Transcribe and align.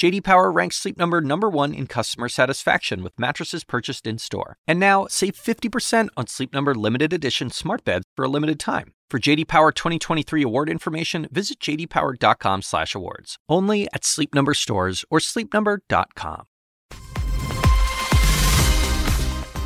JD 0.00 0.24
Power 0.24 0.50
ranks 0.50 0.76
Sleep 0.76 0.96
Number 0.96 1.20
number 1.20 1.50
1 1.50 1.74
in 1.74 1.86
customer 1.86 2.30
satisfaction 2.30 3.02
with 3.02 3.12
mattresses 3.18 3.64
purchased 3.64 4.06
in-store. 4.06 4.56
And 4.66 4.80
now, 4.80 5.06
save 5.10 5.34
50% 5.34 6.08
on 6.16 6.26
Sleep 6.26 6.54
Number 6.54 6.74
limited 6.74 7.12
edition 7.12 7.50
smart 7.50 7.84
beds 7.84 8.06
for 8.16 8.24
a 8.24 8.28
limited 8.28 8.58
time. 8.58 8.94
For 9.10 9.18
JD 9.18 9.46
Power 9.46 9.72
2023 9.72 10.42
award 10.42 10.70
information, 10.70 11.28
visit 11.30 11.60
jdpower.com/awards. 11.60 13.36
Only 13.46 13.88
at 13.92 14.06
Sleep 14.06 14.34
Number 14.34 14.54
stores 14.54 15.04
or 15.10 15.18
sleepnumber.com. 15.18 16.44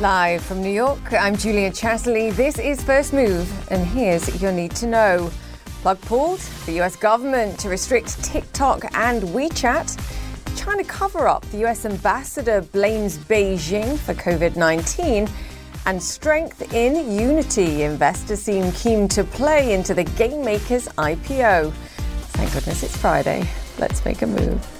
Live 0.01 0.43
from 0.43 0.61
New 0.61 0.73
York, 0.73 1.13
I'm 1.13 1.37
Julia 1.37 1.71
Chatterley. 1.71 2.35
This 2.35 2.59
is 2.59 2.83
First 2.83 3.13
Move, 3.13 3.47
and 3.71 3.87
here's 3.87 4.41
your 4.41 4.51
need 4.51 4.75
to 4.75 4.87
know. 4.87 5.31
Plug 5.81 6.01
pulled, 6.01 6.39
the 6.65 6.81
US 6.81 6.97
government 6.97 7.57
to 7.59 7.69
restrict 7.69 8.21
TikTok 8.21 8.83
and 8.95 9.23
WeChat. 9.23 9.95
China 10.65 10.83
cover 10.83 11.27
up, 11.27 11.45
the 11.51 11.63
US 11.65 11.85
ambassador 11.85 12.59
blames 12.59 13.19
Beijing 13.19 13.99
for 13.99 14.15
COVID 14.15 14.55
19 14.55 15.29
and 15.85 16.01
strength 16.01 16.73
in 16.73 17.11
unity. 17.19 17.83
Investors 17.83 18.41
seem 18.41 18.71
keen 18.71 19.07
to 19.09 19.23
play 19.23 19.75
into 19.75 19.93
the 19.93 20.03
game 20.03 20.43
makers 20.43 20.87
IPO. 20.97 21.71
Thank 21.71 22.51
goodness 22.51 22.81
it's 22.81 22.97
Friday. 22.97 23.47
Let's 23.77 24.03
make 24.05 24.23
a 24.23 24.27
move. 24.27 24.74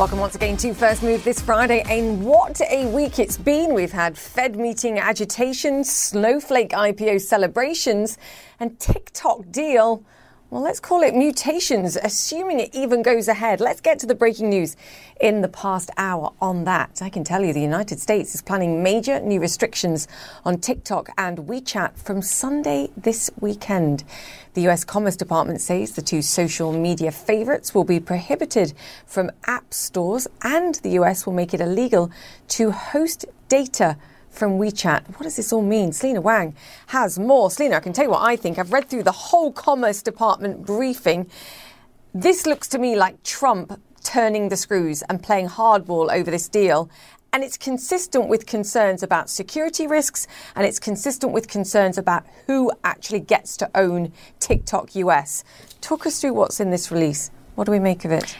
Welcome 0.00 0.20
once 0.20 0.34
again 0.34 0.56
to 0.56 0.72
First 0.72 1.02
Move 1.02 1.22
this 1.24 1.42
Friday. 1.42 1.82
And 1.86 2.24
what 2.24 2.58
a 2.62 2.86
week 2.86 3.18
it's 3.18 3.36
been. 3.36 3.74
We've 3.74 3.92
had 3.92 4.16
Fed 4.16 4.56
meeting 4.56 4.98
agitation, 4.98 5.84
Snowflake 5.84 6.70
IPO 6.70 7.20
celebrations, 7.20 8.16
and 8.58 8.80
TikTok 8.80 9.50
deal 9.50 10.02
well, 10.50 10.62
let's 10.62 10.80
call 10.80 11.02
it 11.02 11.14
mutations, 11.14 11.96
assuming 11.96 12.58
it 12.58 12.74
even 12.74 13.02
goes 13.02 13.28
ahead. 13.28 13.60
Let's 13.60 13.80
get 13.80 14.00
to 14.00 14.06
the 14.06 14.16
breaking 14.16 14.50
news 14.50 14.76
in 15.20 15.42
the 15.42 15.48
past 15.48 15.90
hour 15.96 16.32
on 16.40 16.64
that. 16.64 17.00
I 17.00 17.08
can 17.08 17.22
tell 17.22 17.44
you 17.44 17.52
the 17.52 17.60
United 17.60 18.00
States 18.00 18.34
is 18.34 18.42
planning 18.42 18.82
major 18.82 19.20
new 19.20 19.40
restrictions 19.40 20.08
on 20.44 20.58
TikTok 20.58 21.10
and 21.16 21.38
WeChat 21.38 21.96
from 21.96 22.20
Sunday 22.20 22.90
this 22.96 23.30
weekend. 23.38 24.02
The 24.54 24.66
US 24.68 24.82
Commerce 24.82 25.14
Department 25.14 25.60
says 25.60 25.92
the 25.92 26.02
two 26.02 26.20
social 26.20 26.72
media 26.72 27.12
favorites 27.12 27.72
will 27.72 27.84
be 27.84 28.00
prohibited 28.00 28.72
from 29.06 29.30
app 29.46 29.72
stores 29.72 30.26
and 30.42 30.74
the 30.76 30.90
US 30.98 31.26
will 31.26 31.32
make 31.32 31.54
it 31.54 31.60
illegal 31.60 32.10
to 32.48 32.72
host 32.72 33.24
data 33.48 33.96
from 34.30 34.58
WeChat. 34.58 35.08
What 35.08 35.24
does 35.24 35.36
this 35.36 35.52
all 35.52 35.62
mean? 35.62 35.92
Selena 35.92 36.20
Wang 36.20 36.54
has 36.88 37.18
more. 37.18 37.50
Selena, 37.50 37.76
I 37.76 37.80
can 37.80 37.92
tell 37.92 38.04
you 38.04 38.10
what 38.10 38.22
I 38.22 38.36
think. 38.36 38.58
I've 38.58 38.72
read 38.72 38.88
through 38.88 39.02
the 39.02 39.12
whole 39.12 39.52
Commerce 39.52 40.02
Department 40.02 40.64
briefing. 40.64 41.28
This 42.14 42.46
looks 42.46 42.68
to 42.68 42.78
me 42.78 42.96
like 42.96 43.22
Trump 43.22 43.80
turning 44.02 44.48
the 44.48 44.56
screws 44.56 45.02
and 45.02 45.22
playing 45.22 45.48
hardball 45.48 46.12
over 46.12 46.30
this 46.30 46.48
deal. 46.48 46.90
And 47.32 47.44
it's 47.44 47.56
consistent 47.56 48.28
with 48.28 48.46
concerns 48.46 49.02
about 49.02 49.30
security 49.30 49.86
risks 49.86 50.26
and 50.56 50.66
it's 50.66 50.80
consistent 50.80 51.32
with 51.32 51.46
concerns 51.46 51.96
about 51.96 52.24
who 52.46 52.72
actually 52.82 53.20
gets 53.20 53.56
to 53.58 53.70
own 53.74 54.12
TikTok 54.40 54.96
US. 54.96 55.44
Talk 55.80 56.06
us 56.06 56.20
through 56.20 56.34
what's 56.34 56.58
in 56.58 56.70
this 56.70 56.90
release. 56.90 57.30
What 57.54 57.64
do 57.64 57.72
we 57.72 57.78
make 57.78 58.04
of 58.04 58.10
it? 58.10 58.36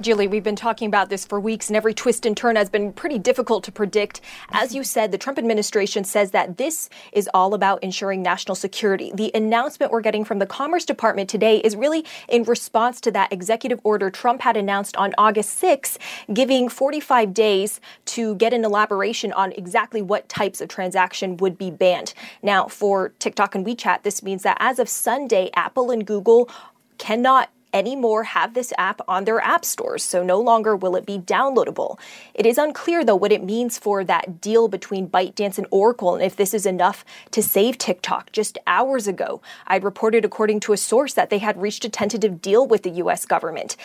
Julie, 0.00 0.28
we've 0.28 0.42
been 0.42 0.56
talking 0.56 0.88
about 0.88 1.10
this 1.10 1.26
for 1.26 1.38
weeks, 1.38 1.68
and 1.68 1.76
every 1.76 1.92
twist 1.92 2.24
and 2.24 2.34
turn 2.34 2.56
has 2.56 2.70
been 2.70 2.90
pretty 2.90 3.18
difficult 3.18 3.62
to 3.64 3.72
predict. 3.72 4.22
As 4.48 4.74
you 4.74 4.82
said, 4.82 5.12
the 5.12 5.18
Trump 5.18 5.38
administration 5.38 6.04
says 6.04 6.30
that 6.30 6.56
this 6.56 6.88
is 7.12 7.28
all 7.34 7.52
about 7.52 7.82
ensuring 7.84 8.22
national 8.22 8.54
security. 8.54 9.12
The 9.14 9.30
announcement 9.34 9.92
we're 9.92 10.00
getting 10.00 10.24
from 10.24 10.38
the 10.38 10.46
Commerce 10.46 10.86
Department 10.86 11.28
today 11.28 11.58
is 11.58 11.76
really 11.76 12.06
in 12.30 12.44
response 12.44 12.98
to 13.02 13.10
that 13.10 13.30
executive 13.30 13.78
order 13.84 14.08
Trump 14.08 14.40
had 14.40 14.56
announced 14.56 14.96
on 14.96 15.12
August 15.18 15.50
6, 15.58 15.98
giving 16.32 16.70
45 16.70 17.34
days 17.34 17.78
to 18.06 18.36
get 18.36 18.54
an 18.54 18.64
elaboration 18.64 19.32
on 19.32 19.52
exactly 19.52 20.00
what 20.00 20.30
types 20.30 20.62
of 20.62 20.70
transaction 20.70 21.36
would 21.36 21.58
be 21.58 21.70
banned. 21.70 22.14
Now, 22.42 22.68
for 22.68 23.10
TikTok 23.18 23.54
and 23.54 23.66
WeChat, 23.66 24.02
this 24.02 24.22
means 24.22 24.44
that 24.44 24.56
as 24.60 24.78
of 24.78 24.88
Sunday, 24.88 25.50
Apple 25.54 25.90
and 25.90 26.06
Google 26.06 26.48
cannot 26.96 27.50
anymore 27.72 28.24
have 28.24 28.54
this 28.54 28.72
app 28.78 29.00
on 29.08 29.24
their 29.24 29.40
app 29.40 29.64
stores, 29.64 30.02
so 30.02 30.22
no 30.22 30.40
longer 30.40 30.76
will 30.76 30.96
it 30.96 31.06
be 31.06 31.18
downloadable. 31.18 31.98
It 32.34 32.46
is 32.46 32.58
unclear, 32.58 33.04
though, 33.04 33.16
what 33.16 33.32
it 33.32 33.44
means 33.44 33.78
for 33.78 34.04
that 34.04 34.40
deal 34.40 34.68
between 34.68 35.08
ByteDance 35.08 35.58
and 35.58 35.66
Oracle 35.70 36.14
and 36.14 36.22
if 36.22 36.36
this 36.36 36.54
is 36.54 36.66
enough 36.66 37.04
to 37.32 37.42
save 37.42 37.78
TikTok. 37.78 38.32
Just 38.32 38.58
hours 38.66 39.06
ago, 39.06 39.40
I'd 39.66 39.84
reported, 39.84 40.24
according 40.24 40.60
to 40.60 40.72
a 40.72 40.76
source, 40.76 41.14
that 41.14 41.30
they 41.30 41.38
had 41.38 41.60
reached 41.60 41.84
a 41.84 41.88
tentative 41.88 42.40
deal 42.40 42.66
with 42.66 42.82
the 42.82 42.90
U.S. 42.90 43.26
government. 43.26 43.76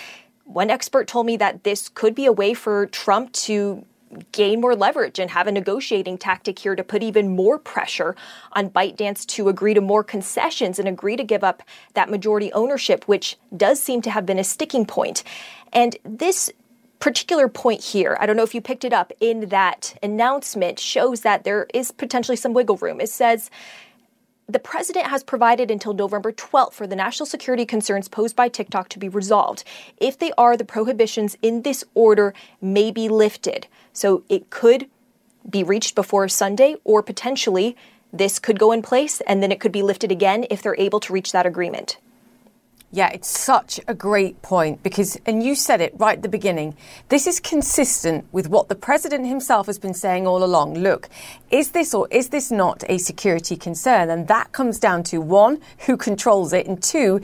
One 0.46 0.70
expert 0.70 1.08
told 1.08 1.26
me 1.26 1.38
that 1.38 1.64
this 1.64 1.90
could 1.90 2.14
be 2.14 2.26
a 2.26 2.32
way 2.32 2.54
for 2.54 2.86
Trump 2.88 3.32
to 3.34 3.86
gain 4.32 4.62
more 4.62 4.76
leverage 4.76 5.20
and 5.20 5.32
have 5.32 5.48
a 5.48 5.52
negotiating 5.52 6.18
tactic 6.18 6.60
here 6.60 6.76
to 6.76 6.84
put 6.84 7.04
even 7.04 7.36
more 7.36 7.58
pressure 7.58 8.16
on 8.54 8.70
ByteDance 8.70 9.26
to 9.26 9.50
agree 9.50 9.74
to 9.74 9.82
more 9.82 10.04
concessions 10.04 10.80
and 10.80 10.88
agree 10.88 11.16
to 11.16 11.24
give 11.24 11.44
up 11.44 11.64
that 11.94 12.10
majority 12.10 12.52
ownership, 12.54 13.08
which 13.08 13.38
does 13.56 13.82
seem 13.82 14.02
to 14.02 14.12
have 14.12 14.26
been 14.26 14.40
a 14.40 14.44
sticking 14.44 14.86
point. 14.86 15.24
And 15.74 15.98
this 16.04 16.52
particular 17.00 17.48
point 17.48 17.84
here, 17.84 18.18
I 18.20 18.26
don't 18.26 18.38
know 18.38 18.44
if 18.44 18.56
you 18.56 18.62
picked 18.62 18.86
it 18.86 18.94
up 18.94 19.12
in 19.20 19.50
that 19.50 19.98
announcement, 20.02 20.80
shows 20.80 21.22
that 21.22 21.44
there 21.44 21.68
is 21.74 21.92
potentially 21.92 22.38
some 22.38 22.54
wiggle 22.54 22.78
room. 22.78 23.02
It 23.02 23.10
says, 23.10 23.50
the 24.48 24.60
president 24.60 25.08
has 25.08 25.24
provided 25.24 25.72
until 25.72 25.94
November 25.94 26.32
12th 26.32 26.74
for 26.74 26.86
the 26.86 26.96
national 26.96 27.26
security 27.26 27.66
concerns 27.66 28.08
posed 28.08 28.36
by 28.36 28.48
TikTok 28.48 28.90
to 28.90 29.00
be 29.00 29.10
resolved. 29.10 29.64
If 29.98 30.20
they 30.20 30.32
are, 30.38 30.56
the 30.56 30.64
prohibitions 30.64 31.36
in 31.42 31.64
this 31.64 31.84
order 31.96 32.34
may 32.62 32.92
be 32.92 33.10
lifted. 33.10 33.68
So 33.96 34.24
it 34.30 34.52
could 34.52 34.88
be 35.50 35.64
reached 35.64 35.96
before 35.96 36.28
Sunday, 36.28 36.76
or 36.84 37.02
potentially 37.02 37.76
this 38.12 38.40
could 38.40 38.60
go 38.60 38.72
in 38.72 38.82
place 38.82 39.22
and 39.22 39.42
then 39.42 39.52
it 39.52 39.60
could 39.60 39.72
be 39.72 39.82
lifted 39.82 40.12
again 40.12 40.46
if 40.50 40.62
they're 40.62 40.80
able 40.80 41.00
to 41.00 41.14
reach 41.14 41.32
that 41.32 41.46
agreement. 41.46 41.98
Yeah, 42.92 43.10
it's 43.10 43.28
such 43.28 43.78
a 43.90 43.94
great 43.94 44.42
point 44.42 44.82
because, 44.82 45.20
and 45.26 45.44
you 45.44 45.54
said 45.54 45.82
it 45.82 45.94
right 45.98 46.16
at 46.16 46.22
the 46.22 46.30
beginning, 46.30 46.78
this 47.10 47.28
is 47.28 47.42
consistent 47.42 48.26
with 48.32 48.48
what 48.48 48.70
the 48.70 48.76
president 48.76 49.28
himself 49.28 49.66
has 49.66 49.78
been 49.78 49.94
saying 49.94 50.26
all 50.26 50.42
along. 50.46 50.76
Look, 50.76 51.10
is 51.50 51.72
this 51.72 51.94
or 51.94 52.08
is 52.10 52.30
this 52.30 52.52
not 52.52 52.86
a 52.88 52.98
security 52.98 53.58
concern? 53.58 54.10
And 54.10 54.30
that 54.30 54.54
comes 54.54 54.80
down 54.80 55.04
to 55.06 55.20
one, 55.20 55.60
who 55.80 55.98
controls 55.98 56.54
it, 56.54 56.68
and 56.68 56.82
two, 56.82 57.20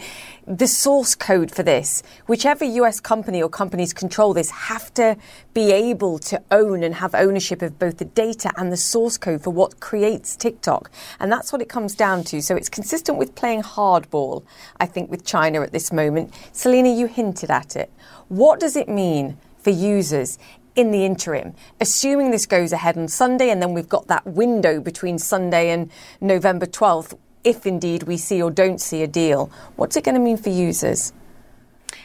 the 0.46 0.68
source 0.68 1.16
code 1.16 1.52
for 1.52 1.64
this. 1.64 2.04
Whichever 2.26 2.66
US 2.66 3.00
company 3.00 3.42
or 3.42 3.48
companies 3.48 3.94
control 3.94 4.34
this 4.34 4.50
have 4.50 4.94
to 4.96 5.16
be 5.54 5.72
able 5.72 6.18
to 6.20 6.42
own 6.50 6.84
and 6.84 6.96
have 6.96 7.14
ownership 7.14 7.62
of 7.62 7.78
both 7.78 7.98
the 7.98 8.06
data 8.06 8.52
and 8.56 8.72
the 8.72 8.78
source 8.78 9.18
code 9.18 9.44
for 9.44 9.50
what 9.50 9.80
creates 9.80 10.36
TikTok. 10.36 10.90
And 11.20 11.32
that's 11.32 11.52
what 11.52 11.62
it 11.62 11.70
comes 11.70 11.96
down 11.96 12.24
to. 12.26 12.42
So 12.42 12.56
it's 12.56 12.70
consistent 12.70 13.18
with 13.18 13.36
playing 13.36 13.64
hardball, 13.64 14.44
I 14.80 14.86
think, 14.86 15.12
with 15.12 15.26
China 15.26 15.62
at 15.62 15.72
this 15.72 15.92
moment. 15.92 16.34
Selena, 16.54 16.90
you 16.90 17.08
hinted 17.08 17.52
at 17.52 17.76
it. 17.76 17.92
What 18.30 18.60
does 18.60 18.76
it 18.76 18.88
mean 18.88 19.38
for 19.62 19.72
users 19.72 20.38
in 20.76 20.92
the 20.92 21.06
interim, 21.06 21.54
assuming 21.82 22.32
this 22.32 22.46
goes 22.46 22.72
ahead 22.72 22.98
on 22.98 23.08
Sunday, 23.08 23.50
and 23.50 23.62
then 23.62 23.74
we've 23.74 23.90
got 23.90 24.08
that 24.08 24.26
window 24.26 24.80
between 24.80 25.20
Sunday 25.20 25.70
and 25.70 25.92
November 26.22 26.66
12th 26.66 27.18
if 27.44 27.66
indeed 27.66 28.04
we 28.04 28.18
see 28.18 28.42
or 28.42 28.52
don't 28.52 28.80
see 28.80 29.04
a 29.04 29.08
deal. 29.08 29.52
What's 29.76 29.96
it 29.96 30.04
going 30.04 30.16
to 30.16 30.22
mean 30.22 30.38
for 30.38 30.50
users? 30.50 31.12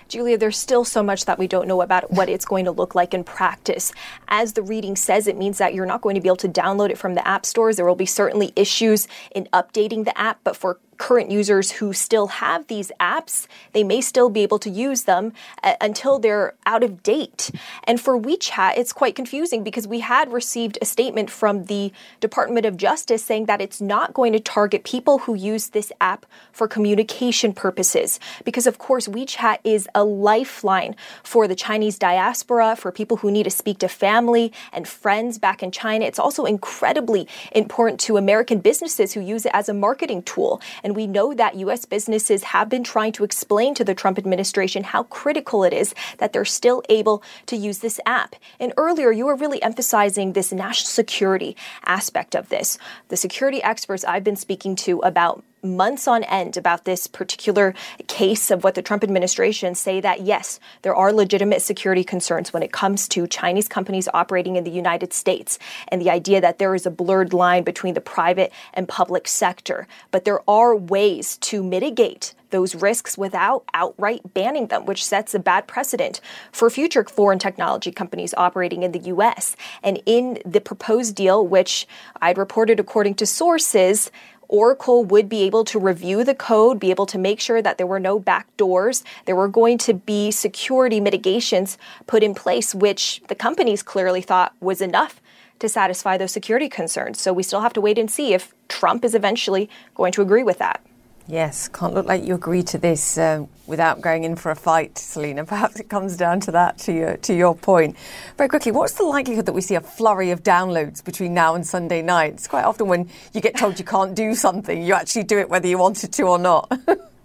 Julia, 0.08 0.38
there's 0.38 0.58
still 0.58 0.84
so 0.84 1.02
much 1.02 1.24
that 1.24 1.38
we 1.38 1.48
don't 1.48 1.66
know 1.66 1.82
about 1.82 2.10
what 2.12 2.28
it's 2.28 2.44
going 2.44 2.64
to 2.64 2.70
look 2.70 2.94
like 2.94 3.12
in 3.12 3.24
practice. 3.24 3.92
As 4.28 4.52
the 4.52 4.62
reading 4.62 4.94
says, 4.94 5.26
it 5.26 5.36
means 5.36 5.58
that 5.58 5.74
you're 5.74 5.86
not 5.86 6.00
going 6.00 6.14
to 6.14 6.20
be 6.20 6.28
able 6.28 6.36
to 6.36 6.48
download 6.48 6.90
it 6.90 6.98
from 6.98 7.14
the 7.14 7.26
app 7.26 7.44
stores. 7.44 7.76
There 7.76 7.86
will 7.86 7.96
be 7.96 8.06
certainly 8.06 8.52
issues 8.54 9.08
in 9.34 9.48
updating 9.52 10.04
the 10.04 10.16
app, 10.18 10.40
but 10.44 10.56
for 10.56 10.78
current 10.98 11.30
users 11.30 11.72
who 11.72 11.92
still 11.92 12.26
have 12.28 12.66
these 12.66 12.92
apps, 13.00 13.46
they 13.72 13.84
may 13.84 14.00
still 14.00 14.28
be 14.28 14.42
able 14.42 14.58
to 14.60 14.70
use 14.70 15.04
them 15.04 15.32
uh, 15.62 15.74
until 15.80 16.18
they're 16.18 16.54
out 16.64 16.82
of 16.82 17.02
date. 17.02 17.50
And 17.84 18.00
for 18.00 18.18
WeChat, 18.18 18.76
it's 18.76 18.92
quite 18.92 19.14
confusing 19.14 19.62
because 19.64 19.86
we 19.86 20.00
had 20.00 20.32
received 20.32 20.78
a 20.80 20.84
statement 20.84 21.30
from 21.30 21.64
the 21.64 21.92
Department 22.20 22.66
of 22.66 22.76
Justice 22.76 23.24
saying 23.24 23.46
that 23.46 23.60
it's 23.60 23.80
not 23.80 24.14
going 24.14 24.32
to 24.32 24.40
target 24.40 24.84
people 24.84 25.18
who 25.18 25.34
use 25.34 25.68
this 25.70 25.92
app 26.00 26.26
for 26.52 26.68
communication 26.68 27.52
purposes. 27.52 28.18
Because, 28.44 28.66
of 28.66 28.78
course, 28.78 29.08
WeChat 29.08 29.58
is 29.64 29.88
a 29.94 30.04
lifeline 30.04 30.96
for 31.22 31.46
the 31.48 31.54
Chinese 31.54 31.98
diaspora, 31.98 32.76
for 32.76 32.90
people 32.92 33.18
who 33.18 33.30
need 33.30 33.44
to 33.44 33.50
speak 33.50 33.78
to 33.78 33.88
family 33.88 34.52
and 34.72 34.88
friends 34.88 35.38
back 35.38 35.62
in 35.62 35.70
China. 35.70 36.04
It's 36.04 36.18
also 36.18 36.44
incredibly 36.44 37.28
important 37.52 38.00
to 38.00 38.16
American 38.16 38.58
businesses 38.60 39.12
who 39.12 39.20
use 39.20 39.46
it 39.46 39.52
as 39.54 39.68
a 39.68 39.74
marketing 39.74 40.22
tool. 40.22 40.60
And 40.86 40.94
we 40.94 41.08
know 41.08 41.34
that 41.34 41.56
U.S. 41.56 41.84
businesses 41.84 42.44
have 42.44 42.68
been 42.68 42.84
trying 42.84 43.10
to 43.14 43.24
explain 43.24 43.74
to 43.74 43.82
the 43.82 43.92
Trump 43.92 44.18
administration 44.18 44.84
how 44.84 45.02
critical 45.02 45.64
it 45.64 45.72
is 45.72 45.92
that 46.18 46.32
they're 46.32 46.44
still 46.44 46.80
able 46.88 47.24
to 47.46 47.56
use 47.56 47.80
this 47.80 47.98
app. 48.06 48.36
And 48.60 48.72
earlier, 48.76 49.10
you 49.10 49.26
were 49.26 49.34
really 49.34 49.60
emphasizing 49.64 50.32
this 50.32 50.52
national 50.52 50.86
security 50.86 51.56
aspect 51.84 52.36
of 52.36 52.50
this. 52.50 52.78
The 53.08 53.16
security 53.16 53.60
experts 53.64 54.04
I've 54.04 54.22
been 54.22 54.36
speaking 54.36 54.76
to 54.76 55.00
about 55.00 55.42
months 55.62 56.06
on 56.06 56.22
end 56.24 56.56
about 56.56 56.84
this 56.84 57.06
particular 57.06 57.74
case 58.06 58.50
of 58.50 58.62
what 58.64 58.74
the 58.74 58.82
Trump 58.82 59.02
administration 59.02 59.74
say 59.74 60.00
that 60.00 60.22
yes, 60.22 60.60
there 60.82 60.94
are 60.94 61.12
legitimate 61.12 61.62
security 61.62 62.04
concerns 62.04 62.52
when 62.52 62.62
it 62.62 62.72
comes 62.72 63.08
to 63.08 63.26
Chinese 63.26 63.68
companies 63.68 64.08
operating 64.14 64.56
in 64.56 64.64
the 64.64 64.70
United 64.70 65.12
States 65.12 65.58
and 65.88 66.00
the 66.00 66.10
idea 66.10 66.40
that 66.40 66.58
there 66.58 66.74
is 66.74 66.86
a 66.86 66.90
blurred 66.90 67.32
line 67.32 67.64
between 67.64 67.94
the 67.94 68.00
private 68.00 68.52
and 68.74 68.88
public 68.88 69.26
sector. 69.26 69.86
But 70.10 70.24
there 70.24 70.48
are 70.48 70.76
ways 70.76 71.36
to 71.38 71.62
mitigate 71.62 72.34
those 72.50 72.74
risks 72.74 73.18
without 73.18 73.64
outright 73.74 74.32
banning 74.32 74.68
them, 74.68 74.86
which 74.86 75.04
sets 75.04 75.34
a 75.34 75.38
bad 75.38 75.66
precedent 75.66 76.20
for 76.52 76.70
future 76.70 77.04
foreign 77.04 77.38
technology 77.38 77.90
companies 77.90 78.34
operating 78.36 78.82
in 78.82 78.92
the 78.92 79.00
U.S. 79.00 79.56
And 79.82 80.00
in 80.06 80.38
the 80.44 80.60
proposed 80.60 81.14
deal, 81.14 81.46
which 81.46 81.86
I'd 82.20 82.38
reported 82.38 82.80
according 82.80 83.14
to 83.16 83.26
sources, 83.26 84.10
Oracle 84.48 85.04
would 85.04 85.28
be 85.28 85.42
able 85.42 85.64
to 85.64 85.78
review 85.78 86.24
the 86.24 86.34
code, 86.34 86.78
be 86.80 86.90
able 86.90 87.06
to 87.06 87.18
make 87.18 87.40
sure 87.40 87.60
that 87.62 87.78
there 87.78 87.86
were 87.86 88.00
no 88.00 88.18
back 88.18 88.54
doors. 88.56 89.04
There 89.24 89.36
were 89.36 89.48
going 89.48 89.78
to 89.78 89.94
be 89.94 90.30
security 90.30 91.00
mitigations 91.00 91.78
put 92.06 92.22
in 92.22 92.34
place, 92.34 92.74
which 92.74 93.22
the 93.28 93.34
companies 93.34 93.82
clearly 93.82 94.20
thought 94.20 94.54
was 94.60 94.80
enough 94.80 95.20
to 95.58 95.68
satisfy 95.68 96.16
those 96.16 96.32
security 96.32 96.68
concerns. 96.68 97.20
So 97.20 97.32
we 97.32 97.42
still 97.42 97.62
have 97.62 97.72
to 97.74 97.80
wait 97.80 97.98
and 97.98 98.10
see 98.10 98.34
if 98.34 98.54
Trump 98.68 99.04
is 99.04 99.14
eventually 99.14 99.70
going 99.94 100.12
to 100.12 100.22
agree 100.22 100.42
with 100.42 100.58
that. 100.58 100.84
Yes, 101.28 101.66
can't 101.66 101.92
look 101.92 102.06
like 102.06 102.24
you 102.24 102.36
agree 102.36 102.62
to 102.62 102.78
this 102.78 103.18
uh, 103.18 103.46
without 103.66 104.00
going 104.00 104.22
in 104.22 104.36
for 104.36 104.52
a 104.52 104.54
fight, 104.54 104.96
Selena. 104.96 105.44
Perhaps 105.46 105.80
it 105.80 105.88
comes 105.88 106.16
down 106.16 106.38
to 106.40 106.52
that, 106.52 106.78
to 106.78 106.92
your, 106.92 107.16
to 107.18 107.34
your 107.34 107.54
point. 107.54 107.96
Very 108.36 108.48
quickly, 108.48 108.70
what's 108.70 108.92
the 108.92 109.02
likelihood 109.02 109.46
that 109.46 109.52
we 109.52 109.60
see 109.60 109.74
a 109.74 109.80
flurry 109.80 110.30
of 110.30 110.44
downloads 110.44 111.04
between 111.04 111.34
now 111.34 111.56
and 111.56 111.66
Sunday 111.66 112.00
night? 112.00 112.34
It's 112.34 112.46
quite 112.46 112.64
often 112.64 112.86
when 112.86 113.10
you 113.32 113.40
get 113.40 113.56
told 113.56 113.78
you 113.78 113.84
can't 113.84 114.14
do 114.14 114.36
something, 114.36 114.80
you 114.80 114.94
actually 114.94 115.24
do 115.24 115.38
it 115.38 115.50
whether 115.50 115.66
you 115.66 115.78
wanted 115.78 116.12
to 116.12 116.22
or 116.24 116.38
not. 116.38 116.70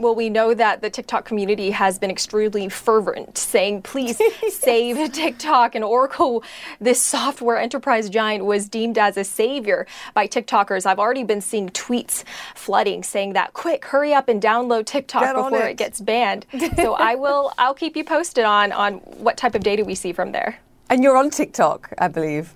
Well, 0.00 0.14
we 0.14 0.30
know 0.30 0.54
that 0.54 0.80
the 0.80 0.88
TikTok 0.88 1.26
community 1.26 1.72
has 1.72 1.98
been 1.98 2.10
extremely 2.10 2.70
fervent, 2.70 3.36
saying, 3.36 3.82
please 3.82 4.18
save 4.48 5.12
TikTok. 5.12 5.74
And 5.74 5.84
Oracle, 5.84 6.42
this 6.80 7.02
software 7.02 7.58
enterprise 7.58 8.08
giant, 8.08 8.46
was 8.46 8.66
deemed 8.66 8.96
as 8.96 9.18
a 9.18 9.24
savior 9.24 9.86
by 10.14 10.26
TikTokers. 10.26 10.86
I've 10.86 10.98
already 10.98 11.22
been 11.22 11.42
seeing 11.42 11.68
tweets 11.68 12.24
flooding 12.54 13.02
saying 13.02 13.34
that, 13.34 13.52
quick, 13.52 13.84
hurry 13.84 14.14
up 14.14 14.30
and 14.30 14.40
download 14.40 14.86
TikTok 14.86 15.22
Get 15.22 15.34
before 15.34 15.66
it. 15.66 15.72
it 15.72 15.76
gets 15.76 16.00
banned. 16.00 16.46
so 16.76 16.94
I 16.94 17.14
will, 17.14 17.52
I'll 17.58 17.74
keep 17.74 17.94
you 17.94 18.02
posted 18.02 18.44
on, 18.44 18.72
on 18.72 18.94
what 18.94 19.36
type 19.36 19.54
of 19.54 19.62
data 19.62 19.84
we 19.84 19.94
see 19.94 20.14
from 20.14 20.32
there. 20.32 20.60
and 20.88 21.02
you're 21.02 21.18
on 21.18 21.28
TikTok, 21.28 21.92
I 21.98 22.08
believe. 22.08 22.54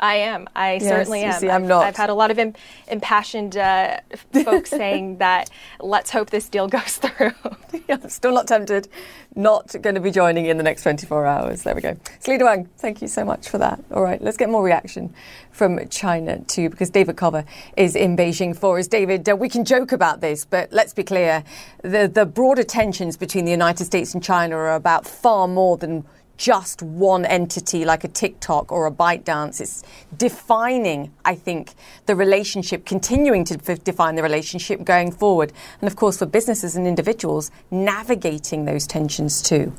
I 0.00 0.16
am. 0.16 0.48
I 0.54 0.74
Yes, 0.74 0.82
certainly 0.84 1.22
am. 1.22 1.40
see, 1.40 1.48
I'm 1.50 1.62
I've, 1.62 1.68
not. 1.68 1.84
I've 1.84 1.96
had 1.96 2.10
a 2.10 2.14
lot 2.14 2.30
of 2.30 2.38
Im- 2.38 2.54
impassioned 2.88 3.56
uh, 3.56 3.98
folks 4.44 4.70
saying 4.82 5.18
that 5.18 5.50
let's 5.80 6.10
hope 6.10 6.30
this 6.30 6.48
deal 6.48 6.68
goes 6.68 6.96
through. 6.98 7.32
Still 8.08 8.32
not 8.32 8.46
tempted. 8.46 8.88
Not 9.34 9.74
going 9.82 9.94
to 9.94 10.00
be 10.00 10.10
joining 10.10 10.46
in 10.46 10.56
the 10.56 10.62
next 10.62 10.82
24 10.82 11.26
hours. 11.26 11.62
There 11.62 11.74
we 11.74 11.82
go. 11.82 11.96
Selena 12.20 12.44
Wang, 12.44 12.68
thank 12.78 13.02
you 13.02 13.08
so 13.08 13.24
much 13.24 13.48
for 13.48 13.58
that. 13.58 13.82
All 13.92 14.02
right, 14.02 14.20
let's 14.22 14.36
get 14.38 14.48
more 14.48 14.62
reaction 14.62 15.12
from 15.50 15.86
China 15.88 16.38
too, 16.40 16.70
because 16.70 16.88
David 16.90 17.16
Culver 17.16 17.44
is 17.76 17.94
in 17.96 18.16
Beijing 18.16 18.56
for 18.56 18.78
us. 18.78 18.86
David, 18.88 19.28
uh, 19.28 19.36
we 19.36 19.48
can 19.48 19.64
joke 19.64 19.92
about 19.92 20.20
this, 20.20 20.44
but 20.44 20.72
let's 20.72 20.94
be 20.94 21.02
clear: 21.04 21.44
the 21.82 22.08
the 22.12 22.24
broader 22.24 22.62
tensions 22.64 23.16
between 23.16 23.44
the 23.44 23.50
United 23.50 23.84
States 23.84 24.14
and 24.14 24.22
China 24.22 24.56
are 24.56 24.74
about 24.74 25.06
far 25.06 25.46
more 25.48 25.76
than 25.76 26.04
just 26.36 26.82
one 26.82 27.24
entity 27.24 27.84
like 27.84 28.04
a 28.04 28.08
TikTok 28.08 28.70
or 28.70 28.86
a 28.86 28.90
ByteDance. 28.90 29.60
It's 29.60 29.82
defining, 30.16 31.12
I 31.24 31.34
think, 31.34 31.74
the 32.06 32.14
relationship, 32.14 32.84
continuing 32.84 33.44
to 33.44 33.58
f- 33.66 33.82
define 33.84 34.14
the 34.14 34.22
relationship 34.22 34.84
going 34.84 35.12
forward. 35.12 35.52
And 35.80 35.88
of 35.88 35.96
course, 35.96 36.18
for 36.18 36.26
businesses 36.26 36.76
and 36.76 36.86
individuals, 36.86 37.50
navigating 37.70 38.64
those 38.64 38.86
tensions 38.86 39.42
too. 39.42 39.72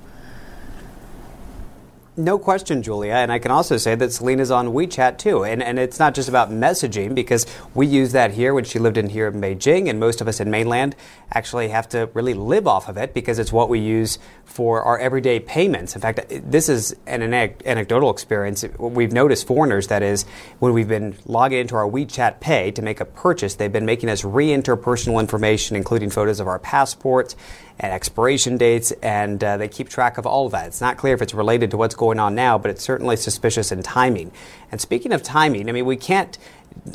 No 2.19 2.39
question, 2.39 2.81
Julia. 2.81 3.13
And 3.13 3.31
I 3.31 3.37
can 3.37 3.51
also 3.51 3.77
say 3.77 3.93
that 3.93 4.11
Selena's 4.11 4.49
on 4.49 4.69
WeChat 4.69 5.19
too. 5.19 5.45
And, 5.45 5.61
and 5.61 5.77
it's 5.77 5.99
not 5.99 6.15
just 6.15 6.27
about 6.27 6.49
messaging 6.49 7.13
because 7.13 7.45
we 7.75 7.85
use 7.85 8.11
that 8.13 8.31
here 8.31 8.55
when 8.55 8.63
she 8.63 8.79
lived 8.79 8.97
in 8.97 9.09
here 9.09 9.27
in 9.27 9.39
Beijing. 9.39 9.87
And 9.87 9.99
most 9.99 10.19
of 10.19 10.27
us 10.27 10.39
in 10.39 10.49
mainland 10.49 10.95
actually 11.31 11.69
have 11.69 11.87
to 11.89 12.09
really 12.15 12.33
live 12.33 12.65
off 12.65 12.89
of 12.89 12.97
it 12.97 13.13
because 13.13 13.37
it's 13.37 13.53
what 13.53 13.69
we 13.69 13.77
use 13.77 14.17
for 14.45 14.81
our 14.81 14.97
everyday 14.97 15.39
payments. 15.39 15.93
In 15.93 16.01
fact, 16.01 16.21
this 16.29 16.69
is 16.69 16.95
an 17.05 17.21
anecdotal 17.21 18.09
experience. 18.09 18.65
We've 18.79 19.13
noticed 19.13 19.45
foreigners, 19.45 19.85
that 19.87 20.01
is, 20.01 20.25
when 20.57 20.73
we've 20.73 20.87
been 20.87 21.17
logging 21.27 21.59
into 21.59 21.75
our 21.75 21.87
WeChat 21.87 22.39
Pay 22.39 22.71
to 22.71 22.81
make 22.81 22.99
a 22.99 23.05
purchase, 23.05 23.53
they've 23.53 23.71
been 23.71 23.85
making 23.85 24.09
us 24.09 24.23
re 24.23 24.51
enter 24.51 24.75
personal 24.75 25.19
information, 25.19 25.75
including 25.75 26.09
photos 26.09 26.39
of 26.39 26.47
our 26.47 26.57
passports 26.57 27.35
and 27.79 27.93
expiration 27.93 28.57
dates, 28.57 28.91
and 29.03 29.43
uh, 29.43 29.57
they 29.57 29.67
keep 29.67 29.89
track 29.89 30.17
of 30.17 30.25
all 30.25 30.45
of 30.47 30.51
that. 30.51 30.67
It's 30.67 30.81
not 30.81 30.97
clear 30.97 31.13
if 31.13 31.21
it's 31.21 31.33
related 31.33 31.71
to 31.71 31.77
what's 31.77 31.95
going 31.95 32.19
on 32.19 32.33
now, 32.33 32.57
but 32.57 32.71
it's 32.71 32.83
certainly 32.83 33.15
suspicious 33.15 33.71
in 33.71 33.83
timing. 33.83 34.31
And 34.71 34.81
speaking 34.81 35.11
of 35.11 35.21
timing, 35.21 35.69
I 35.69 35.71
mean, 35.71 35.85
we 35.85 35.97
can't. 35.97 36.37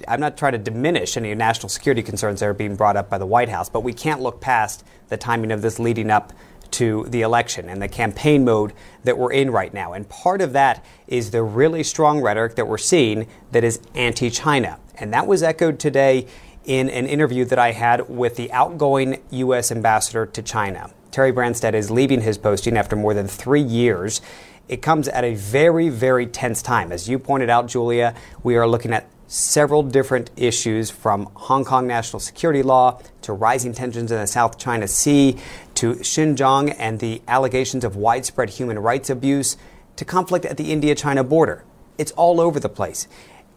I'm 0.07 0.21
not 0.21 0.37
trying 0.37 0.53
to 0.53 0.59
diminish 0.59 1.17
any 1.17 1.35
national 1.35 1.69
security 1.69 2.03
concerns 2.03 2.41
that 2.41 2.47
are 2.47 2.55
being 2.55 2.77
brought 2.77 2.97
up 2.97 3.11
by 3.11 3.19
the 3.19 3.27
White 3.27 3.49
House, 3.49 3.69
but 3.69 3.81
we 3.81 3.93
can't 3.93 4.21
look 4.21 4.41
past 4.41 4.85
the 5.09 5.17
timing 5.17 5.51
of 5.51 5.61
this 5.61 5.79
leading 5.79 6.11
up 6.11 6.33
to 6.73 7.05
the 7.09 7.23
election 7.23 7.69
and 7.69 7.81
the 7.81 7.89
campaign 7.89 8.45
mode 8.45 8.73
that 9.05 9.19
we're 9.19 9.33
in 9.33 9.51
right 9.51 9.73
now. 9.73 9.93
And 9.93 10.09
part 10.09 10.41
of 10.41 10.53
that 10.55 10.85
is 11.07 11.31
the 11.31 11.43
really 11.43 11.83
strong 11.83 12.21
rhetoric 12.21 12.57
that 12.57 12.67
we're 12.67 12.79
seeing 12.79 13.27
that 13.53 13.63
is 13.63 13.81
anti 13.95 14.31
China. 14.31 14.79
And 14.99 15.13
that 15.13 15.27
was 15.27 15.43
echoed 15.43 15.79
today 15.79 16.27
in 16.65 16.89
an 16.91 17.07
interview 17.07 17.45
that 17.47 17.59
I 17.59 17.73
had 17.73 18.09
with 18.09 18.37
the 18.37 18.53
outgoing 18.53 19.23
U.S. 19.31 19.73
ambassador 19.73 20.27
to 20.27 20.43
China. 20.43 20.91
Terry 21.11 21.33
Branstad 21.33 21.75
is 21.75 21.91
leaving 21.91 22.23
his 22.23 22.39
posting 22.39 22.77
after 22.77 22.97
more 22.97 23.15
than 23.15 23.29
three 23.29 23.63
years. 23.63 24.21
It 24.69 24.81
comes 24.81 25.09
at 25.09 25.25
a 25.25 25.35
very, 25.35 25.89
very 25.89 26.27
tense 26.27 26.63
time. 26.63 26.93
As 26.93 27.09
you 27.09 27.19
pointed 27.19 27.51
out, 27.51 27.67
Julia, 27.67 28.15
we 28.43 28.57
are 28.57 28.67
looking 28.67 28.93
at 28.93 29.09
several 29.27 29.83
different 29.83 30.31
issues 30.37 30.91
from 30.91 31.27
Hong 31.35 31.65
Kong 31.65 31.87
national 31.87 32.21
security 32.21 32.63
law 32.63 33.01
to 33.23 33.33
rising 33.33 33.73
tensions 33.73 34.13
in 34.13 34.19
the 34.19 34.27
South 34.27 34.59
China 34.59 34.87
Sea 34.87 35.39
to 35.75 35.95
Xinjiang 35.95 36.77
and 36.79 37.01
the 37.01 37.23
allegations 37.27 37.83
of 37.85 37.97
widespread 37.97 38.51
human 38.51 38.79
rights 38.79 39.11
abuse 39.11 39.57
to 39.97 40.05
conflict 40.05 40.45
at 40.45 40.59
the 40.59 40.71
India 40.71 40.95
China 40.95 41.25
border. 41.25 41.65
It's 41.99 42.13
all 42.13 42.41
over 42.41 42.61
the 42.61 42.69
place. 42.69 43.09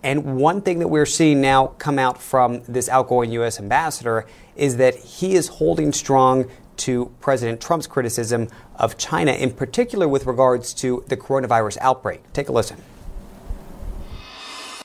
And 0.05 0.37
one 0.37 0.61
thing 0.61 0.77
that 0.79 0.87
we're 0.87 1.07
seeing 1.07 1.41
now 1.41 1.73
come 1.79 1.97
out 1.97 2.21
from 2.21 2.61
this 2.67 2.87
outgoing 2.89 3.31
U.S. 3.31 3.59
ambassador 3.59 4.27
is 4.55 4.77
that 4.77 4.93
he 4.93 5.33
is 5.33 5.47
holding 5.47 5.91
strong 5.91 6.45
to 6.77 7.11
President 7.21 7.59
Trump's 7.59 7.87
criticism 7.87 8.47
of 8.75 8.99
China, 8.99 9.31
in 9.31 9.51
particular 9.51 10.07
with 10.07 10.27
regards 10.27 10.75
to 10.75 11.03
the 11.07 11.17
coronavirus 11.17 11.79
outbreak. 11.81 12.21
Take 12.33 12.49
a 12.49 12.51
listen. 12.51 12.77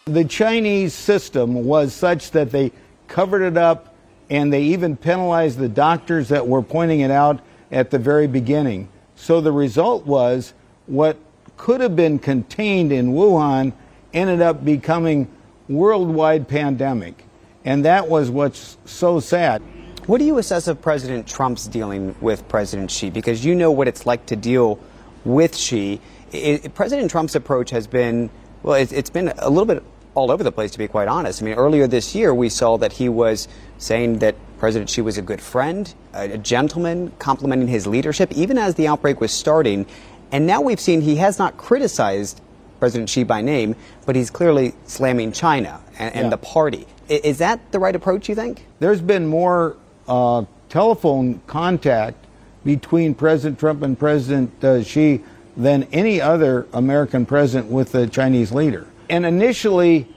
The 0.07 0.25
Chinese 0.25 0.95
system 0.95 1.67
was 1.67 1.93
such 1.93 2.31
that 2.31 2.51
they 2.51 2.73
covered 3.07 3.43
it 3.43 3.59
up 3.59 3.95
and 4.31 4.51
they 4.51 4.63
even 4.63 4.97
penalized 4.97 5.59
the 5.59 5.69
doctors 5.69 6.31
that 6.31 6.49
were 6.49 6.63
pointing 6.63 7.01
it 7.01 7.11
out 7.11 7.41
at 7.71 7.91
the 7.91 7.99
very 7.99 8.27
beginning. 8.27 8.89
So 9.17 9.43
the 9.43 9.53
result 9.53 10.07
was 10.07 10.55
what 10.87 11.19
could 11.59 11.83
have 11.83 11.95
been 11.95 12.19
contained 12.19 12.91
in 12.91 13.13
Wuhan 13.13 13.75
ended 14.13 14.41
up 14.41 14.65
becoming 14.65 15.29
worldwide 15.69 16.49
pandemic. 16.49 17.25
And 17.65 17.85
that 17.85 18.09
was 18.09 18.31
what's 18.31 18.79
so 18.85 19.21
sad. 19.21 19.63
What 20.07 20.19
do 20.19 20.25
you 20.25 20.39
assess 20.39 20.67
of 20.67 20.81
President 20.81 21.27
Trump's 21.27 21.67
dealing 21.67 22.17
with 22.21 22.49
President 22.49 22.91
Xi? 22.91 23.11
Because 23.11 23.45
you 23.45 23.55
know 23.55 23.71
what 23.71 23.87
it's 23.87 24.07
like 24.07 24.27
to 24.27 24.37
deal 24.37 24.79
with 25.25 25.55
Xi. 25.57 26.01
I- 26.33 26.61
I- 26.65 26.69
President 26.69 27.11
Trump's 27.11 27.35
approach 27.35 27.71
has 27.71 27.87
been, 27.87 28.31
well, 28.63 28.75
it's 28.75 29.11
been 29.11 29.33
a 29.39 29.51
little 29.51 29.67
bit 29.67 29.83
all 30.15 30.31
over 30.31 30.43
the 30.43 30.51
place, 30.51 30.71
to 30.73 30.79
be 30.79 30.89
quite 30.89 31.07
honest. 31.07 31.43
I 31.43 31.45
mean, 31.45 31.55
earlier 31.55 31.87
this 31.87 32.15
year, 32.15 32.35
we 32.35 32.49
saw 32.49 32.77
that 32.79 32.93
he 32.95 33.09
was 33.09 33.47
saying 33.79 34.19
that 34.19 34.35
President 34.59 34.91
Xi 34.91 35.03
was 35.03 35.17
a 35.17 35.23
good 35.23 35.41
friend, 35.41 35.95
a 36.13 36.37
gentleman, 36.37 37.13
complimenting 37.19 37.69
his 37.69 37.87
leadership, 37.87 38.33
even 38.33 38.59
as 38.59 38.75
the 38.75 38.89
outbreak 38.89 39.21
was 39.21 39.31
starting. 39.31 39.87
And 40.33 40.47
now 40.47 40.61
we've 40.61 40.81
seen 40.81 41.03
he 41.03 41.17
has 41.17 41.39
not 41.39 41.57
criticized 41.57 42.41
President 42.81 43.09
Xi 43.09 43.23
by 43.23 43.43
name, 43.43 43.77
but 44.07 44.17
he's 44.17 44.31
clearly 44.31 44.75
slamming 44.87 45.31
China 45.31 45.81
and, 45.99 46.15
and 46.15 46.25
yeah. 46.25 46.31
the 46.31 46.39
party. 46.39 46.87
Is 47.09 47.39
that 47.39 47.71
the 47.71 47.79
right 47.79 47.95
approach, 47.95 48.29
you 48.29 48.35
think? 48.35 48.67
There's 48.81 49.01
been 49.01 49.27
more 49.27 49.77
uh, 50.09 50.45
telephone 50.69 51.41
contact 51.47 52.27
between 52.65 53.15
President 53.15 53.59
Trump 53.59 53.83
and 53.83 53.99
President 53.99 54.65
uh, 54.65 54.83
Xi 54.83 55.23
than 55.57 55.85
any 55.93 56.21
other 56.21 56.67
American 56.73 57.27
president 57.27 57.71
with 57.71 57.93
the 57.93 58.07
Chinese 58.07 58.53
leader. 58.53 58.87
And 59.09 59.27
initially, 59.27 60.09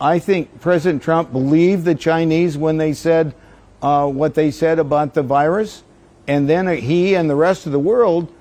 I 0.00 0.18
think 0.18 0.60
President 0.60 1.02
Trump 1.02 1.32
believed 1.32 1.84
the 1.84 1.94
Chinese 1.94 2.56
when 2.56 2.78
they 2.78 2.92
said 2.92 3.34
uh, 3.82 4.08
what 4.08 4.34
they 4.34 4.50
said 4.50 4.78
about 4.78 5.14
the 5.14 5.22
virus. 5.22 5.84
And 6.26 6.48
then 6.48 6.66
he 6.78 7.14
and 7.14 7.28
the 7.28 7.36
rest 7.36 7.66
of 7.66 7.72
the 7.72 7.78
world 7.78 8.32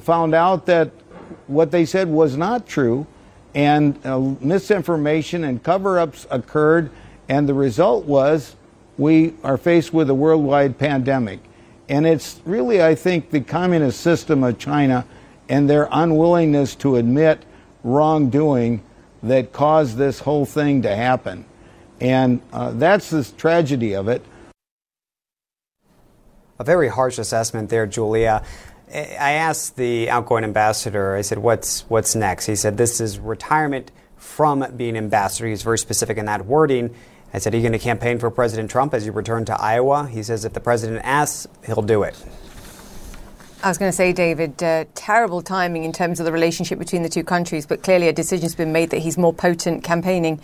found 0.00 0.34
out 0.34 0.66
that 0.66 0.90
what 1.46 1.70
they 1.70 1.84
said 1.84 2.08
was 2.08 2.36
not 2.36 2.66
true. 2.66 3.06
And 3.54 3.98
uh, 4.06 4.18
misinformation 4.40 5.44
and 5.44 5.62
cover 5.62 5.98
ups 5.98 6.26
occurred. 6.30 6.90
And 7.28 7.48
the 7.48 7.54
result 7.54 8.04
was 8.04 8.56
we 8.98 9.34
are 9.44 9.56
faced 9.56 9.92
with 9.92 10.08
a 10.10 10.14
worldwide 10.14 10.78
pandemic. 10.78 11.40
And 11.88 12.06
it's 12.06 12.40
really, 12.44 12.82
I 12.82 12.94
think, 12.94 13.30
the 13.30 13.40
communist 13.40 14.00
system 14.00 14.42
of 14.44 14.58
China 14.58 15.06
and 15.48 15.68
their 15.68 15.88
unwillingness 15.90 16.74
to 16.76 16.96
admit 16.96 17.44
wrongdoing 17.84 18.82
that 19.22 19.52
caused 19.52 19.96
this 19.96 20.20
whole 20.20 20.46
thing 20.46 20.82
to 20.82 20.94
happen. 20.94 21.44
And 22.00 22.40
uh, 22.52 22.72
that's 22.72 23.10
the 23.10 23.24
tragedy 23.36 23.94
of 23.94 24.08
it. 24.08 24.24
A 26.58 26.64
very 26.64 26.88
harsh 26.88 27.18
assessment 27.18 27.70
there, 27.70 27.86
Julia. 27.86 28.44
I 28.94 29.32
asked 29.32 29.76
the 29.76 30.10
outgoing 30.10 30.44
ambassador, 30.44 31.16
I 31.16 31.22
said, 31.22 31.38
what's, 31.38 31.82
what's 31.82 32.14
next? 32.14 32.46
He 32.46 32.56
said, 32.56 32.76
this 32.76 33.00
is 33.00 33.18
retirement 33.18 33.90
from 34.16 34.64
being 34.76 34.96
ambassador. 34.96 35.48
He's 35.48 35.62
very 35.62 35.78
specific 35.78 36.18
in 36.18 36.26
that 36.26 36.44
wording. 36.46 36.94
I 37.34 37.38
said, 37.38 37.54
Are 37.54 37.56
you 37.56 37.62
going 37.62 37.72
to 37.72 37.78
campaign 37.78 38.18
for 38.18 38.30
President 38.30 38.70
Trump 38.70 38.92
as 38.92 39.06
you 39.06 39.12
return 39.12 39.44
to 39.46 39.58
Iowa? 39.58 40.06
He 40.06 40.22
says, 40.22 40.44
If 40.44 40.52
the 40.52 40.60
president 40.60 41.00
asks, 41.02 41.46
he'll 41.64 41.82
do 41.82 42.02
it. 42.02 42.14
I 43.62 43.68
was 43.68 43.78
going 43.78 43.90
to 43.90 43.96
say, 43.96 44.12
David, 44.12 44.62
uh, 44.62 44.84
terrible 44.94 45.40
timing 45.40 45.84
in 45.84 45.92
terms 45.92 46.20
of 46.20 46.26
the 46.26 46.32
relationship 46.32 46.78
between 46.78 47.02
the 47.02 47.08
two 47.08 47.24
countries, 47.24 47.64
but 47.64 47.82
clearly 47.82 48.08
a 48.08 48.12
decision's 48.12 48.54
been 48.54 48.72
made 48.72 48.90
that 48.90 48.98
he's 48.98 49.16
more 49.16 49.32
potent 49.32 49.84
campaigning 49.84 50.40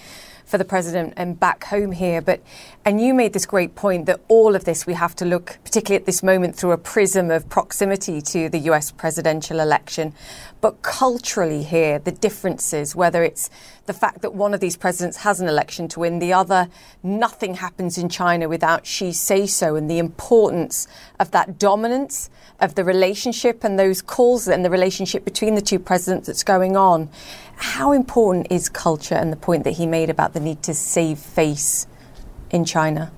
for 0.48 0.56
the 0.56 0.64
president 0.64 1.12
and 1.16 1.38
back 1.38 1.64
home 1.64 1.92
here. 1.92 2.22
But 2.22 2.40
and 2.84 3.00
you 3.00 3.12
made 3.12 3.34
this 3.34 3.44
great 3.44 3.74
point 3.74 4.06
that 4.06 4.20
all 4.28 4.56
of 4.56 4.64
this 4.64 4.86
we 4.86 4.94
have 4.94 5.14
to 5.16 5.26
look, 5.26 5.58
particularly 5.62 6.00
at 6.00 6.06
this 6.06 6.22
moment, 6.22 6.56
through 6.56 6.72
a 6.72 6.78
prism 6.78 7.30
of 7.30 7.48
proximity 7.50 8.22
to 8.22 8.48
the 8.48 8.58
U.S. 8.60 8.90
presidential 8.90 9.60
election. 9.60 10.14
But 10.62 10.80
culturally, 10.80 11.62
here 11.62 11.98
the 11.98 12.12
differences, 12.12 12.96
whether 12.96 13.22
it's 13.22 13.50
the 13.84 13.92
fact 13.92 14.22
that 14.22 14.34
one 14.34 14.54
of 14.54 14.60
these 14.60 14.76
presidents 14.76 15.18
has 15.18 15.40
an 15.40 15.48
election 15.48 15.86
to 15.88 16.00
win, 16.00 16.18
the 16.18 16.32
other, 16.32 16.68
nothing 17.02 17.54
happens 17.54 17.98
in 17.98 18.08
China 18.08 18.48
without 18.48 18.86
Xi 18.86 19.12
say 19.12 19.46
so, 19.46 19.76
and 19.76 19.90
the 19.90 19.98
importance 19.98 20.88
of 21.20 21.30
that 21.32 21.58
dominance 21.58 22.30
of 22.60 22.74
the 22.74 22.84
relationship 22.84 23.64
and 23.64 23.78
those 23.78 24.02
calls 24.02 24.48
and 24.48 24.64
the 24.64 24.70
relationship 24.70 25.24
between 25.24 25.54
the 25.54 25.60
two 25.60 25.78
presidents 25.78 26.26
that's 26.26 26.42
going 26.42 26.76
on. 26.76 27.08
How 27.58 27.90
important 27.90 28.46
is 28.50 28.68
culture 28.68 29.16
and 29.16 29.32
the 29.32 29.36
point 29.36 29.64
that 29.64 29.72
he 29.72 29.86
made 29.86 30.10
about 30.10 30.32
the 30.32 30.38
need 30.38 30.62
to 30.62 30.74
save 30.74 31.18
face 31.18 31.88
in 32.50 32.64
China? 32.64 33.10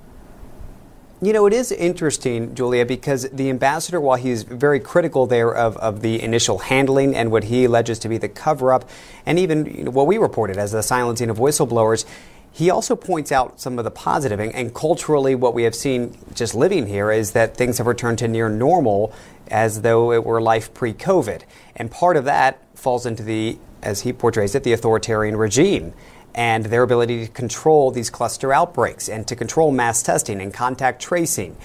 You 1.20 1.35
know, 1.35 1.44
it 1.44 1.52
is 1.52 1.70
interesting, 1.70 2.54
Julia, 2.54 2.87
because 2.87 3.28
the 3.28 3.50
ambassador, 3.50 4.00
while 4.00 4.16
he's 4.16 4.42
very 4.42 4.80
critical 4.80 5.26
there 5.26 5.54
of, 5.54 5.76
of 5.76 6.00
the 6.00 6.23
initial 6.23 6.56
handling 6.56 7.14
and 7.14 7.30
what 7.30 7.44
he 7.44 7.66
alleges 7.66 7.99
to 7.99 8.09
be 8.09 8.16
the 8.16 8.30
cover 8.30 8.73
up, 8.73 8.88
and 9.26 9.38
even 9.38 9.66
you 9.66 9.85
know, 9.85 9.90
what 9.90 10.06
we 10.06 10.16
reported 10.16 10.56
as 10.56 10.73
the 10.73 10.82
silencing 10.82 11.28
of 11.28 11.37
whistleblowers, 11.37 12.06
he 12.50 12.70
also 12.70 12.97
points 12.97 13.30
out 13.30 13.61
some 13.61 13.78
of 13.78 13.85
the 13.85 13.90
positive. 13.90 14.40
And, 14.40 14.54
and 14.54 14.75
culturally, 14.75 15.35
what 15.35 15.52
we 15.52 15.64
have 15.64 15.75
seen 15.75 16.16
just 16.35 16.54
living 16.54 16.87
here 16.87 17.12
is 17.12 17.32
that 17.32 17.54
things 17.54 17.76
have 17.76 17.87
returned 17.87 18.18
to 18.20 18.28
near 18.28 18.49
normal 18.49 19.12
as 19.49 19.82
though 19.82 20.12
it 20.12 20.25
were 20.25 20.40
life 20.40 20.73
pre 20.73 20.94
COVID. 20.94 21.42
And 21.76 21.90
part 21.90 22.16
of 22.16 22.25
that 22.25 22.59
falls 22.75 23.04
into 23.04 23.23
the 23.23 23.59
as 23.82 24.02
he 24.02 24.12
portrays 24.12 24.54
it, 24.54 24.64
the 24.64 24.72
authoritarian 24.72 25.37
regime 25.37 25.92
and 26.34 26.66
their 26.66 26.82
ability 26.82 27.26
to 27.26 27.32
control 27.32 27.90
these 27.90 28.10
cluster 28.10 28.52
outbreaks 28.52 29.08
and 29.08 29.26
to 29.26 29.37
control 29.37 29.72
mass 29.72 30.02
testing 30.02 30.40
and 30.40 30.54
contact 30.54 31.02
tracing 31.02 31.56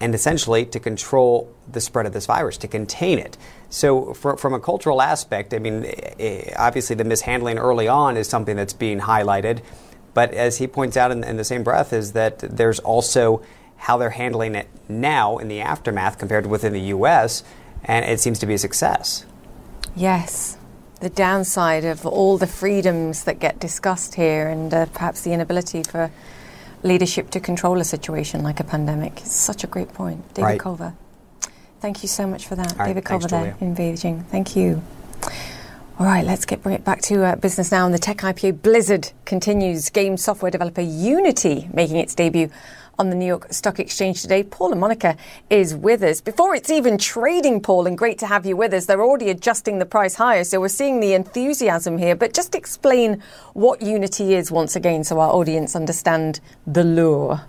and 0.00 0.14
essentially 0.14 0.64
to 0.66 0.80
control 0.80 1.52
the 1.70 1.80
spread 1.80 2.06
of 2.06 2.12
this 2.12 2.26
virus, 2.26 2.56
to 2.58 2.68
contain 2.68 3.18
it. 3.18 3.38
So, 3.70 4.14
for, 4.14 4.36
from 4.36 4.52
a 4.52 4.58
cultural 4.58 5.00
aspect, 5.00 5.54
I 5.54 5.60
mean, 5.60 5.84
eh, 5.84 6.14
eh, 6.18 6.54
obviously 6.56 6.96
the 6.96 7.04
mishandling 7.04 7.58
early 7.58 7.86
on 7.86 8.16
is 8.16 8.28
something 8.28 8.56
that's 8.56 8.72
being 8.72 9.00
highlighted. 9.00 9.62
But 10.12 10.34
as 10.34 10.58
he 10.58 10.66
points 10.66 10.96
out 10.96 11.12
in, 11.12 11.22
in 11.22 11.36
the 11.36 11.44
same 11.44 11.62
breath, 11.62 11.92
is 11.92 12.12
that 12.12 12.40
there's 12.40 12.80
also 12.80 13.42
how 13.76 13.96
they're 13.96 14.10
handling 14.10 14.56
it 14.56 14.68
now 14.88 15.38
in 15.38 15.46
the 15.46 15.60
aftermath 15.60 16.18
compared 16.18 16.44
to 16.44 16.50
within 16.50 16.72
the 16.72 16.80
U.S., 16.80 17.44
and 17.84 18.04
it 18.04 18.20
seems 18.20 18.40
to 18.40 18.46
be 18.46 18.54
a 18.54 18.58
success. 18.58 19.24
Yes 19.94 20.58
the 21.02 21.10
downside 21.10 21.84
of 21.84 22.06
all 22.06 22.38
the 22.38 22.46
freedoms 22.46 23.24
that 23.24 23.40
get 23.40 23.58
discussed 23.58 24.14
here 24.14 24.48
and 24.48 24.72
uh, 24.72 24.86
perhaps 24.86 25.22
the 25.22 25.32
inability 25.32 25.82
for 25.82 26.12
leadership 26.84 27.28
to 27.30 27.40
control 27.40 27.80
a 27.80 27.84
situation 27.84 28.44
like 28.44 28.60
a 28.60 28.64
pandemic. 28.64 29.12
It's 29.18 29.34
such 29.34 29.64
a 29.64 29.66
great 29.66 29.92
point. 29.92 30.32
David 30.34 30.46
right. 30.46 30.60
Culver. 30.60 30.94
Thank 31.80 32.04
you 32.04 32.08
so 32.08 32.28
much 32.28 32.46
for 32.46 32.54
that. 32.54 32.78
All 32.78 32.86
David 32.86 32.98
right, 32.98 33.04
Culver 33.04 33.26
there 33.26 33.56
in 33.60 33.74
Beijing. 33.74 34.24
Thank 34.26 34.54
you. 34.54 34.80
All 35.98 36.06
right, 36.06 36.24
let's 36.24 36.44
get 36.44 36.62
bring 36.62 36.76
it 36.76 36.84
back 36.84 37.02
to 37.02 37.24
uh, 37.24 37.34
business 37.34 37.72
now. 37.72 37.84
And 37.84 37.92
the 37.92 37.98
tech 37.98 38.18
IPO 38.18 38.62
Blizzard 38.62 39.10
continues. 39.24 39.90
Game 39.90 40.16
software 40.16 40.52
developer 40.52 40.80
Unity 40.82 41.68
making 41.74 41.96
its 41.96 42.14
debut 42.14 42.48
on 42.98 43.10
the 43.10 43.16
New 43.16 43.26
York 43.26 43.52
Stock 43.52 43.78
Exchange 43.78 44.22
today. 44.22 44.42
Paul 44.42 44.70
La 44.70 44.76
Monica 44.76 45.16
is 45.50 45.74
with 45.74 46.02
us. 46.02 46.20
Before 46.20 46.54
it's 46.54 46.70
even 46.70 46.98
trading, 46.98 47.60
Paul, 47.60 47.86
and 47.86 47.96
great 47.96 48.18
to 48.18 48.26
have 48.26 48.46
you 48.46 48.56
with 48.56 48.72
us. 48.72 48.86
They're 48.86 49.02
already 49.02 49.30
adjusting 49.30 49.78
the 49.78 49.86
price 49.86 50.14
higher, 50.14 50.44
so 50.44 50.60
we're 50.60 50.68
seeing 50.68 51.00
the 51.00 51.14
enthusiasm 51.14 51.98
here. 51.98 52.14
But 52.14 52.34
just 52.34 52.54
explain 52.54 53.22
what 53.54 53.82
Unity 53.82 54.34
is 54.34 54.50
once 54.50 54.76
again 54.76 55.04
so 55.04 55.20
our 55.20 55.30
audience 55.30 55.74
understand 55.74 56.40
the 56.66 56.84
lure. 56.84 57.42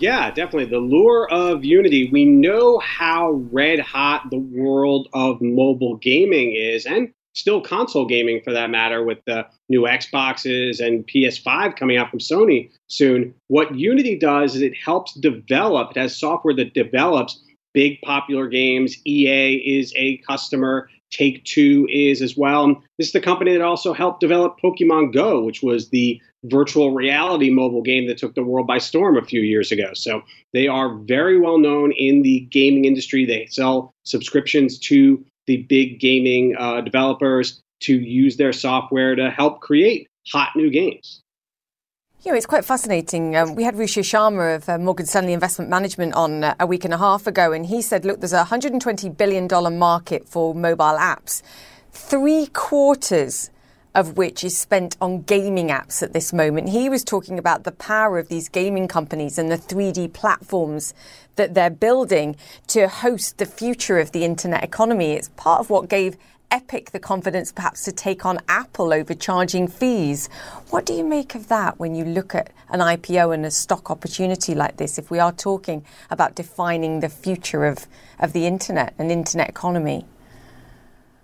Yeah, 0.00 0.30
definitely. 0.30 0.66
The 0.66 0.78
lure 0.78 1.30
of 1.30 1.64
Unity. 1.64 2.10
We 2.10 2.24
know 2.24 2.78
how 2.80 3.30
red 3.52 3.78
hot 3.80 4.28
the 4.30 4.38
world 4.38 5.08
of 5.14 5.40
mobile 5.40 5.96
gaming 5.96 6.52
is, 6.54 6.84
and 6.84 7.12
still 7.34 7.60
console 7.60 8.06
gaming 8.06 8.40
for 8.42 8.52
that 8.52 8.70
matter, 8.70 9.04
with 9.04 9.18
the 9.26 9.46
new 9.68 9.82
Xboxes 9.82 10.84
and 10.84 11.06
PS5 11.06 11.76
coming 11.76 11.96
out 11.96 12.10
from 12.10 12.20
Sony 12.20 12.70
soon. 12.88 13.34
What 13.48 13.74
Unity 13.74 14.18
does 14.18 14.54
is 14.54 14.62
it 14.62 14.76
helps 14.76 15.14
develop, 15.14 15.90
it 15.90 16.00
has 16.00 16.16
software 16.16 16.54
that 16.54 16.74
develops 16.74 17.42
big 17.74 18.00
popular 18.02 18.48
games. 18.48 18.96
EA 19.06 19.56
is 19.56 19.92
a 19.96 20.18
customer. 20.18 20.88
Take 21.10 21.44
Two 21.44 21.86
is 21.90 22.22
as 22.22 22.36
well. 22.36 22.82
This 22.98 23.08
is 23.08 23.12
the 23.12 23.20
company 23.20 23.52
that 23.52 23.62
also 23.62 23.92
helped 23.92 24.20
develop 24.20 24.58
Pokemon 24.62 25.12
Go, 25.12 25.44
which 25.44 25.62
was 25.62 25.90
the 25.90 26.20
virtual 26.44 26.92
reality 26.92 27.50
mobile 27.50 27.82
game 27.82 28.06
that 28.08 28.18
took 28.18 28.34
the 28.34 28.42
world 28.42 28.66
by 28.66 28.78
storm 28.78 29.16
a 29.16 29.24
few 29.24 29.40
years 29.40 29.70
ago. 29.70 29.90
So 29.94 30.22
they 30.52 30.66
are 30.66 30.96
very 30.98 31.38
well 31.38 31.58
known 31.58 31.92
in 31.92 32.22
the 32.22 32.40
gaming 32.50 32.84
industry. 32.84 33.24
They 33.24 33.46
sell 33.46 33.94
subscriptions 34.04 34.78
to 34.80 35.24
the 35.46 35.58
big 35.68 36.00
gaming 36.00 36.54
uh, 36.58 36.80
developers 36.80 37.62
to 37.80 37.94
use 37.94 38.36
their 38.36 38.52
software 38.52 39.14
to 39.14 39.30
help 39.30 39.60
create 39.60 40.08
hot 40.28 40.50
new 40.56 40.70
games. 40.70 41.20
Know, 42.24 42.32
it's 42.32 42.46
quite 42.46 42.64
fascinating. 42.64 43.36
Um, 43.36 43.54
we 43.54 43.64
had 43.64 43.74
Ruchir 43.74 44.02
Sharma 44.02 44.56
of 44.56 44.66
uh, 44.66 44.78
Morgan 44.78 45.04
Stanley 45.04 45.34
Investment 45.34 45.70
Management 45.70 46.14
on 46.14 46.42
uh, 46.42 46.54
a 46.58 46.66
week 46.66 46.86
and 46.86 46.94
a 46.94 46.96
half 46.96 47.26
ago, 47.26 47.52
and 47.52 47.66
he 47.66 47.82
said, 47.82 48.06
look, 48.06 48.20
there's 48.20 48.32
a 48.32 48.44
$120 48.44 49.14
billion 49.14 49.46
market 49.78 50.26
for 50.26 50.54
mobile 50.54 50.96
apps. 50.98 51.42
Three 51.90 52.46
quarters 52.46 53.50
of 53.94 54.16
which 54.16 54.42
is 54.42 54.56
spent 54.56 54.96
on 55.00 55.22
gaming 55.22 55.68
apps 55.68 56.02
at 56.02 56.12
this 56.12 56.32
moment. 56.32 56.70
He 56.70 56.88
was 56.88 57.04
talking 57.04 57.38
about 57.38 57.64
the 57.64 57.72
power 57.72 58.18
of 58.18 58.28
these 58.28 58.48
gaming 58.48 58.88
companies 58.88 59.38
and 59.38 59.50
the 59.50 59.56
3D 59.56 60.12
platforms 60.12 60.94
that 61.36 61.54
they're 61.54 61.70
building 61.70 62.36
to 62.68 62.88
host 62.88 63.38
the 63.38 63.46
future 63.46 63.98
of 63.98 64.12
the 64.12 64.24
internet 64.24 64.64
economy. 64.64 65.12
It's 65.12 65.28
part 65.30 65.60
of 65.60 65.70
what 65.70 65.88
gave 65.88 66.16
Epic 66.50 66.92
the 66.92 67.00
confidence 67.00 67.50
perhaps 67.50 67.82
to 67.82 67.90
take 67.90 68.24
on 68.24 68.38
Apple 68.48 68.92
over 68.92 69.12
charging 69.12 69.66
fees. 69.66 70.28
What 70.70 70.86
do 70.86 70.92
you 70.92 71.02
make 71.02 71.34
of 71.34 71.48
that 71.48 71.80
when 71.80 71.96
you 71.96 72.04
look 72.04 72.34
at 72.34 72.52
an 72.68 72.80
IPO 72.80 73.34
and 73.34 73.44
a 73.44 73.50
stock 73.50 73.90
opportunity 73.90 74.54
like 74.54 74.76
this, 74.76 74.98
if 74.98 75.10
we 75.10 75.18
are 75.18 75.32
talking 75.32 75.84
about 76.10 76.36
defining 76.36 77.00
the 77.00 77.08
future 77.08 77.64
of, 77.64 77.86
of 78.20 78.32
the 78.32 78.46
internet 78.46 78.94
and 78.98 79.10
internet 79.10 79.48
economy? 79.48 80.06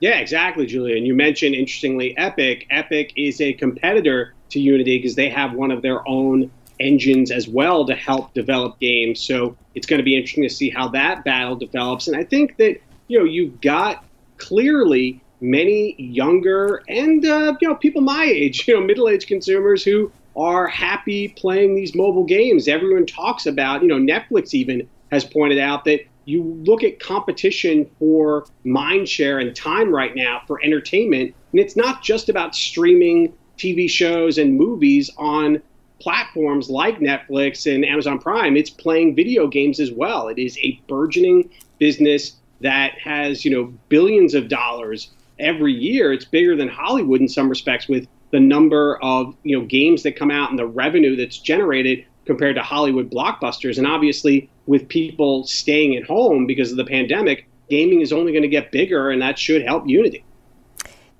Yeah, 0.00 0.18
exactly, 0.18 0.66
Julia. 0.66 0.96
And 0.96 1.06
you 1.06 1.14
mentioned, 1.14 1.54
interestingly, 1.54 2.16
Epic. 2.16 2.66
Epic 2.70 3.12
is 3.16 3.40
a 3.40 3.52
competitor 3.52 4.34
to 4.50 4.58
Unity 4.60 4.98
because 4.98 5.14
they 5.14 5.28
have 5.28 5.52
one 5.52 5.70
of 5.70 5.82
their 5.82 6.06
own 6.08 6.50
engines 6.80 7.30
as 7.30 7.46
well 7.46 7.84
to 7.86 7.94
help 7.94 8.32
develop 8.32 8.80
games. 8.80 9.20
So 9.20 9.56
it's 9.74 9.86
going 9.86 9.98
to 9.98 10.04
be 10.04 10.16
interesting 10.16 10.42
to 10.44 10.48
see 10.48 10.70
how 10.70 10.88
that 10.88 11.24
battle 11.24 11.54
develops. 11.56 12.08
And 12.08 12.16
I 12.16 12.24
think 12.24 12.56
that 12.56 12.76
you 13.08 13.18
know 13.18 13.24
you've 13.24 13.60
got 13.60 14.04
clearly 14.38 15.20
many 15.42 15.94
younger 15.98 16.82
and 16.88 17.24
uh, 17.24 17.54
you 17.60 17.68
know 17.68 17.74
people 17.74 18.00
my 18.00 18.24
age, 18.24 18.64
you 18.68 18.74
know 18.74 18.80
middle-aged 18.80 19.26
consumers 19.28 19.84
who 19.84 20.10
are 20.36 20.66
happy 20.66 21.28
playing 21.28 21.74
these 21.74 21.94
mobile 21.94 22.24
games. 22.24 22.68
Everyone 22.68 23.04
talks 23.04 23.44
about, 23.46 23.82
you 23.82 23.88
know, 23.88 23.98
Netflix 23.98 24.54
even 24.54 24.88
has 25.10 25.24
pointed 25.24 25.58
out 25.58 25.84
that 25.84 26.00
you 26.24 26.42
look 26.64 26.82
at 26.84 27.00
competition 27.00 27.90
for 27.98 28.46
mind 28.64 29.08
share 29.08 29.38
and 29.38 29.54
time 29.54 29.90
right 29.90 30.14
now 30.14 30.42
for 30.46 30.62
entertainment, 30.62 31.34
and 31.52 31.60
it's 31.60 31.76
not 31.76 32.02
just 32.02 32.28
about 32.28 32.54
streaming 32.54 33.32
TV 33.58 33.88
shows 33.88 34.38
and 34.38 34.56
movies 34.56 35.10
on 35.18 35.62
platforms 36.00 36.70
like 36.70 36.98
Netflix 36.98 37.72
and 37.72 37.84
Amazon 37.84 38.18
Prime. 38.18 38.56
It's 38.56 38.70
playing 38.70 39.14
video 39.14 39.46
games 39.46 39.80
as 39.80 39.92
well. 39.92 40.28
It 40.28 40.38
is 40.38 40.58
a 40.58 40.80
burgeoning 40.88 41.50
business 41.78 42.36
that 42.60 42.98
has, 42.98 43.44
you 43.44 43.50
know, 43.50 43.72
billions 43.88 44.34
of 44.34 44.48
dollars 44.48 45.10
every 45.38 45.72
year. 45.72 46.12
It's 46.12 46.24
bigger 46.24 46.56
than 46.56 46.68
Hollywood 46.68 47.20
in 47.20 47.28
some 47.28 47.48
respects 47.48 47.88
with 47.88 48.06
the 48.30 48.40
number 48.40 48.98
of, 49.02 49.34
you 49.42 49.58
know, 49.58 49.64
games 49.66 50.02
that 50.02 50.16
come 50.16 50.30
out 50.30 50.50
and 50.50 50.58
the 50.58 50.66
revenue 50.66 51.16
that's 51.16 51.38
generated 51.38 52.04
compared 52.24 52.56
to 52.56 52.62
Hollywood 52.62 53.10
blockbusters. 53.10 53.78
And 53.78 53.86
obviously, 53.86 54.48
with 54.70 54.86
people 54.86 55.42
staying 55.42 55.96
at 55.96 56.04
home 56.04 56.46
because 56.46 56.70
of 56.70 56.76
the 56.76 56.84
pandemic, 56.84 57.48
gaming 57.68 58.02
is 58.02 58.12
only 58.12 58.30
going 58.30 58.44
to 58.44 58.48
get 58.48 58.70
bigger, 58.70 59.10
and 59.10 59.20
that 59.20 59.36
should 59.36 59.62
help 59.62 59.88
Unity. 59.88 60.24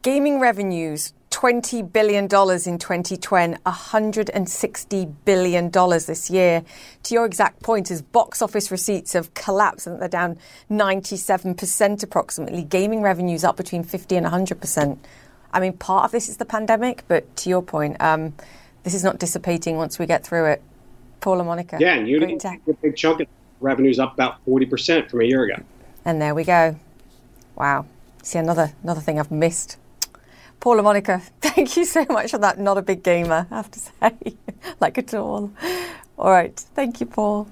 Gaming 0.03 0.39
revenues 0.39 1.13
$20 1.33 1.93
billion 1.93 2.27
in 2.27 2.29
2020, 2.29 3.57
$160 3.57 5.15
billion 5.25 5.69
this 5.69 6.31
year. 6.31 6.63
To 7.03 7.15
your 7.15 7.25
exact 7.25 7.61
point, 7.61 7.91
as 7.91 8.03
box 8.03 8.41
office 8.41 8.71
receipts 8.71 9.15
have 9.15 9.35
collapsed, 9.35 9.89
and 9.89 10.01
they're 10.01 10.09
down 10.09 10.39
97% 10.71 12.05
approximately. 12.05 12.63
Gaming 12.63 13.03
revenues 13.03 13.43
up 13.43 13.57
between 13.57 13.83
50 13.83 14.15
and 14.15 14.27
100%. 14.27 14.97
I 15.53 15.59
mean, 15.59 15.73
part 15.73 16.05
of 16.05 16.13
this 16.13 16.29
is 16.29 16.37
the 16.37 16.45
pandemic, 16.45 17.03
but 17.09 17.35
to 17.39 17.51
your 17.51 17.63
point, 17.63 18.01
um, 18.01 18.33
this 18.85 18.95
is 18.95 19.03
not 19.03 19.19
dissipating 19.19 19.77
once 19.77 19.99
we 19.99 20.07
get 20.07 20.23
through 20.25 20.45
it. 20.53 20.63
Paul 21.21 21.39
La 21.39 21.45
Monica. 21.45 21.79
Yeah, 21.81 21.95
and 21.95 22.09
Unity, 22.09 22.47
a 22.47 22.73
big 22.75 22.97
chunk 22.97 23.21
of 23.21 23.27
revenues 23.61 23.99
up 23.99 24.15
about 24.15 24.45
40% 24.47 25.11
from 25.11 25.21
a 25.21 25.25
year 25.25 25.45
ago. 25.45 25.63
And 26.05 26.21
there 26.21 26.35
we 26.35 26.45
go. 26.45 26.77
Wow. 27.57 27.87
See, 28.23 28.39
another, 28.39 28.73
another 28.83 29.01
thing 29.01 29.19
I've 29.19 29.31
missed. 29.31 29.77
Paul 30.61 30.75
and 30.75 30.85
Monica, 30.85 31.23
thank 31.41 31.77
you 31.77 31.85
so 31.85 32.05
much 32.09 32.31
for 32.31 32.39
that. 32.39 32.59
Not 32.59 32.79
a 32.79 32.83
big 32.83 33.03
gamer, 33.03 33.47
I 33.51 33.57
have 33.57 33.71
to 33.71 33.79
say, 33.81 34.37
like 34.81 34.99
at 34.99 35.15
all. 35.15 35.51
All 36.19 36.31
right. 36.31 36.55
Thank 36.75 37.01
you, 37.01 37.07
Paul. 37.07 37.49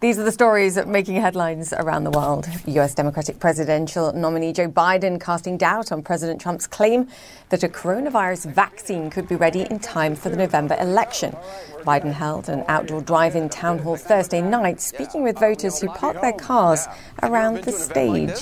These 0.00 0.18
are 0.18 0.22
the 0.22 0.32
stories 0.32 0.78
making 0.86 1.16
headlines 1.16 1.74
around 1.74 2.04
the 2.04 2.10
world. 2.10 2.48
US 2.64 2.94
Democratic 2.94 3.38
presidential 3.38 4.14
nominee 4.14 4.50
Joe 4.50 4.66
Biden 4.66 5.20
casting 5.20 5.58
doubt 5.58 5.92
on 5.92 6.02
President 6.02 6.40
Trump's 6.40 6.66
claim 6.66 7.06
that 7.50 7.62
a 7.62 7.68
coronavirus 7.68 8.50
vaccine 8.50 9.10
could 9.10 9.28
be 9.28 9.36
ready 9.36 9.66
in 9.70 9.78
time 9.78 10.16
for 10.16 10.30
the 10.30 10.38
November 10.38 10.74
election. 10.80 11.36
Biden 11.80 12.14
held 12.14 12.48
an 12.48 12.64
outdoor 12.66 13.02
drive 13.02 13.36
in 13.36 13.50
town 13.50 13.78
hall 13.78 13.96
Thursday 13.96 14.40
night, 14.40 14.80
speaking 14.80 15.22
with 15.22 15.38
voters 15.38 15.78
who 15.78 15.88
parked 15.88 16.22
their 16.22 16.32
cars 16.32 16.86
around 17.22 17.62
the 17.64 17.72
stage. 17.72 18.40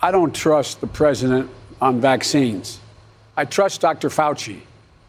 I 0.00 0.12
don't 0.12 0.32
trust 0.32 0.80
the 0.80 0.86
president 0.86 1.50
on 1.80 2.00
vaccines. 2.00 2.78
I 3.36 3.44
trust 3.44 3.80
Dr. 3.80 4.08
Fauci. 4.08 4.60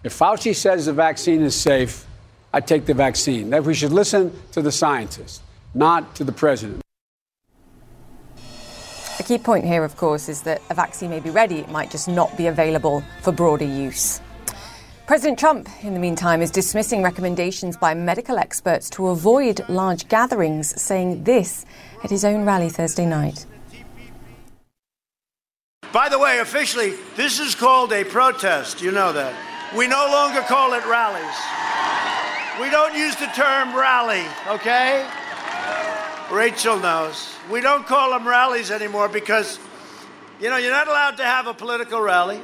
If 0.03 0.17
Fauci 0.17 0.55
says 0.55 0.87
the 0.87 0.93
vaccine 0.93 1.43
is 1.43 1.55
safe, 1.55 2.07
I 2.55 2.61
take 2.61 2.85
the 2.85 2.93
vaccine. 2.93 3.49
That 3.49 3.65
we 3.65 3.73
should 3.73 3.91
listen 3.91 4.31
to 4.53 4.61
the 4.61 4.71
scientists, 4.71 5.41
not 5.73 6.15
to 6.15 6.23
the 6.23 6.31
president. 6.31 6.81
The 9.17 9.23
key 9.27 9.37
point 9.37 9.65
here, 9.65 9.83
of 9.83 9.97
course, 9.97 10.29
is 10.29 10.43
that 10.43 10.61
a 10.69 10.73
vaccine 10.73 11.09
may 11.09 11.19
be 11.19 11.29
ready, 11.29 11.57
it 11.57 11.69
might 11.69 11.91
just 11.91 12.07
not 12.07 12.37
be 12.37 12.47
available 12.47 13.03
for 13.23 13.33
broader 13.33 13.65
use. 13.65 14.21
President 15.05 15.37
Trump, 15.37 15.67
in 15.83 15.93
the 15.93 15.99
meantime, 15.99 16.41
is 16.41 16.49
dismissing 16.49 17.03
recommendations 17.03 17.75
by 17.75 17.93
medical 17.93 18.37
experts 18.37 18.89
to 18.91 19.07
avoid 19.07 19.67
large 19.67 20.07
gatherings, 20.07 20.81
saying 20.81 21.25
this 21.25 21.65
at 22.05 22.09
his 22.09 22.23
own 22.23 22.45
rally 22.45 22.69
Thursday 22.69 23.05
night. 23.05 23.45
By 25.91 26.07
the 26.07 26.19
way, 26.19 26.39
officially, 26.39 26.93
this 27.17 27.41
is 27.41 27.53
called 27.53 27.91
a 27.91 28.05
protest. 28.05 28.81
You 28.81 28.91
know 28.91 29.11
that. 29.11 29.35
We 29.75 29.89
no 29.89 30.07
longer 30.09 30.39
call 30.41 30.71
it 30.71 30.85
rallies. 30.85 31.84
We 32.59 32.69
don't 32.69 32.95
use 32.95 33.15
the 33.17 33.27
term 33.27 33.75
rally, 33.75 34.23
okay? 34.47 35.05
Rachel 36.31 36.79
knows. 36.79 37.35
We 37.51 37.59
don't 37.59 37.85
call 37.85 38.11
them 38.11 38.25
rallies 38.25 38.71
anymore 38.71 39.09
because, 39.09 39.59
you 40.39 40.49
know, 40.49 40.55
you're 40.55 40.71
not 40.71 40.87
allowed 40.87 41.17
to 41.17 41.23
have 41.23 41.47
a 41.47 41.53
political 41.53 41.99
rally 41.99 42.39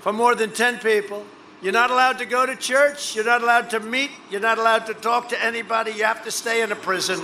for 0.00 0.12
more 0.12 0.34
than 0.34 0.52
10 0.52 0.78
people. 0.78 1.24
You're 1.60 1.74
not 1.74 1.90
allowed 1.90 2.18
to 2.18 2.24
go 2.24 2.46
to 2.46 2.56
church. 2.56 3.14
You're 3.14 3.26
not 3.26 3.42
allowed 3.42 3.68
to 3.70 3.80
meet. 3.80 4.10
You're 4.30 4.40
not 4.40 4.58
allowed 4.58 4.86
to 4.86 4.94
talk 4.94 5.28
to 5.28 5.44
anybody. 5.44 5.92
You 5.92 6.04
have 6.04 6.24
to 6.24 6.30
stay 6.30 6.62
in 6.62 6.72
a 6.72 6.76
prison. 6.76 7.20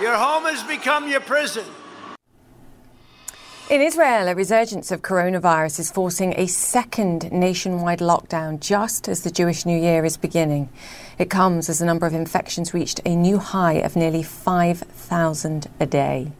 Your 0.00 0.16
home 0.16 0.44
has 0.44 0.62
become 0.62 1.08
your 1.08 1.20
prison. 1.20 1.64
In 3.70 3.82
Israel, 3.82 4.28
a 4.28 4.34
resurgence 4.34 4.90
of 4.90 5.02
coronavirus 5.02 5.78
is 5.78 5.90
forcing 5.90 6.32
a 6.38 6.46
second 6.46 7.30
nationwide 7.30 7.98
lockdown 7.98 8.60
just 8.60 9.08
as 9.08 9.24
the 9.24 9.30
Jewish 9.30 9.66
New 9.66 9.78
Year 9.78 10.06
is 10.06 10.16
beginning. 10.16 10.70
It 11.18 11.28
comes 11.28 11.68
as 11.68 11.78
the 11.78 11.84
number 11.84 12.06
of 12.06 12.14
infections 12.14 12.72
reached 12.72 13.02
a 13.04 13.14
new 13.14 13.36
high 13.36 13.74
of 13.74 13.94
nearly 13.94 14.22
5,000 14.22 15.66
a 15.80 15.84
day. 15.84 16.32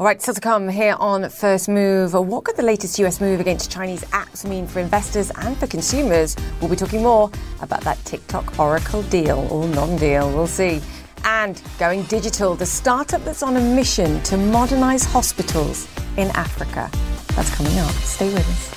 All 0.00 0.04
right, 0.04 0.20
still 0.20 0.34
to 0.34 0.40
come 0.40 0.68
here 0.68 0.96
on 0.98 1.30
First 1.30 1.68
Move. 1.68 2.14
What 2.14 2.42
could 2.42 2.56
the 2.56 2.64
latest 2.64 2.98
US 2.98 3.20
move 3.20 3.38
against 3.38 3.70
Chinese 3.70 4.02
apps 4.06 4.44
mean 4.44 4.66
for 4.66 4.80
investors 4.80 5.30
and 5.36 5.56
for 5.56 5.68
consumers? 5.68 6.34
We'll 6.60 6.70
be 6.70 6.74
talking 6.74 7.04
more 7.04 7.30
about 7.60 7.82
that 7.82 8.04
TikTok 8.04 8.58
Oracle 8.58 9.04
deal 9.04 9.46
or 9.48 9.68
non 9.68 9.96
deal. 9.98 10.28
We'll 10.28 10.48
see 10.48 10.82
and 11.24 11.62
going 11.78 12.02
digital, 12.04 12.54
the 12.54 12.66
startup 12.66 13.24
that's 13.24 13.42
on 13.42 13.56
a 13.56 13.60
mission 13.60 14.22
to 14.22 14.36
modernize 14.36 15.04
hospitals 15.04 15.88
in 16.16 16.28
Africa. 16.30 16.90
That's 17.34 17.54
coming 17.54 17.78
up. 17.78 17.90
Stay 17.90 18.32
with 18.32 18.48
us. 18.48 18.70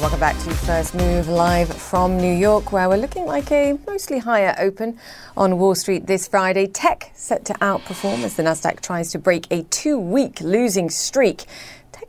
Welcome 0.00 0.20
back 0.20 0.38
to 0.44 0.50
First 0.54 0.94
Move 0.94 1.28
live 1.28 1.68
from 1.74 2.18
New 2.18 2.32
York, 2.32 2.70
where 2.72 2.88
we're 2.88 2.96
looking 2.96 3.26
like 3.26 3.50
a 3.50 3.78
mostly 3.86 4.18
higher 4.18 4.54
open 4.58 4.98
on 5.36 5.58
Wall 5.58 5.74
Street 5.74 6.06
this 6.06 6.28
Friday. 6.28 6.66
Tech 6.66 7.10
set 7.14 7.44
to 7.46 7.52
outperform 7.54 8.22
as 8.22 8.36
the 8.36 8.42
Nasdaq 8.44 8.80
tries 8.80 9.10
to 9.12 9.18
break 9.18 9.46
a 9.50 9.64
two-week 9.64 10.40
losing 10.40 10.88
streak 10.88 11.44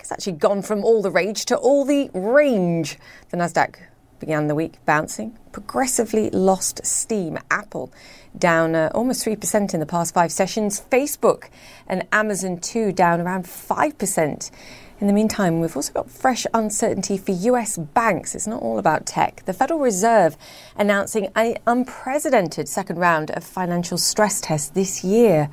it's 0.10 0.28
actually 0.28 0.40
gone 0.40 0.64
from 0.64 0.84
all 0.84 1.04
the 1.04 1.12
rage 1.12 1.46
to 1.46 1.56
all 1.56 1.86
the 1.86 2.10
range. 2.16 2.98
The 3.30 3.38
Nasdaq 3.38 3.76
began 4.20 4.48
the 4.48 4.56
week 4.56 4.84
bouncing, 4.84 5.38
progressively 5.52 6.32
lost 6.32 6.84
steam. 6.84 7.38
Apple 7.52 7.94
down 8.36 8.74
uh, 8.74 8.90
almost 8.96 9.24
3% 9.24 9.72
in 9.72 9.80
the 9.80 9.86
past 9.86 10.16
five 10.16 10.32
sessions. 10.32 10.82
Facebook 10.90 11.50
and 11.88 12.08
Amazon 12.12 12.58
too 12.58 12.92
down 12.92 13.22
around 13.22 13.46
5%. 13.46 14.52
In 15.00 15.08
the 15.08 15.14
meantime, 15.14 15.60
we've 15.60 15.76
also 15.76 15.94
got 15.94 16.10
fresh 16.10 16.48
uncertainty 16.56 17.16
for 17.16 17.32
US 17.32 17.78
banks. 17.78 18.34
It's 18.34 18.48
not 18.48 18.64
all 18.64 18.80
about 18.80 19.06
tech. 19.06 19.44
The 19.46 19.54
Federal 19.54 19.80
Reserve 19.80 20.38
announcing 20.76 21.30
an 21.36 21.58
unprecedented 21.68 22.68
second 22.68 22.98
round 22.98 23.30
of 23.30 23.44
financial 23.44 24.00
stress 24.00 24.42
tests 24.42 24.70
this 24.70 25.04
year. 25.04 25.52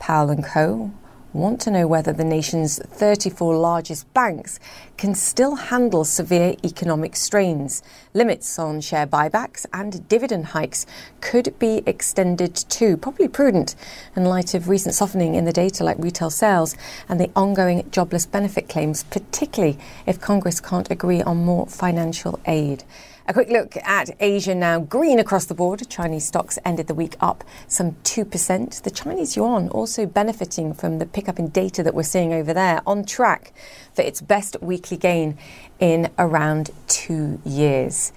Powell 0.00 0.30
and 0.30 0.44
Co 0.44 0.90
want 1.32 1.60
to 1.62 1.70
know 1.70 1.86
whether 1.86 2.12
the 2.12 2.24
nation's 2.24 2.78
34 2.78 3.56
largest 3.56 4.12
banks 4.12 4.60
can 4.96 5.14
still 5.14 5.56
handle 5.56 6.04
severe 6.04 6.54
economic 6.64 7.16
strains. 7.16 7.82
Limits 8.14 8.58
on 8.58 8.80
share 8.80 9.06
buybacks 9.06 9.64
and 9.72 10.06
dividend 10.08 10.46
hikes 10.46 10.86
could 11.20 11.58
be 11.58 11.82
extended 11.86 12.54
too. 12.54 12.96
Probably 12.96 13.28
prudent 13.28 13.74
in 14.14 14.24
light 14.24 14.54
of 14.54 14.68
recent 14.68 14.94
softening 14.94 15.34
in 15.34 15.44
the 15.44 15.52
data 15.52 15.84
like 15.84 15.98
retail 15.98 16.30
sales 16.30 16.76
and 17.08 17.18
the 17.18 17.30
ongoing 17.34 17.90
jobless 17.90 18.26
benefit 18.26 18.68
claims, 18.68 19.02
particularly 19.04 19.78
if 20.06 20.20
Congress 20.20 20.60
can't 20.60 20.90
agree 20.90 21.22
on 21.22 21.38
more 21.38 21.66
financial 21.66 22.38
aid. 22.46 22.84
A 23.28 23.32
quick 23.32 23.50
look 23.50 23.76
at 23.76 24.10
Asia 24.18 24.52
now. 24.52 24.80
Green 24.80 25.20
across 25.20 25.44
the 25.44 25.54
board. 25.54 25.88
Chinese 25.88 26.26
stocks 26.26 26.58
ended 26.64 26.88
the 26.88 26.94
week 26.94 27.14
up 27.20 27.44
some 27.68 27.92
2%. 28.02 28.82
The 28.82 28.90
Chinese 28.90 29.36
yuan 29.36 29.68
also 29.68 30.06
benefiting 30.06 30.74
from 30.74 30.98
the 30.98 31.06
pickup 31.06 31.38
in 31.38 31.50
data 31.50 31.84
that 31.84 31.94
we're 31.94 32.02
seeing 32.02 32.32
over 32.32 32.52
there, 32.52 32.82
on 32.84 33.04
track 33.04 33.54
for 33.94 34.02
its 34.02 34.20
best 34.20 34.56
weekly 34.60 34.96
gain 34.96 35.38
in 35.78 36.10
around 36.18 36.72
two 36.88 37.40
years. 37.44 38.12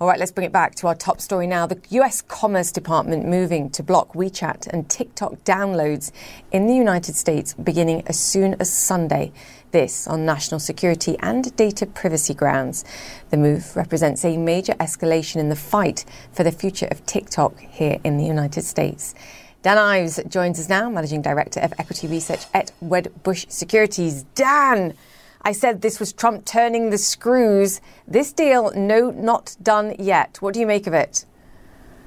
All 0.00 0.06
right, 0.06 0.18
let's 0.18 0.30
bring 0.30 0.46
it 0.46 0.52
back 0.52 0.76
to 0.76 0.86
our 0.86 0.94
top 0.94 1.20
story 1.20 1.46
now. 1.46 1.66
The 1.66 1.80
US 1.90 2.22
Commerce 2.22 2.70
Department 2.72 3.26
moving 3.26 3.70
to 3.70 3.82
block 3.82 4.12
WeChat 4.12 4.66
and 4.68 4.88
TikTok 4.88 5.44
downloads 5.44 6.12
in 6.52 6.66
the 6.66 6.74
United 6.74 7.14
States 7.16 7.54
beginning 7.54 8.02
as 8.06 8.18
soon 8.18 8.54
as 8.60 8.72
Sunday. 8.72 9.32
This 9.70 10.06
on 10.08 10.24
national 10.24 10.60
security 10.60 11.16
and 11.20 11.54
data 11.56 11.84
privacy 11.86 12.32
grounds. 12.32 12.84
The 13.30 13.36
move 13.36 13.76
represents 13.76 14.24
a 14.24 14.36
major 14.36 14.72
escalation 14.74 15.36
in 15.36 15.50
the 15.50 15.56
fight 15.56 16.04
for 16.32 16.42
the 16.42 16.52
future 16.52 16.88
of 16.90 17.04
TikTok 17.04 17.58
here 17.58 17.98
in 18.02 18.16
the 18.16 18.24
United 18.24 18.62
States. 18.62 19.14
Dan 19.62 19.76
Ives 19.76 20.20
joins 20.28 20.58
us 20.58 20.68
now, 20.68 20.88
Managing 20.88 21.20
Director 21.20 21.60
of 21.60 21.74
Equity 21.78 22.06
Research 22.06 22.46
at 22.54 22.72
Wedbush 22.82 23.50
Securities. 23.50 24.22
Dan, 24.34 24.94
I 25.42 25.52
said 25.52 25.82
this 25.82 26.00
was 26.00 26.12
Trump 26.12 26.44
turning 26.44 26.90
the 26.90 26.98
screws. 26.98 27.80
This 28.06 28.32
deal, 28.32 28.72
no, 28.74 29.10
not 29.10 29.56
done 29.62 29.94
yet. 29.98 30.38
What 30.40 30.54
do 30.54 30.60
you 30.60 30.66
make 30.66 30.86
of 30.86 30.94
it? 30.94 31.24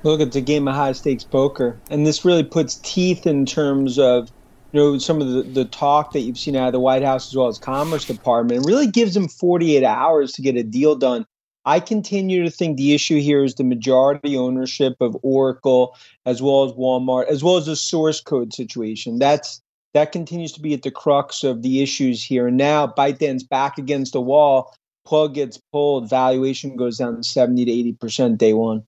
Look, 0.04 0.21
it's 0.21 0.36
a 0.36 0.41
game 0.41 0.67
of 0.67 0.76
high 0.76 0.93
stakes 0.93 1.24
poker. 1.24 1.80
And 1.89 2.08
this 2.08 2.26
really 2.26 2.43
puts 2.43 2.76
teeth 2.78 3.28
in 3.28 3.45
terms 3.45 4.00
of 4.00 4.32
you 4.71 4.79
know 4.79 4.97
some 4.97 5.21
of 5.21 5.31
the, 5.31 5.41
the 5.43 5.65
talk 5.65 6.13
that 6.13 6.21
you've 6.21 6.38
seen 6.38 6.55
out 6.55 6.67
of 6.67 6.73
the 6.73 6.79
White 6.79 7.03
House 7.03 7.27
as 7.27 7.36
well 7.36 7.47
as 7.47 7.57
Commerce 7.57 8.05
Department. 8.05 8.65
Really 8.65 8.88
gives 8.88 9.13
them 9.13 9.27
48 9.27 9.84
hours 9.84 10.31
to 10.34 10.41
get 10.41 10.55
a 10.55 10.63
deal 10.63 10.95
done. 10.95 11.25
I 11.65 11.79
continue 11.79 12.43
to 12.43 12.49
think 12.49 12.77
the 12.77 12.93
issue 12.93 13.19
here 13.19 13.43
is 13.43 13.55
the 13.55 13.63
majority 13.63 14.36
ownership 14.36 14.95
of 14.99 15.15
Oracle 15.21 15.95
as 16.25 16.41
well 16.41 16.63
as 16.63 16.71
Walmart, 16.71 17.27
as 17.27 17.43
well 17.43 17.57
as 17.57 17.67
the 17.67 17.75
source 17.75 18.19
code 18.19 18.53
situation. 18.53 19.19
That's 19.19 19.62
that 19.93 20.12
continues 20.12 20.53
to 20.53 20.62
be 20.62 20.73
at 20.73 20.84
the 20.84 20.91
crux 20.91 21.43
of 21.43 21.62
the 21.62 21.84
issues 21.84 22.23
here. 22.23 22.47
And 22.47 22.57
now 22.57 22.88
ByteDance 22.88 23.47
back 23.47 23.77
against 23.77 24.13
the 24.13 24.21
wall, 24.21 24.73
plug 25.05 25.36
gets 25.36 25.60
pulled, 25.71 26.10
valuation 26.10 26.77
goes 26.77 26.97
down 26.97 27.21
70 27.23 27.65
to 27.65 28.05
80% 28.05 28.38
day 28.38 28.53
one. 28.53 28.84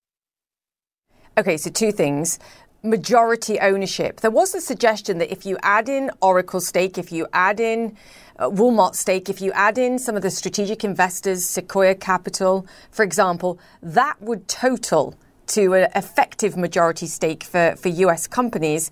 Okay, 1.37 1.57
so 1.57 1.69
two 1.69 1.91
things. 1.91 2.37
Majority 2.85 3.61
ownership. 3.61 4.19
There 4.19 4.29
was 4.29 4.53
a 4.53 4.59
suggestion 4.59 5.17
that 5.19 5.31
if 5.31 5.45
you 5.45 5.57
add 5.63 5.87
in 5.87 6.11
Oracle 6.21 6.59
stake, 6.59 6.97
if 6.97 7.13
you 7.13 7.27
add 7.31 7.61
in 7.61 7.95
uh, 8.37 8.49
Walmart 8.49 8.95
stake, 8.95 9.29
if 9.29 9.39
you 9.39 9.53
add 9.53 9.77
in 9.77 9.97
some 9.97 10.17
of 10.17 10.21
the 10.21 10.29
strategic 10.29 10.83
investors, 10.83 11.45
Sequoia 11.45 11.95
Capital, 11.95 12.67
for 12.91 13.03
example, 13.03 13.57
that 13.81 14.21
would 14.21 14.49
total 14.49 15.15
to 15.47 15.73
an 15.75 15.91
effective 15.95 16.57
majority 16.57 17.07
stake 17.07 17.45
for, 17.45 17.75
for 17.77 17.87
US 17.87 18.27
companies. 18.27 18.91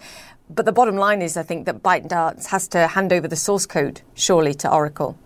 But 0.49 0.65
the 0.65 0.71
bottom 0.71 0.95
line 0.95 1.21
is, 1.21 1.35
I 1.35 1.43
think, 1.43 1.65
that 1.65 1.83
ByteDance 1.83 2.45
has 2.47 2.69
to 2.69 2.87
hand 2.87 3.11
over 3.11 3.27
the 3.27 3.35
source 3.35 3.65
code, 3.65 4.01
surely, 4.13 4.53
to 4.55 4.71
Oracle. 4.71 5.17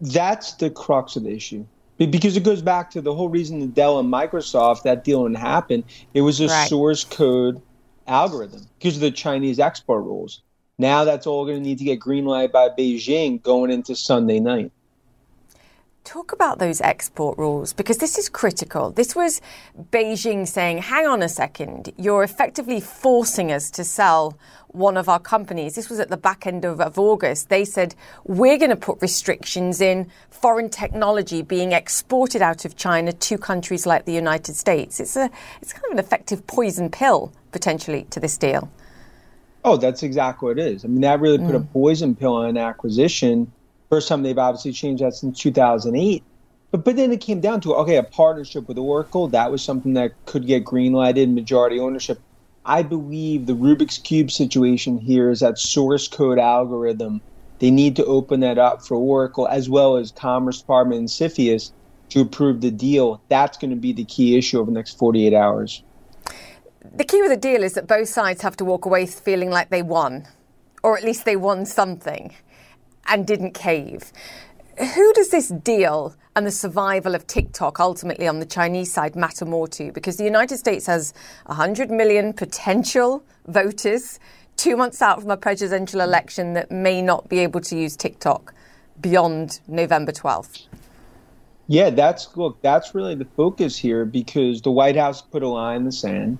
That's 0.00 0.54
the 0.54 0.70
crux 0.70 1.14
of 1.14 1.22
the 1.22 1.30
issue. 1.30 1.64
Because 1.98 2.36
it 2.36 2.42
goes 2.42 2.60
back 2.60 2.90
to 2.90 3.00
the 3.00 3.14
whole 3.14 3.28
reason 3.28 3.60
the 3.60 3.66
Dell 3.66 3.98
and 3.98 4.12
Microsoft, 4.12 4.82
that 4.82 5.02
deal 5.02 5.22
didn't 5.22 5.38
happen. 5.38 5.82
It 6.12 6.20
was 6.20 6.40
a 6.40 6.48
right. 6.48 6.68
source 6.68 7.04
code 7.04 7.62
algorithm 8.06 8.66
because 8.78 8.96
of 8.96 9.00
the 9.00 9.10
Chinese 9.10 9.58
export 9.58 10.04
rules. 10.04 10.42
Now 10.78 11.04
that's 11.04 11.26
all 11.26 11.46
going 11.46 11.56
to 11.56 11.62
need 11.62 11.78
to 11.78 11.84
get 11.84 11.98
green 11.98 12.26
light 12.26 12.52
by 12.52 12.68
Beijing 12.68 13.42
going 13.42 13.70
into 13.70 13.96
Sunday 13.96 14.40
night. 14.40 14.72
Talk 16.06 16.30
about 16.30 16.60
those 16.60 16.80
export 16.82 17.36
rules 17.36 17.72
because 17.72 17.98
this 17.98 18.16
is 18.16 18.28
critical. 18.28 18.92
This 18.92 19.16
was 19.16 19.40
Beijing 19.90 20.46
saying, 20.46 20.78
hang 20.78 21.04
on 21.04 21.20
a 21.20 21.28
second, 21.28 21.92
you're 21.96 22.22
effectively 22.22 22.78
forcing 22.80 23.50
us 23.50 23.72
to 23.72 23.82
sell 23.82 24.38
one 24.68 24.96
of 24.96 25.08
our 25.08 25.18
companies. 25.18 25.74
This 25.74 25.90
was 25.90 25.98
at 25.98 26.08
the 26.08 26.16
back 26.16 26.46
end 26.46 26.64
of, 26.64 26.80
of 26.80 26.96
August. 26.96 27.48
They 27.48 27.64
said, 27.64 27.96
we're 28.22 28.56
going 28.56 28.70
to 28.70 28.76
put 28.76 29.02
restrictions 29.02 29.80
in 29.80 30.08
foreign 30.30 30.70
technology 30.70 31.42
being 31.42 31.72
exported 31.72 32.40
out 32.40 32.64
of 32.64 32.76
China 32.76 33.12
to 33.12 33.36
countries 33.36 33.84
like 33.84 34.04
the 34.04 34.14
United 34.14 34.54
States. 34.54 35.00
It's, 35.00 35.16
a, 35.16 35.28
it's 35.60 35.72
kind 35.72 35.86
of 35.86 35.90
an 35.90 35.98
effective 35.98 36.46
poison 36.46 36.88
pill, 36.88 37.32
potentially, 37.50 38.06
to 38.10 38.20
this 38.20 38.38
deal. 38.38 38.70
Oh, 39.64 39.76
that's 39.76 40.04
exactly 40.04 40.50
what 40.50 40.58
it 40.60 40.72
is. 40.72 40.84
I 40.84 40.88
mean, 40.88 41.00
that 41.00 41.18
really 41.18 41.38
put 41.38 41.48
mm. 41.48 41.56
a 41.56 41.60
poison 41.72 42.14
pill 42.14 42.34
on 42.34 42.46
an 42.46 42.56
acquisition 42.56 43.50
First 43.88 44.08
time 44.08 44.22
they've 44.22 44.38
obviously 44.38 44.72
changed 44.72 45.02
that 45.02 45.14
since 45.14 45.38
2008. 45.38 46.22
But, 46.70 46.84
but 46.84 46.96
then 46.96 47.12
it 47.12 47.20
came 47.20 47.40
down 47.40 47.60
to 47.62 47.74
okay, 47.76 47.96
a 47.96 48.02
partnership 48.02 48.68
with 48.68 48.78
Oracle. 48.78 49.28
That 49.28 49.50
was 49.50 49.62
something 49.62 49.94
that 49.94 50.12
could 50.26 50.46
get 50.46 50.64
greenlighted, 50.64 51.32
majority 51.32 51.78
ownership. 51.78 52.20
I 52.64 52.82
believe 52.82 53.46
the 53.46 53.54
Rubik's 53.54 53.98
Cube 53.98 54.30
situation 54.30 54.98
here 54.98 55.30
is 55.30 55.40
that 55.40 55.58
source 55.58 56.08
code 56.08 56.38
algorithm. 56.38 57.20
They 57.60 57.70
need 57.70 57.96
to 57.96 58.04
open 58.04 58.40
that 58.40 58.58
up 58.58 58.84
for 58.84 58.96
Oracle 58.96 59.46
as 59.46 59.70
well 59.70 59.96
as 59.96 60.10
Commerce 60.10 60.60
Department 60.60 60.98
and 60.98 61.08
CFIUS 61.08 61.70
to 62.10 62.20
approve 62.20 62.60
the 62.60 62.72
deal. 62.72 63.20
That's 63.28 63.56
going 63.56 63.70
to 63.70 63.76
be 63.76 63.92
the 63.92 64.04
key 64.04 64.36
issue 64.36 64.58
over 64.58 64.70
the 64.70 64.74
next 64.74 64.98
48 64.98 65.32
hours. 65.32 65.82
The 66.94 67.04
key 67.04 67.22
with 67.22 67.30
the 67.30 67.36
deal 67.36 67.62
is 67.62 67.74
that 67.74 67.86
both 67.86 68.08
sides 68.08 68.42
have 68.42 68.56
to 68.56 68.64
walk 68.64 68.84
away 68.84 69.06
feeling 69.06 69.50
like 69.50 69.70
they 69.70 69.82
won, 69.82 70.26
or 70.82 70.98
at 70.98 71.04
least 71.04 71.24
they 71.24 71.36
won 71.36 71.66
something 71.66 72.34
and 73.08 73.26
didn't 73.26 73.52
cave. 73.52 74.12
Who 74.78 75.12
does 75.14 75.30
this 75.30 75.48
deal 75.48 76.14
and 76.34 76.46
the 76.46 76.50
survival 76.50 77.14
of 77.14 77.26
TikTok 77.26 77.80
ultimately 77.80 78.28
on 78.28 78.40
the 78.40 78.46
Chinese 78.46 78.92
side 78.92 79.16
matter 79.16 79.44
more 79.44 79.68
to? 79.68 79.90
Because 79.92 80.16
the 80.16 80.24
United 80.24 80.58
States 80.58 80.86
has 80.86 81.14
100 81.46 81.90
million 81.90 82.32
potential 82.32 83.24
voters 83.46 84.18
two 84.56 84.76
months 84.76 85.02
out 85.02 85.20
from 85.20 85.30
a 85.30 85.36
presidential 85.36 86.00
election 86.00 86.54
that 86.54 86.70
may 86.70 87.02
not 87.02 87.28
be 87.28 87.38
able 87.40 87.60
to 87.60 87.76
use 87.76 87.96
TikTok 87.96 88.54
beyond 89.00 89.60
November 89.68 90.12
12th. 90.12 90.66
Yeah, 91.68 91.90
that's 91.90 92.36
look, 92.36 92.60
that's 92.62 92.94
really 92.94 93.16
the 93.16 93.24
focus 93.36 93.76
here 93.76 94.04
because 94.04 94.62
the 94.62 94.70
White 94.70 94.96
House 94.96 95.20
put 95.20 95.42
a 95.42 95.48
line 95.48 95.78
in 95.78 95.84
the 95.84 95.92
sand. 95.92 96.38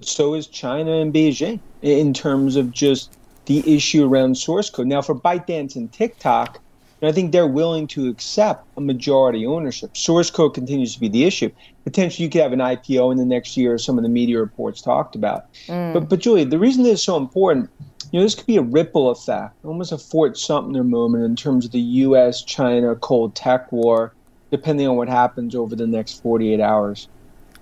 So 0.00 0.34
is 0.34 0.46
China 0.46 1.00
and 1.00 1.12
Beijing 1.12 1.58
in 1.82 2.14
terms 2.14 2.54
of 2.54 2.70
just 2.70 3.17
the 3.48 3.74
issue 3.74 4.06
around 4.06 4.36
source 4.36 4.68
code. 4.68 4.86
Now, 4.86 5.00
for 5.00 5.14
ByteDance 5.14 5.74
and 5.74 5.90
TikTok, 5.90 6.60
I 7.02 7.12
think 7.12 7.32
they're 7.32 7.46
willing 7.46 7.86
to 7.88 8.08
accept 8.08 8.66
a 8.76 8.80
majority 8.80 9.46
ownership. 9.46 9.96
Source 9.96 10.30
code 10.30 10.52
continues 10.52 10.94
to 10.94 11.00
be 11.00 11.08
the 11.08 11.24
issue. 11.24 11.50
Potentially, 11.84 12.24
you 12.24 12.30
could 12.30 12.42
have 12.42 12.52
an 12.52 12.58
IPO 12.58 13.10
in 13.10 13.18
the 13.18 13.24
next 13.24 13.56
year, 13.56 13.74
as 13.74 13.84
some 13.84 13.96
of 13.96 14.02
the 14.02 14.10
media 14.10 14.38
reports 14.38 14.82
talked 14.82 15.14
about. 15.14 15.52
Mm. 15.66 15.94
But, 15.94 16.08
but 16.10 16.18
Julie, 16.18 16.44
the 16.44 16.58
reason 16.58 16.82
this 16.82 16.94
is 16.94 17.02
so 17.02 17.16
important, 17.16 17.70
you 18.12 18.18
know, 18.18 18.24
this 18.24 18.34
could 18.34 18.46
be 18.46 18.58
a 18.58 18.62
ripple 18.62 19.10
effect, 19.10 19.54
almost 19.64 19.92
a 19.92 19.98
Fort 19.98 20.36
Sumter 20.36 20.84
moment 20.84 21.24
in 21.24 21.34
terms 21.34 21.64
of 21.64 21.72
the 21.72 21.80
U.S.-China 21.80 23.00
cold 23.00 23.34
tech 23.34 23.72
war, 23.72 24.12
depending 24.50 24.86
on 24.88 24.96
what 24.96 25.08
happens 25.08 25.54
over 25.54 25.74
the 25.74 25.86
next 25.86 26.22
48 26.22 26.60
hours. 26.60 27.08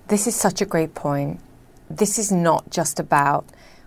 This 0.09 0.27
is 0.27 0.35
such 0.35 0.61
a 0.61 0.67
great 0.67 0.95
point. 0.95 1.39
This 1.89 2.19
is 2.19 2.33
not 2.33 2.71
just 2.71 2.99
about 2.99 3.45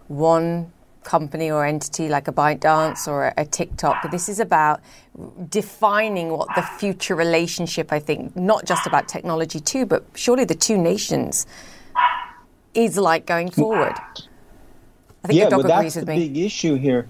one 0.08 0.72
company 1.10 1.50
or 1.50 1.66
entity 1.66 2.08
like 2.08 2.28
a 2.28 2.32
ByteDance 2.32 3.08
or 3.08 3.26
a, 3.26 3.34
a 3.38 3.46
TikTok, 3.46 3.96
but 4.04 4.12
this 4.12 4.30
is 4.30 4.40
about 4.40 4.80
defining 5.50 6.30
what 6.30 6.48
the 6.56 6.62
future 6.62 7.16
relationship, 7.16 7.92
I 7.92 8.00
think, 8.00 8.36
not 8.36 8.66
just 8.66 8.86
about 8.86 9.08
technology 9.08 9.60
too, 9.60 9.86
but 9.86 10.06
surely 10.14 10.46
the 10.46 10.60
two 10.68 10.78
nations 10.78 11.48
is 12.76 12.96
like 12.98 13.26
going 13.26 13.50
mm. 13.50 13.56
forward. 13.56 13.98
I 15.24 15.28
think 15.28 15.40
yeah, 15.40 15.46
the 15.46 15.50
dog 15.50 15.64
well, 15.66 15.78
agrees 15.80 15.96
that's 15.96 16.06
with 16.06 16.16
the 16.16 16.20
me. 16.20 16.28
big 16.28 16.38
issue 16.38 16.76
here. 16.76 17.08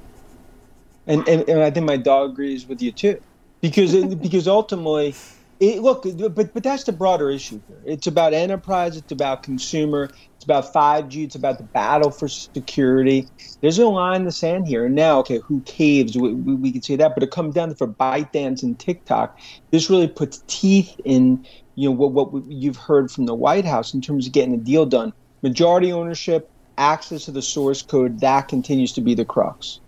And, 1.06 1.28
and, 1.28 1.48
and 1.50 1.60
I 1.62 1.70
think 1.70 1.86
my 1.86 1.98
dog 1.98 2.32
agrees 2.32 2.66
with 2.70 2.82
you 2.82 2.92
too. 2.92 3.22
Because, 3.62 3.94
because 4.16 4.48
ultimately, 4.48 5.14
it, 5.60 5.82
look, 5.82 6.06
but 6.34 6.54
but 6.54 6.64
that's 6.64 6.86
the 6.86 6.94
broader 6.94 7.30
issue 7.30 7.62
here. 7.68 7.82
It's 7.86 8.08
about 8.08 8.34
enterprise. 8.34 8.96
It's 8.96 9.12
about 9.12 9.44
consumer. 9.44 10.10
It's 10.36 10.46
about 10.46 10.74
5G. 10.74 11.26
It's 11.26 11.36
about 11.36 11.58
the 11.58 11.66
battle 11.66 12.12
for 12.12 12.30
security. 12.30 13.28
There's 13.60 13.78
a 13.78 13.86
line 13.86 14.22
in 14.22 14.26
the 14.26 14.32
sand 14.32 14.68
here. 14.68 14.86
And 14.86 14.96
now, 14.96 15.20
okay, 15.20 15.40
who 15.40 15.60
caves? 15.62 16.18
We, 16.18 16.34
we, 16.34 16.56
we 16.56 16.72
can 16.72 16.82
say 16.82 16.96
that, 16.96 17.14
but 17.14 17.24
it 17.24 17.32
comes 17.32 17.56
down 17.56 17.70
to 17.70 17.76
for 17.76 17.88
ByteDance 17.88 18.64
and 18.64 18.80
TikTok. 18.80 19.38
This 19.72 19.90
really 19.90 20.08
puts 20.08 20.44
teeth 20.48 20.96
in 21.04 21.46
you 21.76 21.90
know 21.90 21.96
what 21.96 22.32
what 22.32 22.46
you've 22.50 22.78
heard 22.78 23.12
from 23.12 23.26
the 23.26 23.36
White 23.36 23.66
House 23.66 23.94
in 23.94 24.00
terms 24.00 24.28
of 24.28 24.34
getting 24.34 24.54
a 24.54 24.58
deal 24.58 24.86
done. 24.86 25.12
Majority 25.42 25.92
ownership, 25.92 26.50
access 26.78 27.26
to 27.26 27.32
the 27.32 27.42
source 27.42 27.82
code. 27.82 28.22
That 28.22 28.48
continues 28.48 28.94
to 28.94 29.02
be 29.02 29.14
the 29.14 29.26
crux. 29.26 29.82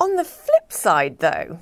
On 0.00 0.16
the 0.16 0.24
flip 0.24 0.72
side, 0.72 1.20
though 1.20 1.60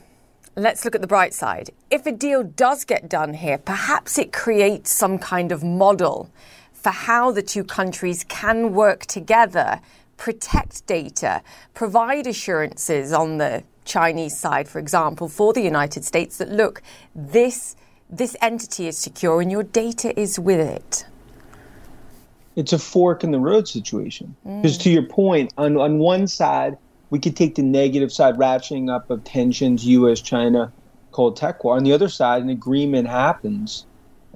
Let's 0.56 0.84
look 0.84 0.94
at 0.94 1.00
the 1.00 1.06
bright 1.06 1.32
side. 1.32 1.70
If 1.90 2.06
a 2.06 2.12
deal 2.12 2.42
does 2.42 2.84
get 2.84 3.08
done 3.08 3.34
here, 3.34 3.56
perhaps 3.58 4.18
it 4.18 4.32
creates 4.32 4.90
some 4.90 5.18
kind 5.18 5.52
of 5.52 5.62
model 5.62 6.30
for 6.72 6.90
how 6.90 7.30
the 7.30 7.42
two 7.42 7.62
countries 7.62 8.24
can 8.24 8.72
work 8.72 9.06
together, 9.06 9.80
protect 10.16 10.86
data, 10.86 11.42
provide 11.72 12.26
assurances 12.26 13.12
on 13.12 13.38
the 13.38 13.62
Chinese 13.84 14.36
side, 14.36 14.68
for 14.68 14.78
example, 14.78 15.28
for 15.28 15.52
the 15.52 15.62
United 15.62 16.04
States 16.04 16.38
that 16.38 16.50
look, 16.50 16.82
this 17.14 17.76
this 18.08 18.36
entity 18.42 18.88
is 18.88 18.98
secure 18.98 19.40
and 19.40 19.52
your 19.52 19.62
data 19.62 20.18
is 20.18 20.36
with 20.36 20.58
it. 20.58 21.06
It's 22.56 22.72
a 22.72 22.78
fork 22.78 23.22
in 23.22 23.30
the 23.30 23.38
road 23.38 23.68
situation. 23.68 24.34
Because 24.44 24.76
mm. 24.76 24.82
to 24.82 24.90
your 24.90 25.04
point, 25.04 25.54
on, 25.56 25.76
on 25.76 25.98
one 25.98 26.26
side, 26.26 26.76
we 27.11 27.18
could 27.18 27.37
take 27.37 27.57
the 27.57 27.62
negative 27.62 28.12
side, 28.12 28.37
ratcheting 28.37 28.88
up 28.88 29.11
of 29.11 29.25
tensions, 29.25 29.85
U.S. 29.85 30.20
China, 30.20 30.73
cold 31.12 31.37
tech 31.37 31.62
war. 31.64 31.77
On 31.77 31.83
the 31.83 31.92
other 31.92 32.09
side, 32.09 32.42
an 32.42 32.49
agreement 32.49 33.09
happens, 33.09 33.85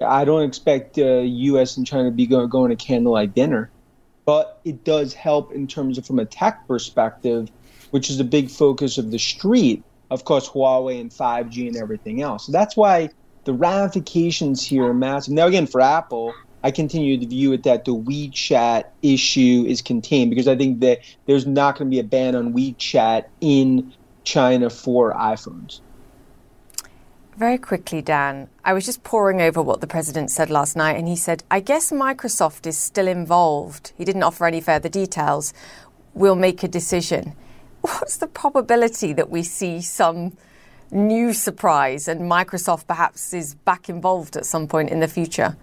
I 0.05 0.25
don't 0.25 0.43
expect 0.43 0.99
uh, 0.99 1.21
U.S. 1.21 1.77
and 1.77 1.87
China 1.87 2.05
to 2.05 2.11
be 2.11 2.27
going, 2.27 2.49
going 2.49 2.71
to 2.71 2.77
candlelight 2.77 3.35
dinner, 3.35 3.71
but 4.25 4.61
it 4.65 4.85
does 4.85 5.15
help 5.15 5.53
in 5.53 5.67
terms 5.67 5.99
of 5.99 6.07
from 6.07 6.19
a 6.19 6.25
tech 6.25 6.67
perspective, 6.67 7.51
which 7.93 8.11
is 8.11 8.19
a 8.19 8.25
big 8.25 8.51
focus 8.51 8.99
of 8.99 9.13
the 9.13 9.19
street. 9.19 9.85
Of 10.11 10.25
course, 10.25 10.49
Huawei 10.49 11.01
and 11.01 11.11
5G 11.11 11.69
and 11.69 11.77
everything 11.77 12.23
else. 12.23 12.47
So 12.47 12.53
that's 12.53 12.77
why 12.77 13.11
the 13.45 13.53
ramifications 13.53 14.65
here 14.65 14.85
are 14.85 14.95
massive. 14.95 15.35
Now, 15.35 15.47
again, 15.47 15.67
for 15.67 15.81
Apple, 15.81 16.35
I 16.65 16.71
continue 16.71 17.19
to 17.19 17.27
view 17.27 17.53
it 17.53 17.63
that 17.65 17.85
the 17.85 17.95
WeChat 17.95 18.85
issue 19.03 19.67
is 19.69 19.83
contained 19.83 20.31
because 20.31 20.49
I 20.49 20.57
think 20.57 20.81
that 20.81 21.01
there's 21.27 21.47
not 21.47 21.77
going 21.77 21.91
to 21.91 21.95
be 21.95 22.01
a 22.01 22.05
ban 22.05 22.35
on 22.35 22.55
WeChat 22.55 23.27
in 23.43 23.93
China 24.25 24.71
for 24.71 25.13
iPhones. 25.13 25.81
Very 27.37 27.59
quickly, 27.59 28.01
Dan, 28.01 28.49
I 28.65 28.73
was 28.73 28.87
just 28.87 29.05
poring 29.05 29.43
over 29.43 29.61
what 29.61 29.83
the 29.83 29.87
president 29.87 30.31
said 30.31 30.49
last 30.49 30.75
night, 30.75 30.97
and 30.97 31.07
he 31.07 31.17
said, 31.17 31.45
I 31.51 31.61
guess 31.61 31.93
Microsoft 31.93 32.67
is 32.67 32.79
still 32.79 33.09
involved. 33.09 33.93
He 33.99 34.07
didn't 34.07 34.23
offer 34.23 34.47
any 34.47 34.63
further 34.63 34.89
details. 34.89 35.53
We'll 36.15 36.35
make 36.35 36.63
a 36.63 36.69
decision. 36.69 37.35
What's 37.83 38.17
the 38.17 38.27
probability 38.27 39.13
that 39.13 39.29
we 39.29 39.43
see 39.43 39.83
some 39.83 40.35
new 40.91 41.35
surprise 41.35 42.09
and 42.09 42.23
Microsoft 42.23 42.87
perhaps 42.87 43.35
is 43.35 43.55
back 43.55 43.91
involved 43.91 44.35
at 44.35 44.47
some 44.47 44.67
point 44.67 44.89
in 44.89 45.01
the 45.01 45.09
future? 45.09 45.59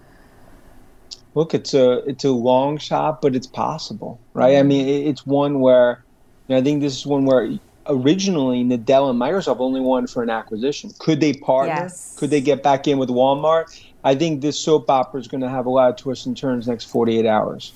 Look, 1.34 1.54
it's 1.54 1.72
a 1.74 1.98
it's 2.08 2.24
a 2.24 2.30
long 2.30 2.78
shot, 2.78 3.22
but 3.22 3.34
it's 3.34 3.46
possible, 3.46 4.20
right? 4.34 4.56
I 4.56 4.60
mm-hmm. 4.60 4.68
mean, 4.68 5.06
it's 5.06 5.26
one 5.26 5.60
where 5.60 6.04
you 6.48 6.54
know, 6.54 6.60
I 6.60 6.62
think 6.62 6.80
this 6.82 6.96
is 6.96 7.06
one 7.06 7.24
where 7.24 7.58
originally 7.86 8.64
Nadella 8.64 9.10
and 9.10 9.20
Microsoft 9.20 9.60
only 9.60 9.80
wanted 9.80 10.10
for 10.10 10.22
an 10.22 10.30
acquisition. 10.30 10.90
Could 10.98 11.20
they 11.20 11.32
partner? 11.32 11.74
Yes. 11.74 12.16
Could 12.18 12.30
they 12.30 12.40
get 12.40 12.62
back 12.62 12.86
in 12.86 12.98
with 12.98 13.08
Walmart? 13.08 13.82
I 14.04 14.14
think 14.14 14.40
this 14.40 14.58
soap 14.58 14.90
opera 14.90 15.20
is 15.20 15.28
going 15.28 15.40
to 15.42 15.48
have 15.48 15.66
a 15.66 15.70
lot 15.70 15.90
of 15.90 15.96
twists 15.96 16.26
and 16.26 16.36
turns 16.36 16.66
next 16.66 16.84
48 16.84 17.24
hours. 17.26 17.72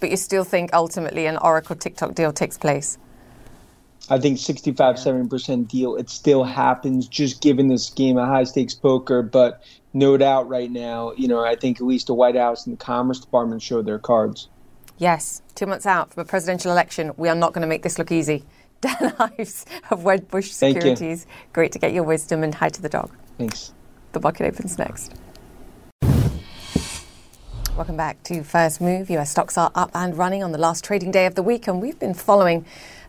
But 0.00 0.10
you 0.10 0.16
still 0.16 0.44
think 0.44 0.70
ultimately 0.74 1.26
an 1.26 1.38
Oracle 1.38 1.76
TikTok 1.76 2.14
deal 2.14 2.32
takes 2.32 2.58
place? 2.58 2.98
I 4.10 4.18
think 4.18 4.38
65, 4.38 4.96
70% 4.96 5.66
deal. 5.68 5.96
It 5.96 6.10
still 6.10 6.44
happens 6.44 7.08
just 7.08 7.40
given 7.40 7.68
this 7.68 7.88
game 7.88 8.18
of 8.18 8.28
high 8.28 8.44
stakes 8.44 8.74
poker. 8.74 9.22
But 9.22 9.62
no 9.94 10.16
doubt 10.16 10.48
right 10.48 10.70
now, 10.70 11.12
you 11.16 11.28
know, 11.28 11.42
I 11.42 11.54
think 11.54 11.80
at 11.80 11.86
least 11.86 12.08
the 12.08 12.14
White 12.14 12.34
House 12.36 12.66
and 12.66 12.76
the 12.76 12.84
Commerce 12.84 13.20
Department 13.20 13.62
showed 13.62 13.86
their 13.86 14.00
cards. 14.00 14.48
Yes, 14.98 15.40
two 15.54 15.66
months 15.66 15.86
out 15.86 16.12
from 16.12 16.22
a 16.22 16.24
presidential 16.24 16.72
election, 16.72 17.12
we 17.16 17.28
are 17.28 17.34
not 17.34 17.52
going 17.52 17.62
to 17.62 17.68
make 17.68 17.82
this 17.82 17.98
look 17.98 18.12
easy. 18.12 18.44
Dan 18.80 19.14
Ives 19.18 19.64
of 19.90 20.00
Wedbush 20.00 20.52
Securities. 20.52 21.26
Great 21.52 21.72
to 21.72 21.78
get 21.78 21.94
your 21.94 22.02
wisdom 22.02 22.42
and 22.42 22.54
hi 22.54 22.68
to 22.68 22.82
the 22.82 22.88
dog. 22.88 23.10
Thanks. 23.38 23.72
The 24.12 24.20
bucket 24.20 24.46
opens 24.46 24.76
next. 24.76 25.14
Welcome 27.76 27.96
back 27.96 28.22
to 28.24 28.44
First 28.44 28.80
Move. 28.80 29.10
US 29.10 29.30
stocks 29.30 29.56
are 29.56 29.72
up 29.74 29.90
and 29.94 30.16
running 30.16 30.44
on 30.44 30.52
the 30.52 30.58
last 30.58 30.84
trading 30.84 31.10
day 31.10 31.26
of 31.26 31.34
the 31.34 31.42
week, 31.42 31.66
and 31.66 31.80
we've 31.80 31.98
been 31.98 32.14
following, 32.14 32.64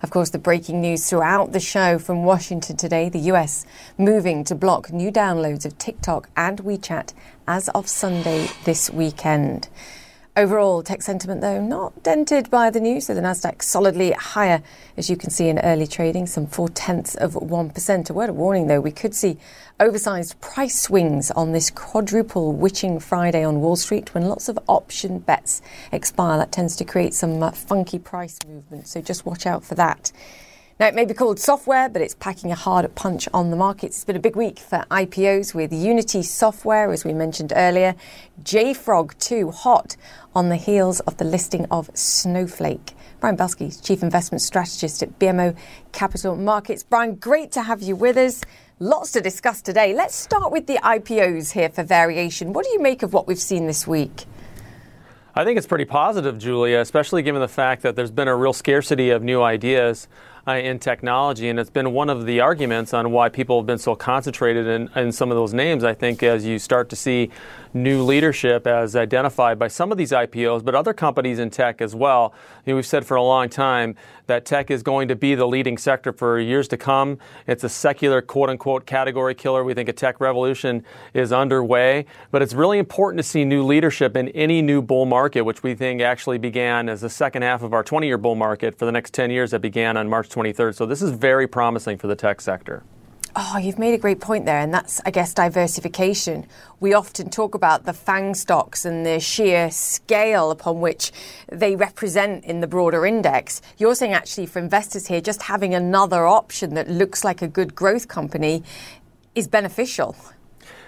of 0.06 0.12
course, 0.12 0.30
the 0.30 0.38
breaking 0.38 0.82
news 0.82 1.10
throughout 1.10 1.52
the 1.52 1.60
show 1.60 1.98
from 1.98 2.26
Washington 2.26 2.78
today. 2.78 3.10
The 3.10 3.32
US 3.32 3.66
moving 3.98 4.44
to 4.44 4.54
block 4.54 4.94
new 4.94 5.12
downloads 5.12 5.66
of 5.66 5.80
TikTok 5.80 6.30
and 6.38 6.60
WeChat 6.60 7.12
as 7.48 7.70
of 7.70 7.88
Sunday 7.88 8.48
this 8.66 8.92
weekend. 8.92 9.68
Overall, 10.38 10.84
tech 10.84 11.02
sentiment, 11.02 11.40
though, 11.40 11.62
not 11.62 12.04
dented 12.04 12.50
by 12.50 12.70
the 12.70 12.82
news. 12.82 13.06
So 13.06 13.14
the 13.14 13.22
Nasdaq 13.22 13.62
solidly 13.62 14.12
higher, 14.12 14.62
as 14.98 15.10
you 15.10 15.16
can 15.16 15.30
see 15.30 15.48
in 15.48 15.60
early 15.60 15.88
trading, 15.88 16.28
some 16.28 16.46
four 16.46 16.68
tenths 16.68 17.16
of 17.16 17.36
one 17.36 17.70
percent. 17.70 18.10
A 18.10 18.14
word 18.14 18.30
of 18.30 18.36
warning, 18.36 18.68
though, 18.68 18.82
we 18.82 18.92
could 18.92 19.16
see 19.16 19.38
oversized 19.80 20.42
price 20.42 20.78
swings 20.78 21.32
on 21.32 21.54
this 21.54 21.72
quadruple 21.72 22.52
witching 22.52 23.00
Friday 23.00 23.46
on 23.46 23.62
Wall 23.62 23.78
Street 23.78 24.14
when 24.14 24.26
lots 24.26 24.50
of 24.50 24.60
option 24.68 25.20
bets 25.20 25.62
expire. 25.94 26.38
That 26.38 26.52
tends 26.52 26.76
to 26.76 26.84
create 26.84 27.14
some 27.14 27.42
uh, 27.42 27.52
funky 27.52 27.98
price 27.98 28.38
movement. 28.46 28.90
So 28.90 29.00
just 29.00 29.26
watch 29.26 29.46
out 29.46 29.64
for 29.64 29.76
that. 29.76 30.12
Now, 30.78 30.88
it 30.88 30.94
may 30.94 31.06
be 31.06 31.14
called 31.14 31.40
software, 31.40 31.88
but 31.88 32.02
it's 32.02 32.16
packing 32.16 32.52
a 32.52 32.56
hard 32.56 32.94
punch 32.96 33.30
on 33.34 33.50
the 33.50 33.56
markets. 33.56 33.96
It's 33.96 34.04
been 34.04 34.18
a 34.18 34.20
big 34.20 34.36
week 34.36 34.60
for 34.60 34.84
IPOs 34.92 35.56
with 35.56 35.72
Unity 35.72 36.22
Software, 36.22 36.92
as 36.92 37.06
we 37.06 37.14
mentioned 37.14 37.54
earlier, 37.56 37.96
JFrog 38.44 39.18
2 39.18 39.52
hot 39.52 39.96
on 40.36 40.50
the 40.50 40.58
heels 40.58 41.00
of 41.02 41.16
the 41.16 41.24
listing 41.24 41.66
of 41.72 41.90
Snowflake. 41.94 42.92
Brian 43.22 43.38
Belski, 43.38 43.82
Chief 43.82 44.04
Investment 44.04 44.42
Strategist 44.42 45.02
at 45.02 45.18
BMO 45.18 45.56
Capital 45.94 46.36
Markets. 46.36 46.84
Brian, 46.84 47.16
great 47.16 47.54
to 47.54 47.64
have 47.64 47.82
you 47.82 47.96
with 47.96 48.18
us. 48.18 48.44
Lots 48.80 49.14
to 49.14 49.22
discuss 49.22 49.62
today. 49.62 49.94
Let's 49.94 50.14
start 50.14 50.52
with 50.52 50.68
the 50.68 50.76
IPOs 50.80 51.54
here 51.54 51.70
for 51.70 51.84
variation. 51.84 52.52
What 52.52 52.66
do 52.66 52.72
you 52.72 52.82
make 52.82 53.02
of 53.02 53.14
what 53.14 53.28
we've 53.28 53.40
seen 53.40 53.66
this 53.66 53.88
week? 53.88 54.26
I 55.38 55.44
think 55.44 55.58
it's 55.58 55.68
pretty 55.68 55.86
positive, 55.86 56.38
Julia, 56.38 56.80
especially 56.80 57.22
given 57.22 57.42
the 57.42 57.48
fact 57.48 57.82
that 57.84 57.96
there's 57.96 58.12
been 58.12 58.30
a 58.30 58.36
real 58.36 58.54
scarcity 58.54 59.10
of 59.10 59.22
new 59.22 59.42
ideas 59.42 60.08
uh, 60.48 60.54
in 60.54 60.80
technology. 60.80 61.50
And 61.50 61.60
it's 61.60 61.70
been 61.70 61.92
one 61.92 62.10
of 62.10 62.26
the 62.26 62.40
arguments 62.40 62.94
on 62.94 63.12
why 63.12 63.30
people 63.30 63.60
have 63.60 63.66
been 63.66 63.78
so 63.78 63.96
concentrated 63.96 64.68
in, 64.68 64.90
in 64.96 65.12
some 65.12 65.32
of 65.32 65.38
those 65.38 65.54
names. 65.54 65.84
I 65.84 65.94
think 65.94 66.24
as 66.24 66.46
you 66.46 66.60
start 66.60 66.90
to 66.90 66.96
see 66.96 67.32
new 67.76 68.02
leadership 68.04 68.66
as 68.66 68.96
identified 68.96 69.60
by 69.60 69.68
some 69.68 69.92
of 69.92 69.98
these 69.98 70.12
IPOs, 70.12 70.64
but 70.64 70.74
other 70.74 70.94
companies 70.94 71.40
in 71.40 71.50
tech 71.50 71.82
as 71.82 71.94
well. 71.94 72.34
You 72.66 72.72
know, 72.72 72.78
we've 72.78 72.86
said 72.86 73.06
for 73.06 73.18
a 73.18 73.24
long 73.24 73.50
time 73.50 73.96
that 74.28 74.46
tech 74.46 74.72
is 74.72 74.82
going 74.82 75.10
to 75.10 75.16
be 75.16 75.36
the 75.36 75.46
leading 75.46 75.78
sector 75.78 76.14
for 76.14 76.40
years 76.40 76.68
to 76.70 76.78
come. 76.78 77.20
It's 77.46 77.64
a 77.66 77.70
secular 77.70 78.22
quote 78.22 78.50
unquote 78.50 78.86
category 78.86 79.36
killer. 79.36 79.64
We 79.64 79.74
think 79.74 79.90
a 79.90 79.94
tech 79.94 80.20
revolution 80.20 80.86
is 81.14 81.34
underway, 81.34 82.06
but 82.32 82.42
it's 82.42 82.54
really 82.54 82.80
important 82.80 83.20
to 83.20 83.24
see 83.24 83.44
new 83.44 83.64
leadership 83.64 84.16
in 84.16 84.30
any 84.30 84.62
new 84.62 84.82
bull 84.82 85.06
market, 85.06 85.42
which 85.42 85.62
we 85.62 85.76
think 85.76 86.02
actually 86.02 86.38
began 86.38 86.88
as 86.88 87.02
the 87.02 87.10
second 87.10 87.42
half 87.42 87.62
of 87.62 87.74
our 87.74 87.84
20 87.84 88.08
year 88.08 88.18
bull 88.18 88.36
market 88.36 88.80
for 88.80 88.86
the 88.86 88.92
next 88.92 89.14
10 89.14 89.30
years 89.30 89.52
that 89.52 89.60
began 89.60 89.98
on 89.98 90.10
March 90.10 90.30
23rd. 90.30 90.76
So 90.76 90.86
this 90.86 91.02
is 91.02 91.12
very 91.12 91.46
promising 91.46 91.98
for 91.98 92.08
the 92.08 92.16
tech 92.16 92.40
sector. 92.40 92.84
Oh, 93.38 93.58
you've 93.58 93.78
made 93.78 93.94
a 93.94 93.98
great 93.98 94.22
point 94.22 94.46
there, 94.46 94.62
and 94.62 94.74
that's, 94.74 95.02
I 95.06 95.12
guess, 95.12 95.34
diversification. 95.34 96.48
We 96.80 96.94
often 96.94 97.30
talk 97.30 97.54
about 97.54 97.84
the 97.84 97.92
FANG 97.92 98.34
stocks 98.34 98.86
and 98.86 99.06
the 99.06 99.20
sheer 99.20 99.70
scale 99.72 100.52
upon 100.52 100.80
which 100.80 101.12
they 101.52 101.76
represent 101.76 102.46
in 102.46 102.62
the 102.62 102.68
broader 102.68 103.06
index. 103.06 103.62
You're 103.78 103.94
saying, 103.94 104.14
actually, 104.14 104.46
for 104.46 104.60
investors 104.60 105.08
here, 105.08 105.20
just 105.20 105.42
having 105.42 105.76
another 105.76 106.26
option 106.26 106.76
that 106.76 106.90
looks 106.90 107.26
like 107.26 107.42
a 107.42 107.48
good 107.50 107.76
growth 107.76 108.08
company 108.08 108.64
is 109.36 109.50
beneficial. 109.50 110.16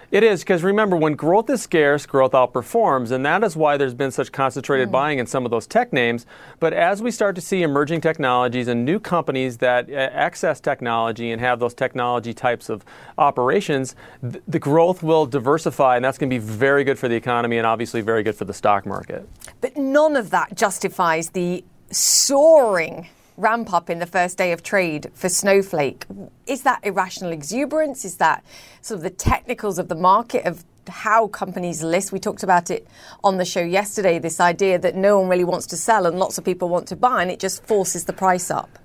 It 0.09 0.23
is 0.23 0.39
because 0.41 0.63
remember, 0.63 0.95
when 0.95 1.15
growth 1.15 1.49
is 1.49 1.61
scarce, 1.61 2.05
growth 2.05 2.31
outperforms, 2.31 3.11
and 3.11 3.25
that 3.25 3.43
is 3.43 3.57
why 3.57 3.75
there's 3.75 3.93
been 3.93 4.11
such 4.11 4.31
concentrated 4.31 4.87
mm. 4.87 4.91
buying 4.93 5.19
in 5.19 5.27
some 5.27 5.43
of 5.43 5.51
those 5.51 5.67
tech 5.67 5.91
names. 5.91 6.25
But 6.61 6.71
as 6.71 7.01
we 7.01 7.11
start 7.11 7.35
to 7.35 7.41
see 7.41 7.61
emerging 7.61 7.99
technologies 7.99 8.69
and 8.69 8.85
new 8.85 8.99
companies 9.01 9.57
that 9.57 9.89
uh, 9.89 9.95
access 9.95 10.61
technology 10.61 11.31
and 11.31 11.41
have 11.41 11.59
those 11.59 11.73
technology 11.73 12.33
types 12.33 12.69
of 12.69 12.85
operations, 13.17 13.95
th- 14.21 14.41
the 14.47 14.59
growth 14.59 15.03
will 15.03 15.25
diversify, 15.25 15.97
and 15.97 16.05
that's 16.05 16.17
going 16.17 16.29
to 16.29 16.33
be 16.33 16.39
very 16.39 16.85
good 16.85 16.97
for 16.97 17.09
the 17.09 17.15
economy 17.15 17.57
and 17.57 17.67
obviously 17.67 17.99
very 17.99 18.23
good 18.23 18.35
for 18.35 18.45
the 18.45 18.53
stock 18.53 18.85
market. 18.85 19.27
But 19.59 19.75
none 19.75 20.15
of 20.15 20.29
that 20.29 20.55
justifies 20.55 21.31
the 21.31 21.65
soaring 21.91 23.09
ramp 23.37 23.71
up 23.71 23.89
in 23.89 23.99
the 23.99 24.05
first 24.05 24.37
day 24.37 24.51
of 24.51 24.63
trade 24.63 25.11
for 25.13 25.29
Snowflake. 25.29 26.05
Is 26.47 26.63
that 26.63 26.79
irrational 26.83 27.31
exuberance? 27.31 28.03
Is 28.03 28.17
that 28.17 28.43
sort 28.81 28.97
of 28.97 29.03
the 29.03 29.11
technicals 29.11 29.77
of 29.77 29.87
the 29.87 29.95
market 29.95 30.45
of 30.45 30.65
how 30.87 31.27
companies 31.27 31.83
list? 31.83 32.11
We 32.11 32.19
talked 32.19 32.43
about 32.43 32.71
it 32.71 32.87
on 33.23 33.37
the 33.37 33.45
show 33.45 33.61
yesterday 33.61 34.17
this 34.17 34.39
idea 34.39 34.79
that 34.79 34.95
no 34.95 35.19
one 35.19 35.29
really 35.29 35.43
wants 35.43 35.67
to 35.67 35.77
sell 35.77 36.07
and 36.07 36.17
lots 36.17 36.37
of 36.37 36.43
people 36.43 36.67
want 36.67 36.87
to 36.87 36.95
buy, 36.95 37.21
and 37.21 37.29
it 37.29 37.39
just 37.39 37.63
forces 37.65 38.05
the 38.05 38.13
price 38.13 38.49
up. 38.49 38.79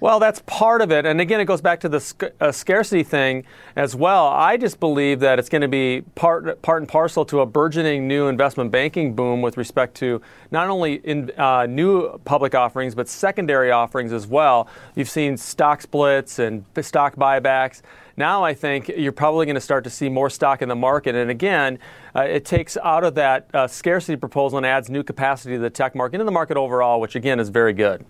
Well, 0.00 0.18
that's 0.18 0.40
part 0.46 0.80
of 0.80 0.90
it. 0.90 1.04
And 1.04 1.20
again, 1.20 1.40
it 1.40 1.44
goes 1.44 1.60
back 1.60 1.80
to 1.80 1.88
the 1.88 2.00
sc- 2.00 2.32
uh, 2.40 2.52
scarcity 2.52 3.02
thing 3.02 3.44
as 3.76 3.94
well. 3.94 4.28
I 4.28 4.56
just 4.56 4.80
believe 4.80 5.20
that 5.20 5.38
it's 5.38 5.50
going 5.50 5.60
to 5.60 5.68
be 5.68 6.02
part, 6.14 6.62
part 6.62 6.80
and 6.80 6.88
parcel 6.88 7.26
to 7.26 7.40
a 7.40 7.46
burgeoning 7.46 8.08
new 8.08 8.26
investment 8.28 8.70
banking 8.70 9.14
boom 9.14 9.42
with 9.42 9.58
respect 9.58 9.94
to 9.96 10.22
not 10.50 10.68
only 10.68 10.94
in, 11.04 11.30
uh, 11.36 11.66
new 11.66 12.18
public 12.24 12.54
offerings, 12.54 12.94
but 12.94 13.10
secondary 13.10 13.70
offerings 13.70 14.14
as 14.14 14.26
well. 14.26 14.68
You've 14.94 15.10
seen 15.10 15.36
stock 15.36 15.82
splits 15.82 16.38
and 16.38 16.64
stock 16.80 17.16
buybacks. 17.16 17.82
Now 18.16 18.42
I 18.42 18.54
think 18.54 18.88
you're 18.88 19.12
probably 19.12 19.44
going 19.44 19.54
to 19.54 19.60
start 19.60 19.84
to 19.84 19.90
see 19.90 20.08
more 20.08 20.30
stock 20.30 20.62
in 20.62 20.70
the 20.70 20.76
market. 20.76 21.14
And 21.14 21.30
again, 21.30 21.78
uh, 22.16 22.22
it 22.22 22.46
takes 22.46 22.78
out 22.78 23.04
of 23.04 23.14
that 23.16 23.48
uh, 23.52 23.66
scarcity 23.66 24.16
proposal 24.16 24.56
and 24.56 24.66
adds 24.66 24.88
new 24.88 25.02
capacity 25.02 25.56
to 25.56 25.60
the 25.60 25.70
tech 25.70 25.94
market 25.94 26.20
and 26.20 26.28
the 26.28 26.32
market 26.32 26.56
overall, 26.56 27.02
which 27.02 27.16
again 27.16 27.38
is 27.38 27.50
very 27.50 27.74
good. 27.74 28.02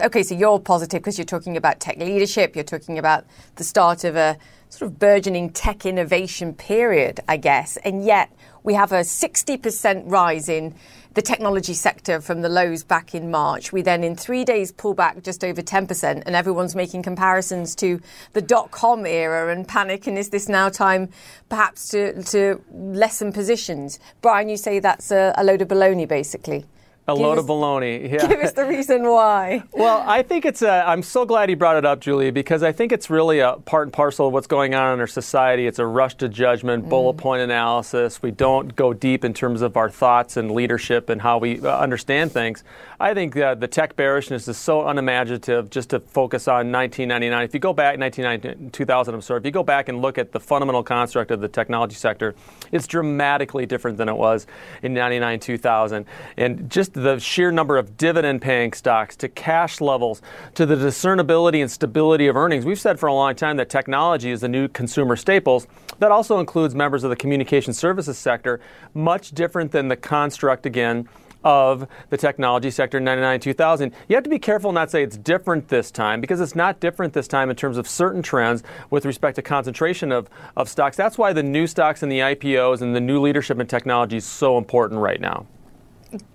Okay, 0.00 0.22
so 0.22 0.34
you're 0.34 0.58
positive 0.58 1.02
because 1.02 1.18
you're 1.18 1.24
talking 1.26 1.56
about 1.56 1.78
tech 1.78 1.98
leadership, 1.98 2.56
you're 2.56 2.64
talking 2.64 2.98
about 2.98 3.26
the 3.56 3.64
start 3.64 4.04
of 4.04 4.16
a 4.16 4.38
sort 4.70 4.90
of 4.90 4.98
burgeoning 4.98 5.50
tech 5.50 5.84
innovation 5.84 6.54
period, 6.54 7.20
I 7.28 7.36
guess, 7.36 7.76
and 7.78 8.02
yet 8.02 8.32
we 8.62 8.72
have 8.72 8.92
a 8.92 9.00
60% 9.00 10.04
rise 10.06 10.48
in 10.48 10.74
the 11.12 11.20
technology 11.20 11.74
sector 11.74 12.22
from 12.22 12.40
the 12.40 12.48
lows 12.48 12.84
back 12.84 13.14
in 13.14 13.30
March. 13.30 13.70
We 13.70 13.82
then, 13.82 14.02
in 14.02 14.16
three 14.16 14.46
days, 14.46 14.72
pull 14.72 14.94
back 14.94 15.22
just 15.22 15.44
over 15.44 15.60
10%, 15.60 16.22
and 16.24 16.34
everyone's 16.34 16.74
making 16.74 17.02
comparisons 17.02 17.74
to 17.76 18.00
the 18.32 18.40
dot 18.40 18.70
com 18.70 19.04
era 19.04 19.52
and 19.52 19.68
panic. 19.68 20.06
And 20.06 20.16
is 20.16 20.30
this 20.30 20.48
now 20.48 20.70
time 20.70 21.10
perhaps 21.50 21.88
to, 21.88 22.22
to 22.22 22.62
lessen 22.72 23.30
positions? 23.30 24.00
Brian, 24.22 24.48
you 24.48 24.56
say 24.56 24.78
that's 24.78 25.10
a, 25.10 25.34
a 25.36 25.44
load 25.44 25.60
of 25.60 25.68
baloney, 25.68 26.08
basically. 26.08 26.64
A 27.08 27.14
load 27.14 27.38
of 27.38 27.46
baloney. 27.46 28.12
Yeah. 28.12 28.28
Give 28.28 28.40
us 28.40 28.52
the 28.52 28.64
reason 28.64 29.02
why. 29.02 29.64
well, 29.72 30.04
I 30.06 30.22
think 30.22 30.44
it's. 30.44 30.62
A, 30.62 30.86
I'm 30.86 31.02
so 31.02 31.24
glad 31.24 31.50
you 31.50 31.56
brought 31.56 31.76
it 31.76 31.84
up, 31.84 32.00
Julia, 32.00 32.30
because 32.30 32.62
I 32.62 32.70
think 32.70 32.92
it's 32.92 33.10
really 33.10 33.40
a 33.40 33.54
part 33.64 33.88
and 33.88 33.92
parcel 33.92 34.28
of 34.28 34.32
what's 34.32 34.46
going 34.46 34.76
on 34.76 34.94
in 34.94 35.00
our 35.00 35.08
society. 35.08 35.66
It's 35.66 35.80
a 35.80 35.86
rush 35.86 36.14
to 36.16 36.28
judgment, 36.28 36.86
mm. 36.86 36.88
bullet 36.88 37.14
point 37.14 37.42
analysis. 37.42 38.22
We 38.22 38.30
don't 38.30 38.76
go 38.76 38.92
deep 38.92 39.24
in 39.24 39.34
terms 39.34 39.62
of 39.62 39.76
our 39.76 39.90
thoughts 39.90 40.36
and 40.36 40.52
leadership 40.52 41.08
and 41.08 41.20
how 41.20 41.38
we 41.38 41.60
uh, 41.60 41.76
understand 41.76 42.30
things. 42.30 42.62
I 43.00 43.14
think 43.14 43.36
uh, 43.36 43.56
the 43.56 43.66
tech 43.66 43.96
bearishness 43.96 44.46
is 44.46 44.56
so 44.56 44.86
unimaginative. 44.86 45.70
Just 45.70 45.90
to 45.90 45.98
focus 45.98 46.46
on 46.46 46.70
1999. 46.70 47.42
If 47.42 47.52
you 47.52 47.58
go 47.58 47.72
back 47.72 47.98
1999, 47.98 48.70
2000, 48.70 49.14
I'm 49.14 49.20
sorry. 49.22 49.40
If 49.40 49.44
you 49.44 49.50
go 49.50 49.64
back 49.64 49.88
and 49.88 50.00
look 50.00 50.18
at 50.18 50.30
the 50.30 50.38
fundamental 50.38 50.84
construct 50.84 51.32
of 51.32 51.40
the 51.40 51.48
technology 51.48 51.96
sector, 51.96 52.36
it's 52.70 52.86
dramatically 52.86 53.66
different 53.66 53.98
than 53.98 54.08
it 54.08 54.16
was 54.16 54.46
in 54.84 54.94
99, 54.94 55.40
2000, 55.40 56.06
and 56.36 56.70
just 56.70 56.91
the 56.92 57.18
sheer 57.18 57.50
number 57.50 57.78
of 57.78 57.96
dividend 57.96 58.42
paying 58.42 58.72
stocks 58.72 59.16
to 59.16 59.28
cash 59.28 59.80
levels 59.80 60.22
to 60.54 60.66
the 60.66 60.76
discernibility 60.76 61.60
and 61.60 61.70
stability 61.70 62.26
of 62.26 62.36
earnings. 62.36 62.64
We've 62.64 62.80
said 62.80 62.98
for 62.98 63.08
a 63.08 63.14
long 63.14 63.34
time 63.34 63.56
that 63.56 63.68
technology 63.68 64.30
is 64.30 64.40
the 64.40 64.48
new 64.48 64.68
consumer 64.68 65.16
staples. 65.16 65.66
That 65.98 66.10
also 66.10 66.40
includes 66.40 66.74
members 66.74 67.04
of 67.04 67.10
the 67.10 67.16
communication 67.16 67.72
services 67.72 68.18
sector, 68.18 68.60
much 68.94 69.32
different 69.32 69.72
than 69.72 69.88
the 69.88 69.96
construct, 69.96 70.66
again, 70.66 71.08
of 71.44 71.86
the 72.10 72.16
technology 72.16 72.70
sector 72.70 72.98
in 72.98 73.04
99 73.04 73.40
2000. 73.40 73.92
You 74.08 74.14
have 74.14 74.24
to 74.24 74.30
be 74.30 74.38
careful 74.38 74.72
not 74.72 74.86
to 74.86 74.90
say 74.90 75.02
it's 75.02 75.16
different 75.16 75.68
this 75.68 75.90
time 75.90 76.20
because 76.20 76.40
it's 76.40 76.54
not 76.54 76.80
different 76.80 77.12
this 77.12 77.28
time 77.28 77.50
in 77.50 77.56
terms 77.56 77.78
of 77.78 77.88
certain 77.88 78.22
trends 78.22 78.62
with 78.90 79.04
respect 79.04 79.36
to 79.36 79.42
concentration 79.42 80.12
of, 80.12 80.28
of 80.56 80.68
stocks. 80.68 80.96
That's 80.96 81.18
why 81.18 81.32
the 81.32 81.42
new 81.42 81.66
stocks 81.66 82.02
and 82.02 82.12
the 82.12 82.20
IPOs 82.20 82.80
and 82.80 82.94
the 82.94 83.00
new 83.00 83.20
leadership 83.20 83.58
in 83.58 83.66
technology 83.66 84.18
is 84.18 84.24
so 84.24 84.58
important 84.58 85.00
right 85.00 85.20
now. 85.20 85.46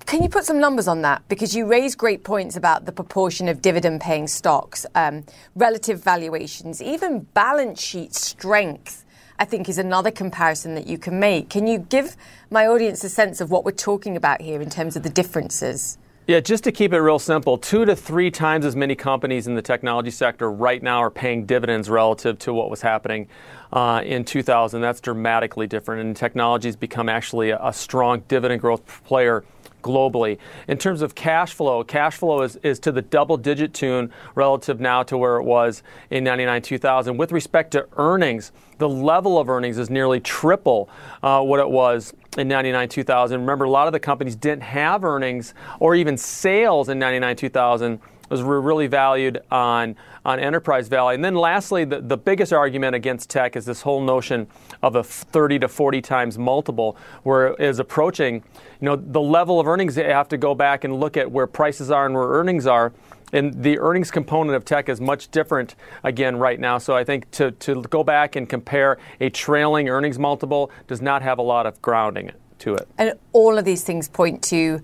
Can 0.07 0.23
you 0.23 0.29
put 0.29 0.45
some 0.45 0.59
numbers 0.59 0.87
on 0.87 1.03
that? 1.03 1.27
Because 1.27 1.55
you 1.55 1.65
raise 1.65 1.95
great 1.95 2.23
points 2.23 2.55
about 2.55 2.85
the 2.85 2.91
proportion 2.91 3.47
of 3.47 3.61
dividend 3.61 4.01
paying 4.01 4.27
stocks, 4.27 4.85
um, 4.95 5.23
relative 5.55 6.03
valuations, 6.03 6.81
even 6.81 7.27
balance 7.33 7.81
sheet 7.81 8.15
strength. 8.15 9.05
I 9.39 9.45
think 9.45 9.69
is 9.69 9.77
another 9.77 10.09
comparison 10.09 10.73
that 10.73 10.87
you 10.87 10.97
can 10.97 11.19
make. 11.19 11.49
Can 11.49 11.67
you 11.67 11.77
give 11.77 12.17
my 12.49 12.65
audience 12.65 13.03
a 13.03 13.09
sense 13.09 13.39
of 13.39 13.51
what 13.51 13.65
we're 13.65 13.71
talking 13.71 14.17
about 14.17 14.41
here 14.41 14.61
in 14.61 14.69
terms 14.71 14.95
of 14.95 15.03
the 15.03 15.11
differences? 15.11 15.99
Yeah, 16.27 16.41
just 16.41 16.65
to 16.65 16.73
keep 16.73 16.91
it 16.91 16.99
real 16.99 17.19
simple, 17.19 17.57
two 17.57 17.85
to 17.85 17.95
three 17.95 18.29
times 18.29 18.65
as 18.65 18.75
many 18.75 18.95
companies 18.95 19.47
in 19.47 19.55
the 19.55 19.61
technology 19.61 20.11
sector 20.11 20.51
right 20.51 20.83
now 20.83 20.99
are 20.99 21.09
paying 21.09 21.45
dividends 21.45 21.89
relative 21.89 22.37
to 22.39 22.53
what 22.53 22.69
was 22.69 22.81
happening 22.81 23.29
uh, 23.71 24.01
in 24.03 24.25
2000. 24.25 24.81
That's 24.81 24.99
dramatically 24.99 25.67
different, 25.67 26.01
and 26.01 26.17
technology 26.17 26.67
has 26.67 26.75
become 26.75 27.07
actually 27.07 27.51
a, 27.51 27.59
a 27.63 27.71
strong 27.71 28.23
dividend 28.27 28.59
growth 28.59 28.85
player 29.05 29.45
globally. 29.81 30.37
In 30.67 30.77
terms 30.77 31.01
of 31.01 31.15
cash 31.15 31.53
flow, 31.53 31.83
cash 31.83 32.17
flow 32.17 32.41
is, 32.41 32.57
is 32.57 32.79
to 32.79 32.91
the 32.91 33.01
double 33.01 33.37
digit 33.37 33.73
tune 33.73 34.11
relative 34.35 34.79
now 34.79 35.03
to 35.03 35.17
where 35.17 35.37
it 35.37 35.43
was 35.43 35.83
in 36.09 36.23
99 36.23 36.61
2000. 36.61 37.17
With 37.17 37.31
respect 37.31 37.71
to 37.71 37.87
earnings, 37.97 38.51
the 38.77 38.89
level 38.89 39.39
of 39.39 39.49
earnings 39.49 39.77
is 39.77 39.89
nearly 39.89 40.19
triple 40.19 40.89
uh, 41.23 41.41
what 41.41 41.59
it 41.59 41.69
was 41.69 42.13
in 42.37 42.47
99 42.47 42.89
2000. 42.89 43.39
Remember, 43.39 43.65
a 43.65 43.69
lot 43.69 43.87
of 43.87 43.93
the 43.93 43.99
companies 43.99 44.35
didn't 44.35 44.63
have 44.63 45.03
earnings 45.03 45.53
or 45.79 45.95
even 45.95 46.17
sales 46.17 46.89
in 46.89 46.99
99 46.99 47.35
2000 47.35 47.99
was 48.29 48.41
really 48.41 48.87
valued 48.87 49.39
on, 49.51 49.95
on 50.25 50.39
enterprise 50.39 50.87
value. 50.87 51.15
And 51.15 51.23
then 51.23 51.35
lastly, 51.35 51.85
the, 51.85 52.01
the 52.01 52.17
biggest 52.17 52.53
argument 52.53 52.95
against 52.95 53.29
tech 53.29 53.55
is 53.55 53.65
this 53.65 53.81
whole 53.81 54.01
notion 54.01 54.47
of 54.83 54.95
a 54.95 55.03
30 55.03 55.59
to 55.59 55.67
40 55.67 56.01
times 56.01 56.37
multiple, 56.37 56.97
where 57.23 57.47
it 57.47 57.59
is 57.59 57.79
approaching, 57.79 58.35
you 58.35 58.85
know, 58.85 58.95
the 58.95 59.21
level 59.21 59.59
of 59.59 59.67
earnings, 59.67 59.97
you 59.97 60.03
have 60.03 60.29
to 60.29 60.37
go 60.37 60.53
back 60.53 60.83
and 60.83 60.99
look 60.99 61.17
at 61.17 61.31
where 61.31 61.47
prices 61.47 61.91
are 61.91 62.05
and 62.05 62.15
where 62.15 62.27
earnings 62.27 62.67
are. 62.67 62.93
And 63.33 63.61
the 63.61 63.77
earnings 63.79 64.09
component 64.09 64.55
of 64.55 64.63
tech 64.63 64.87
is 64.87 65.01
much 65.01 65.29
different 65.31 65.75
again 66.03 66.37
right 66.37 66.59
now. 66.59 66.77
So 66.77 66.95
I 66.95 67.03
think 67.03 67.29
to, 67.31 67.51
to 67.51 67.81
go 67.83 68.03
back 68.03 68.37
and 68.37 68.47
compare 68.47 68.97
a 69.19 69.29
trailing 69.29 69.89
earnings 69.89 70.17
multiple 70.17 70.71
does 70.87 71.01
not 71.01 71.21
have 71.21 71.37
a 71.37 71.41
lot 71.41 71.65
of 71.65 71.81
grounding 71.81 72.31
to 72.59 72.75
it. 72.75 72.87
And 72.97 73.13
all 73.33 73.57
of 73.57 73.65
these 73.65 73.83
things 73.83 74.07
point 74.07 74.41
to 74.43 74.81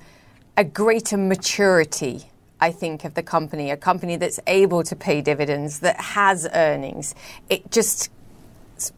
a 0.58 0.64
greater 0.64 1.18
maturity 1.18 2.30
I 2.64 2.72
think, 2.72 3.04
of 3.04 3.14
the 3.14 3.24
company, 3.24 3.72
a 3.72 3.76
company 3.76 4.16
that's 4.16 4.40
able 4.48 4.84
to 4.84 4.96
pay 4.96 5.20
dividends, 5.20 5.82
that 5.82 6.00
has 6.00 6.48
earnings. 6.54 7.14
It 7.50 7.70
just 7.72 8.10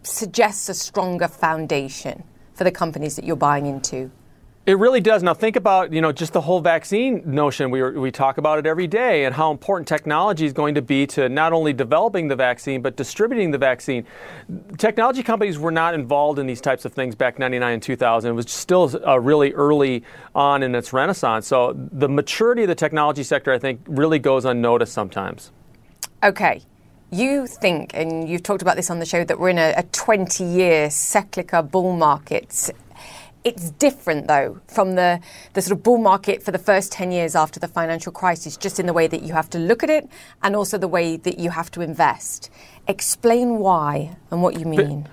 suggests 0.04 0.70
a 0.70 0.76
stronger 0.76 1.28
foundation 1.28 2.24
for 2.54 2.64
the 2.64 2.72
companies 2.72 3.16
that 3.16 3.26
you're 3.26 3.36
buying 3.36 3.66
into. 3.66 4.12
It 4.66 4.80
really 4.80 5.00
does. 5.00 5.22
Now 5.22 5.36
think 5.36 5.58
about 5.58 5.94
you 5.94 6.02
know 6.02 6.12
just 6.12 6.34
the 6.34 6.42
whole 6.42 6.60
vaccine 6.60 7.22
notion. 7.24 7.70
We 7.70 7.84
we 7.92 8.10
talk 8.10 8.40
about 8.40 8.58
it 8.58 8.66
every 8.66 8.88
day, 8.88 9.26
and 9.26 9.36
how 9.36 9.52
important 9.52 9.88
technology 9.88 10.44
is 10.44 10.54
going 10.54 10.74
to 10.74 10.82
be 10.82 11.06
to 11.08 11.30
not 11.30 11.54
only 11.54 11.72
developing 11.72 12.28
the 12.28 12.36
vaccine 12.36 12.82
but 12.82 12.96
distributing 12.96 13.52
the 13.52 13.60
vaccine. 13.60 14.08
Technology 14.80 15.22
companies 15.22 15.60
were 15.60 15.72
not 15.72 15.94
involved 15.94 16.40
in 16.40 16.48
these 16.48 16.62
types 16.62 16.84
of 16.84 16.94
things 16.94 17.14
back 17.14 17.38
99 17.38 17.74
and 17.74 17.84
2000. 17.84 18.32
It 18.32 18.34
was 18.34 18.52
still 18.52 18.92
uh, 19.06 19.20
really 19.20 19.54
early 19.54 20.04
on 20.34 20.64
in 20.64 20.74
its 20.74 20.94
renaissance. 20.94 21.46
So 21.46 21.74
the 21.92 22.10
maturity 22.10 22.64
of 22.64 22.68
the 22.68 22.76
technology 22.76 23.22
sector, 23.22 23.54
I 23.54 23.60
think, 23.60 23.82
really 23.86 24.18
goes 24.18 24.46
unnoticed 24.46 24.94
sometimes. 24.94 25.52
Okay. 26.24 26.64
You 27.12 27.46
think, 27.46 27.92
and 27.94 28.28
you've 28.28 28.42
talked 28.42 28.64
about 28.64 28.78
this 28.78 28.90
on 28.90 28.98
the 28.98 29.06
show, 29.06 29.24
that 29.24 29.40
we're 29.40 29.50
in 29.50 29.60
a 29.60 29.84
20 29.92 30.44
year 30.44 30.90
cyclical 30.90 31.62
bull 31.62 31.96
market 31.96 32.72
it's 33.46 33.70
different, 33.72 34.28
though, 34.28 34.60
from 34.68 34.96
the, 34.96 35.22
the 35.54 35.62
sort 35.62 35.78
of 35.78 35.84
bull 35.84 36.00
market 36.00 36.42
for 36.42 36.52
the 36.52 36.58
first 36.58 36.92
10 36.92 37.12
years 37.12 37.36
after 37.36 37.60
the 37.60 37.68
financial 37.68 38.12
crisis, 38.12 38.58
just 38.58 38.80
in 38.80 38.88
the 38.88 38.94
way 38.94 39.06
that 39.06 39.22
you 39.22 39.34
have 39.34 39.50
to 39.52 39.60
look 39.60 39.84
at 39.84 39.90
it 39.90 40.10
and 40.42 40.56
also 40.56 40.80
the 40.80 40.88
way 40.88 41.16
that 41.16 41.38
you 41.38 41.52
have 41.52 41.70
to 41.72 41.82
invest. 41.82 42.50
Explain 42.88 43.60
why 43.60 44.18
and 44.32 44.42
what 44.42 44.60
you 44.60 44.66
mean. 44.66 45.08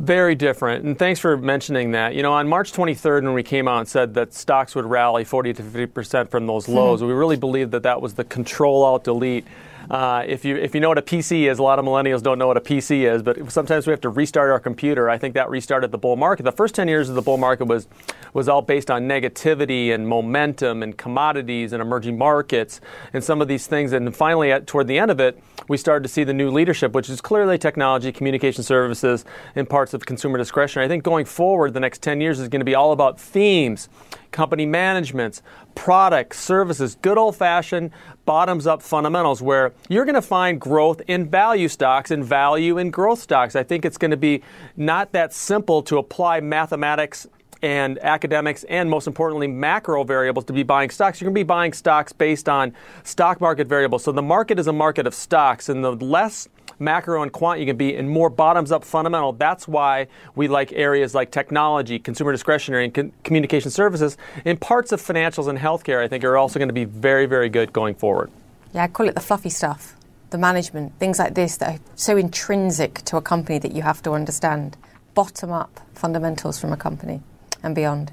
Very 0.00 0.34
different. 0.34 0.84
And 0.84 0.98
thanks 0.98 1.20
for 1.20 1.36
mentioning 1.36 1.92
that. 1.92 2.14
You 2.14 2.22
know, 2.22 2.32
on 2.32 2.48
March 2.48 2.72
23rd, 2.72 3.22
when 3.22 3.34
we 3.34 3.42
came 3.42 3.68
out 3.68 3.80
and 3.80 3.88
said 3.88 4.14
that 4.14 4.32
stocks 4.32 4.74
would 4.74 4.86
rally 4.86 5.22
40 5.22 5.52
to 5.52 5.62
50% 5.62 6.30
from 6.30 6.46
those 6.46 6.64
mm-hmm. 6.64 6.74
lows, 6.74 7.02
we 7.02 7.12
really 7.12 7.36
believed 7.36 7.70
that 7.72 7.84
that 7.84 8.00
was 8.00 8.14
the 8.14 8.24
control 8.24 8.82
alt 8.82 9.04
delete 9.04 9.46
uh, 9.90 10.24
if 10.26 10.44
you 10.44 10.56
if 10.56 10.74
you 10.74 10.80
know 10.80 10.88
what 10.88 10.98
a 10.98 11.02
PC 11.02 11.50
is, 11.50 11.58
a 11.58 11.62
lot 11.62 11.78
of 11.78 11.84
millennials 11.84 12.22
don't 12.22 12.38
know 12.38 12.46
what 12.46 12.56
a 12.56 12.60
PC 12.60 13.10
is, 13.12 13.22
but 13.22 13.50
sometimes 13.52 13.86
we 13.86 13.90
have 13.90 14.00
to 14.02 14.08
restart 14.08 14.50
our 14.50 14.60
computer. 14.60 15.10
I 15.10 15.18
think 15.18 15.34
that 15.34 15.50
restarted 15.50 15.90
the 15.90 15.98
bull 15.98 16.16
market. 16.16 16.44
The 16.44 16.52
first 16.52 16.74
10 16.74 16.88
years 16.88 17.08
of 17.08 17.14
the 17.14 17.22
bull 17.22 17.36
market 17.36 17.66
was 17.66 17.86
was 18.32 18.48
all 18.48 18.62
based 18.62 18.90
on 18.90 19.02
negativity 19.02 19.94
and 19.94 20.08
momentum 20.08 20.82
and 20.82 20.96
commodities 20.96 21.72
and 21.72 21.80
emerging 21.80 22.18
markets 22.18 22.80
and 23.12 23.22
some 23.22 23.40
of 23.40 23.48
these 23.48 23.66
things. 23.66 23.92
And 23.92 24.14
finally, 24.14 24.50
at, 24.50 24.66
toward 24.66 24.88
the 24.88 24.98
end 24.98 25.10
of 25.10 25.20
it, 25.20 25.40
we 25.68 25.76
started 25.76 26.02
to 26.02 26.08
see 26.08 26.24
the 26.24 26.34
new 26.34 26.50
leadership, 26.50 26.92
which 26.92 27.08
is 27.08 27.20
clearly 27.20 27.58
technology, 27.58 28.10
communication 28.10 28.64
services, 28.64 29.24
and 29.54 29.68
parts 29.68 29.94
of 29.94 30.04
consumer 30.04 30.36
discretion. 30.36 30.82
I 30.82 30.88
think 30.88 31.04
going 31.04 31.24
forward, 31.24 31.74
the 31.74 31.80
next 31.80 32.02
10 32.02 32.20
years 32.20 32.40
is 32.40 32.48
going 32.48 32.60
to 32.60 32.66
be 32.66 32.74
all 32.74 32.92
about 32.92 33.20
themes 33.20 33.88
company 34.34 34.66
managements, 34.66 35.42
products, 35.76 36.40
services, 36.40 36.96
good 36.96 37.16
old 37.16 37.36
fashioned 37.36 37.92
bottoms 38.24 38.66
up 38.66 38.82
fundamentals 38.82 39.42
where 39.42 39.72
you're 39.88 40.04
going 40.04 40.14
to 40.14 40.22
find 40.22 40.60
growth 40.60 41.02
in 41.08 41.28
value 41.28 41.68
stocks 41.68 42.10
and 42.10 42.24
value 42.24 42.78
in 42.78 42.90
growth 42.90 43.20
stocks. 43.20 43.56
I 43.56 43.62
think 43.62 43.84
it's 43.84 43.98
going 43.98 44.10
to 44.10 44.16
be 44.16 44.42
not 44.76 45.12
that 45.12 45.32
simple 45.32 45.82
to 45.84 45.98
apply 45.98 46.40
mathematics 46.40 47.26
and 47.62 47.98
academics 48.00 48.64
and 48.64 48.90
most 48.90 49.06
importantly 49.06 49.46
macro 49.46 50.04
variables 50.04 50.44
to 50.44 50.52
be 50.52 50.62
buying 50.62 50.90
stocks 50.90 51.18
you're 51.18 51.26
going 51.26 51.34
to 51.34 51.38
be 51.38 51.42
buying 51.42 51.72
stocks 51.72 52.12
based 52.12 52.46
on 52.46 52.74
stock 53.04 53.40
market 53.40 53.66
variables 53.66 54.04
so 54.04 54.12
the 54.12 54.20
market 54.20 54.58
is 54.58 54.66
a 54.66 54.72
market 54.72 55.06
of 55.06 55.14
stocks 55.14 55.70
and 55.70 55.82
the 55.82 55.92
less 55.92 56.46
macro 56.84 57.22
and 57.22 57.32
quant 57.32 57.58
you 57.58 57.66
can 57.66 57.76
be 57.76 57.96
and 57.96 58.08
more 58.08 58.30
bottoms 58.30 58.70
up 58.70 58.84
fundamental. 58.84 59.32
That's 59.32 59.66
why 59.66 60.06
we 60.34 60.48
like 60.48 60.72
areas 60.72 61.14
like 61.14 61.30
technology, 61.30 61.98
consumer 61.98 62.32
discretionary, 62.32 62.84
and 62.84 62.94
con- 62.94 63.12
communication 63.24 63.70
services. 63.70 64.16
And 64.44 64.60
parts 64.60 64.92
of 64.92 65.00
financials 65.00 65.48
and 65.48 65.58
healthcare, 65.58 66.02
I 66.02 66.08
think, 66.08 66.22
are 66.24 66.36
also 66.36 66.58
going 66.58 66.68
to 66.68 66.74
be 66.74 66.84
very, 66.84 67.26
very 67.26 67.48
good 67.48 67.72
going 67.72 67.94
forward. 67.94 68.30
Yeah, 68.72 68.84
I 68.84 68.88
call 68.88 69.08
it 69.08 69.14
the 69.14 69.20
fluffy 69.20 69.50
stuff, 69.50 69.96
the 70.30 70.38
management, 70.38 70.98
things 70.98 71.18
like 71.18 71.34
this 71.34 71.56
that 71.58 71.76
are 71.76 71.80
so 71.94 72.16
intrinsic 72.16 73.02
to 73.06 73.16
a 73.16 73.22
company 73.22 73.58
that 73.58 73.72
you 73.72 73.82
have 73.82 74.02
to 74.02 74.12
understand. 74.12 74.76
Bottom 75.14 75.52
up 75.52 75.80
fundamentals 75.94 76.60
from 76.60 76.72
a 76.72 76.76
company 76.76 77.22
and 77.62 77.74
beyond. 77.74 78.12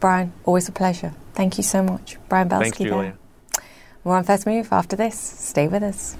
Brian, 0.00 0.32
always 0.44 0.68
a 0.68 0.72
pleasure. 0.72 1.12
Thank 1.34 1.58
you 1.58 1.62
so 1.62 1.82
much. 1.82 2.16
Brian 2.28 2.48
Belski. 2.48 2.60
Thanks, 2.62 2.78
Julia. 2.78 2.92
There. 2.92 3.64
More 4.04 4.16
on 4.16 4.24
First 4.24 4.46
Move 4.46 4.72
after 4.72 4.96
this. 4.96 5.18
Stay 5.18 5.68
with 5.68 5.82
us. 5.82 6.16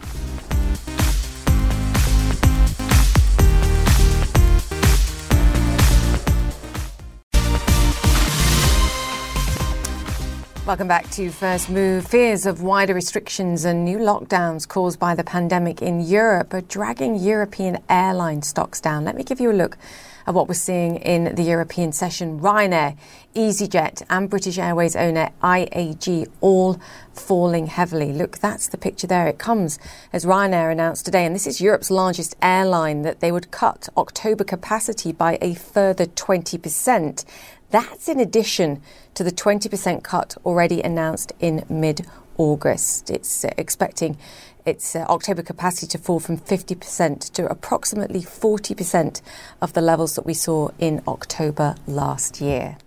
Welcome 10.68 10.86
back 10.86 11.08
to 11.12 11.30
First 11.30 11.70
Move. 11.70 12.06
Fears 12.06 12.44
of 12.44 12.60
wider 12.60 12.92
restrictions 12.92 13.64
and 13.64 13.86
new 13.86 13.96
lockdowns 13.96 14.68
caused 14.68 14.98
by 14.98 15.14
the 15.14 15.24
pandemic 15.24 15.80
in 15.80 16.02
Europe 16.02 16.52
are 16.52 16.60
dragging 16.60 17.16
European 17.16 17.78
airline 17.88 18.42
stocks 18.42 18.78
down. 18.78 19.06
Let 19.06 19.16
me 19.16 19.24
give 19.24 19.40
you 19.40 19.50
a 19.50 19.54
look 19.54 19.78
at 20.26 20.34
what 20.34 20.46
we're 20.46 20.52
seeing 20.52 20.96
in 20.96 21.34
the 21.34 21.42
European 21.42 21.92
session. 21.92 22.38
Ryanair, 22.38 22.98
EasyJet, 23.34 24.02
and 24.10 24.28
British 24.28 24.58
Airways 24.58 24.94
owner 24.94 25.30
IAG 25.42 26.28
all 26.42 26.78
falling 27.14 27.68
heavily. 27.68 28.12
Look, 28.12 28.36
that's 28.36 28.68
the 28.68 28.76
picture 28.76 29.06
there. 29.06 29.26
It 29.26 29.38
comes 29.38 29.78
as 30.12 30.26
Ryanair 30.26 30.70
announced 30.70 31.06
today, 31.06 31.24
and 31.24 31.34
this 31.34 31.46
is 31.46 31.62
Europe's 31.62 31.90
largest 31.90 32.36
airline, 32.42 33.00
that 33.02 33.20
they 33.20 33.32
would 33.32 33.50
cut 33.50 33.88
October 33.96 34.44
capacity 34.44 35.12
by 35.12 35.38
a 35.40 35.54
further 35.54 36.04
20%. 36.04 37.24
That's 37.70 38.08
in 38.08 38.18
addition 38.18 38.82
to 39.14 39.22
the 39.22 39.30
20% 39.30 40.02
cut 40.02 40.36
already 40.44 40.80
announced 40.80 41.32
in 41.38 41.64
mid 41.68 42.06
August. 42.38 43.10
It's 43.10 43.44
uh, 43.44 43.50
expecting 43.58 44.16
its 44.64 44.96
uh, 44.96 45.00
October 45.08 45.42
capacity 45.42 45.86
to 45.88 45.98
fall 45.98 46.20
from 46.20 46.38
50% 46.38 47.32
to 47.32 47.46
approximately 47.50 48.20
40% 48.20 49.20
of 49.60 49.72
the 49.72 49.80
levels 49.80 50.14
that 50.14 50.24
we 50.24 50.34
saw 50.34 50.70
in 50.78 51.02
October 51.06 51.74
last 51.86 52.40
year. 52.40 52.78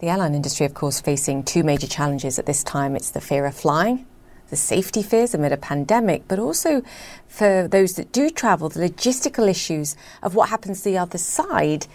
The 0.00 0.08
airline 0.08 0.34
industry, 0.34 0.64
of 0.64 0.74
course, 0.74 1.00
facing 1.00 1.42
two 1.42 1.64
major 1.64 1.88
challenges 1.88 2.38
at 2.38 2.46
this 2.46 2.62
time. 2.62 2.94
It's 2.94 3.10
the 3.10 3.20
fear 3.20 3.46
of 3.46 3.56
flying, 3.56 4.06
the 4.50 4.56
safety 4.56 5.02
fears 5.02 5.34
amid 5.34 5.52
a 5.52 5.56
pandemic, 5.56 6.26
but 6.26 6.38
also 6.38 6.82
for 7.26 7.68
those 7.68 7.94
that 7.94 8.12
do 8.12 8.30
travel, 8.30 8.68
the 8.68 8.80
logistical 8.80 9.48
issues 9.48 9.96
of 10.22 10.34
what 10.34 10.48
happens 10.48 10.82
to 10.82 10.90
the 10.90 10.98
other 10.98 11.18
side 11.18 11.86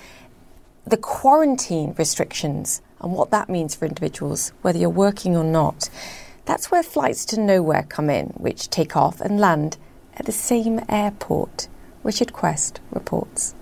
the 0.85 0.97
quarantine 0.97 1.95
restrictions 1.97 2.81
and 2.99 3.13
what 3.13 3.31
that 3.31 3.49
means 3.49 3.75
for 3.75 3.85
individuals, 3.85 4.51
whether 4.61 4.77
you're 4.77 4.89
working 4.89 5.35
or 5.35 5.43
not. 5.43 5.89
That's 6.45 6.71
where 6.71 6.83
flights 6.83 7.25
to 7.25 7.39
nowhere 7.39 7.83
come 7.83 8.09
in, 8.09 8.27
which 8.37 8.69
take 8.69 8.97
off 8.97 9.21
and 9.21 9.39
land 9.39 9.77
at 10.15 10.25
the 10.25 10.31
same 10.31 10.81
airport. 10.89 11.67
Richard 12.03 12.33
Quest 12.33 12.81
reports. 12.91 13.55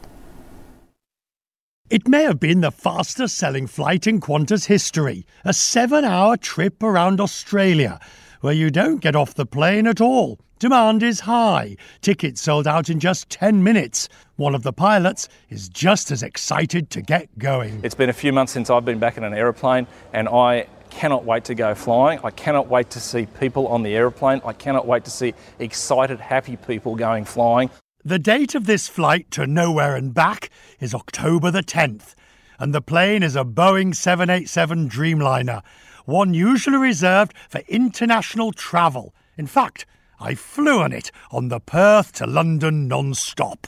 It 1.92 2.08
may 2.08 2.24
have 2.24 2.40
been 2.40 2.62
the 2.62 2.72
fastest 2.72 3.38
selling 3.38 3.68
flight 3.68 4.08
in 4.08 4.22
Qantas 4.22 4.66
history, 4.66 5.26
a 5.44 5.54
seven 5.54 6.06
hour 6.06 6.38
trip 6.38 6.82
around 6.82 7.20
Australia, 7.20 8.00
where 8.42 8.54
you 8.54 8.70
don't 8.70 9.00
get 9.00 9.16
off 9.16 9.34
the 9.34 9.46
plane 9.46 9.88
at 9.88 10.02
all. 10.02 10.40
Demand 10.60 11.02
is 11.02 11.22
high. 11.22 11.76
Tickets 12.02 12.42
sold 12.42 12.68
out 12.68 12.90
in 12.90 13.00
just 13.00 13.30
10 13.30 13.64
minutes. 13.64 14.10
One 14.36 14.54
of 14.54 14.64
the 14.64 14.74
pilots 14.74 15.28
is 15.50 15.70
just 15.70 16.12
as 16.12 16.22
excited 16.22 16.92
to 16.92 17.02
get 17.02 17.36
going. 17.40 17.80
It's 17.84 17.96
been 17.96 18.10
a 18.10 18.14
few 18.14 18.32
months 18.32 18.52
since 18.52 18.70
I've 18.70 18.86
been 18.86 19.00
back 19.00 19.18
in 19.18 19.24
an 19.24 19.34
aeroplane, 19.34 19.88
and 20.14 20.30
I 20.30 20.68
cannot 20.92 21.26
wait 21.26 21.46
to 21.46 21.56
go 21.56 21.74
flying. 21.74 22.20
I 22.24 22.30
cannot 22.30 22.68
wait 22.68 22.92
to 22.92 23.00
see 23.00 23.26
people 23.26 23.68
on 23.70 23.82
the 23.82 23.96
aeroplane. 23.96 24.42
I 24.46 24.54
cannot 24.54 24.86
wait 24.86 25.06
to 25.06 25.12
see 25.12 25.34
excited, 25.58 26.20
happy 26.20 26.58
people 26.58 26.96
going 26.96 27.26
flying. 27.26 27.72
The 28.04 28.20
date 28.20 28.56
of 28.56 28.66
this 28.66 28.88
flight 28.88 29.32
to 29.32 29.48
nowhere 29.48 29.96
and 29.96 30.14
back 30.14 30.50
is 30.80 30.94
October 30.94 31.50
the 31.50 31.64
10th, 31.64 32.14
and 32.60 32.74
the 32.74 32.82
plane 32.82 33.24
is 33.24 33.36
a 33.36 33.44
Boeing 33.44 33.96
787 33.96 34.90
Dreamliner, 34.90 35.64
one 36.06 36.34
usually 36.34 36.78
reserved 36.78 37.34
for 37.50 37.62
international 37.68 38.52
travel. 38.52 39.14
In 39.38 39.48
fact, 39.48 39.86
I 40.20 40.36
flew 40.36 40.82
on 40.82 40.94
it 40.94 41.12
on 41.32 41.48
the 41.48 41.60
Perth 41.60 42.12
to 42.14 42.28
London 42.28 42.88
non 42.88 43.14
stop. 43.14 43.68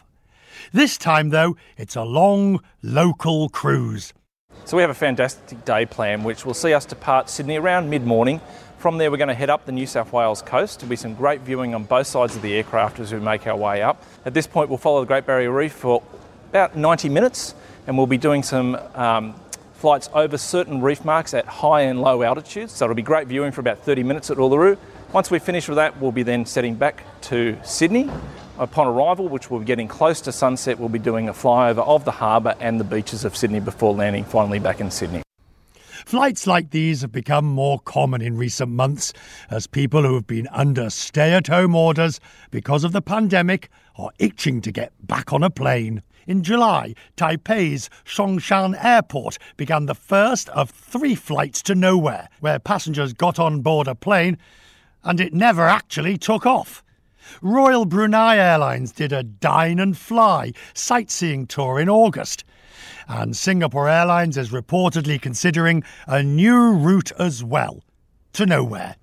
This 0.71 0.97
time, 0.97 1.29
though, 1.29 1.57
it's 1.77 1.95
a 1.95 2.03
long 2.03 2.61
local 2.81 3.49
cruise. 3.49 4.13
So, 4.65 4.77
we 4.77 4.81
have 4.81 4.89
a 4.89 4.95
fantastic 4.95 5.65
day 5.65 5.86
plan 5.86 6.23
which 6.23 6.45
will 6.45 6.53
see 6.53 6.73
us 6.73 6.86
depart 6.86 7.29
Sydney 7.29 7.57
around 7.57 7.89
mid 7.89 8.05
morning. 8.05 8.39
From 8.77 8.97
there, 8.97 9.09
we're 9.09 9.17
going 9.17 9.29
to 9.29 9.34
head 9.34 9.49
up 9.49 9.65
the 9.65 9.71
New 9.71 9.88
South 9.88 10.11
Wales 10.11 10.41
coast. 10.41 10.79
There'll 10.79 10.89
be 10.89 10.97
some 10.97 11.15
great 11.15 11.41
viewing 11.41 11.73
on 11.73 11.86
both 11.86 12.05
sides 12.05 12.36
of 12.36 12.41
the 12.41 12.53
aircraft 12.53 12.99
as 12.99 13.13
we 13.13 13.19
make 13.19 13.47
our 13.47 13.55
way 13.55 13.81
up. 13.81 14.03
At 14.25 14.34
this 14.34 14.45
point, 14.45 14.67
we'll 14.67 14.77
follow 14.77 14.99
the 14.99 15.07
Great 15.07 15.25
Barrier 15.25 15.51
Reef 15.51 15.71
for 15.71 16.03
about 16.49 16.75
90 16.75 17.07
minutes 17.09 17.55
and 17.88 17.97
we'll 17.97 18.07
be 18.07 18.17
doing 18.17 18.43
some 18.43 18.75
um, 18.93 19.36
flights 19.84 20.09
over 20.13 20.38
certain 20.38 20.81
reef 20.81 21.03
marks 21.03 21.34
at 21.34 21.45
high 21.45 21.81
and 21.81 21.99
low 21.99 22.23
altitudes. 22.23 22.71
So, 22.71 22.86
it'll 22.86 22.95
be 22.95 23.01
great 23.01 23.27
viewing 23.27 23.51
for 23.51 23.59
about 23.59 23.84
30 23.84 24.03
minutes 24.03 24.31
at 24.31 24.38
Uluru. 24.38 24.77
Once 25.11 25.29
we 25.29 25.39
finish 25.39 25.67
with 25.67 25.75
that, 25.75 25.99
we'll 25.99 26.13
be 26.13 26.23
then 26.23 26.45
setting 26.45 26.75
back 26.75 27.03
to 27.23 27.59
Sydney. 27.65 28.09
Upon 28.57 28.88
arrival, 28.88 29.27
which 29.27 29.51
we'll 29.51 29.59
be 29.59 29.65
getting 29.65 29.89
close 29.89 30.21
to 30.21 30.31
sunset, 30.31 30.79
we'll 30.79 30.88
be 30.88 30.99
doing 30.99 31.27
a 31.27 31.34
flyover 31.34 31.86
of 31.86 32.05
the 32.05 32.11
harbour 32.11 32.55
and 32.61 32.79
the 32.79 32.86
beaches 32.86 33.25
of 33.25 33.36
Sydney 33.36 33.59
before 33.59 33.93
landing 33.93 34.23
finally 34.23 34.57
back 34.57 34.79
in 34.79 34.89
Sydney. 34.89 35.21
Flights 36.05 36.47
like 36.47 36.69
these 36.69 37.01
have 37.01 37.11
become 37.11 37.43
more 37.43 37.77
common 37.81 38.21
in 38.21 38.38
recent 38.38 38.71
months 38.71 39.11
as 39.49 39.67
people 39.67 40.03
who 40.03 40.13
have 40.13 40.27
been 40.27 40.47
under 40.53 40.89
stay 40.89 41.34
at 41.34 41.47
home 41.47 41.75
orders 41.75 42.21
because 42.51 42.86
of 42.86 42.93
the 42.93 43.01
pandemic 43.01 43.69
are 43.97 44.11
itching 44.17 44.61
to 44.61 44.71
get 44.71 44.93
back 45.05 45.34
on 45.34 45.43
a 45.43 45.49
plane. 45.49 46.01
In 46.26 46.41
July, 46.41 46.95
Taipei's 47.17 47.89
Songshan 48.05 48.82
Airport 48.82 49.38
began 49.57 49.86
the 49.86 49.95
first 49.95 50.49
of 50.49 50.69
three 50.69 51.15
flights 51.15 51.61
to 51.63 51.76
nowhere, 51.76 52.30
where 52.39 52.59
passengers 52.59 53.13
got 53.13 53.39
on 53.39 53.61
board 53.61 53.88
a 53.88 53.95
plane 53.95 54.38
and 55.03 55.19
it 55.19 55.34
never 55.34 55.67
actually 55.67 56.17
took 56.17 56.45
off. 56.45 56.84
Royal 57.41 57.86
Brunei 57.86 58.38
Airlines 58.38 58.91
did 58.91 59.11
a 59.11 59.24
dine 59.24 59.80
and 59.80 59.97
fly 59.97 60.53
sightseeing 60.74 61.45
tour 61.45 61.80
in 61.80 61.89
August, 61.89 62.43
and 63.07 63.36
Singapore 63.36 63.89
Airlines 63.89 64.38
is 64.38 64.49
reportedly 64.49 65.21
considering 65.21 65.84
a 66.07 66.24
new 66.24 66.74
route 66.74 67.11
as 67.19 67.43
well 67.43 67.84
to 68.34 68.45
nowhere. 68.45 68.95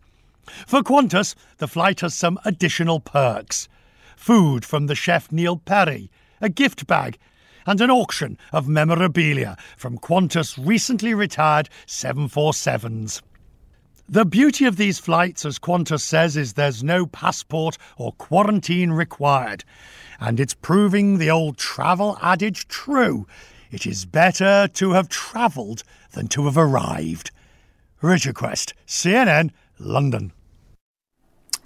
For 0.66 0.82
Qantas, 0.82 1.34
the 1.58 1.68
flight 1.68 2.00
has 2.00 2.14
some 2.14 2.38
additional 2.44 3.00
perks 3.00 3.68
food 4.16 4.66
from 4.66 4.86
the 4.86 4.94
chef 4.94 5.32
Neil 5.32 5.56
Perry, 5.56 6.10
a 6.40 6.48
gift 6.48 6.86
bag, 6.86 7.18
and 7.66 7.80
an 7.80 7.90
auction 7.90 8.38
of 8.52 8.68
memorabilia 8.68 9.56
from 9.76 9.98
Qantas' 9.98 10.58
recently 10.58 11.14
retired 11.14 11.68
747s. 11.86 13.22
The 14.08 14.24
beauty 14.24 14.64
of 14.64 14.76
these 14.76 14.98
flights, 14.98 15.44
as 15.44 15.60
Qantas 15.60 16.00
says, 16.00 16.36
is 16.36 16.54
there's 16.54 16.82
no 16.82 17.06
passport 17.06 17.78
or 17.96 18.12
quarantine 18.14 18.90
required. 18.90 19.62
And 20.18 20.40
it's 20.40 20.54
proving 20.54 21.18
the 21.18 21.30
old 21.30 21.58
travel 21.58 22.18
adage 22.20 22.66
true. 22.66 23.28
It 23.70 23.86
is 23.86 24.04
better 24.06 24.66
to 24.66 24.92
have 24.92 25.08
travelled 25.08 25.84
than 26.10 26.26
to 26.28 26.46
have 26.46 26.58
arrived. 26.58 27.30
Richard 28.02 28.34
Quest, 28.34 28.74
CNN, 28.84 29.52
London. 29.78 30.32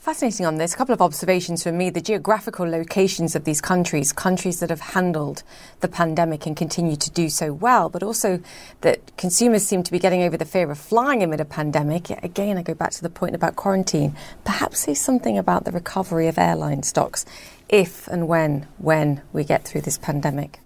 Fascinating 0.05 0.45
on 0.45 0.57
this. 0.57 0.75
A 0.75 0.77
couple 0.77 0.93
of 0.93 1.01
observations 1.01 1.63
from 1.63 1.79
me. 1.79 1.89
The 1.89 1.99
geographical 1.99 2.69
locations 2.69 3.35
of 3.35 3.45
these 3.45 3.63
countries, 3.63 4.13
countries 4.13 4.61
that 4.61 4.69
have 4.69 4.83
handled 4.83 5.43
the 5.81 5.89
pandemic 5.89 6.45
and 6.45 6.55
continue 6.55 6.95
to 6.95 7.11
do 7.11 7.31
so 7.31 7.55
well, 7.55 7.89
but 7.89 8.03
also 8.03 8.41
that 8.83 9.17
consumers 9.17 9.65
seem 9.65 9.83
to 9.83 9.91
be 9.91 9.99
getting 9.99 10.23
over 10.23 10.37
the 10.37 10.45
fear 10.45 10.71
of 10.71 10.77
flying 10.77 11.23
amid 11.23 11.41
a 11.41 11.47
pandemic. 11.47 12.11
Again, 12.23 12.59
I 12.59 12.63
go 12.63 12.75
back 12.75 12.91
to 12.91 13.03
the 13.03 13.09
point 13.09 13.35
about 13.35 13.57
quarantine. 13.57 14.15
Perhaps 14.45 14.81
say 14.81 14.93
something 14.93 15.39
about 15.39 15.65
the 15.65 15.73
recovery 15.73 16.29
of 16.29 16.37
airline 16.37 16.83
stocks 16.83 17.25
if 17.71 18.07
and 18.09 18.29
when, 18.29 18.67
when 18.77 19.23
we 19.33 19.43
get 19.43 19.65
through 19.65 19.81
this 19.81 19.97
pandemic. 19.97 20.61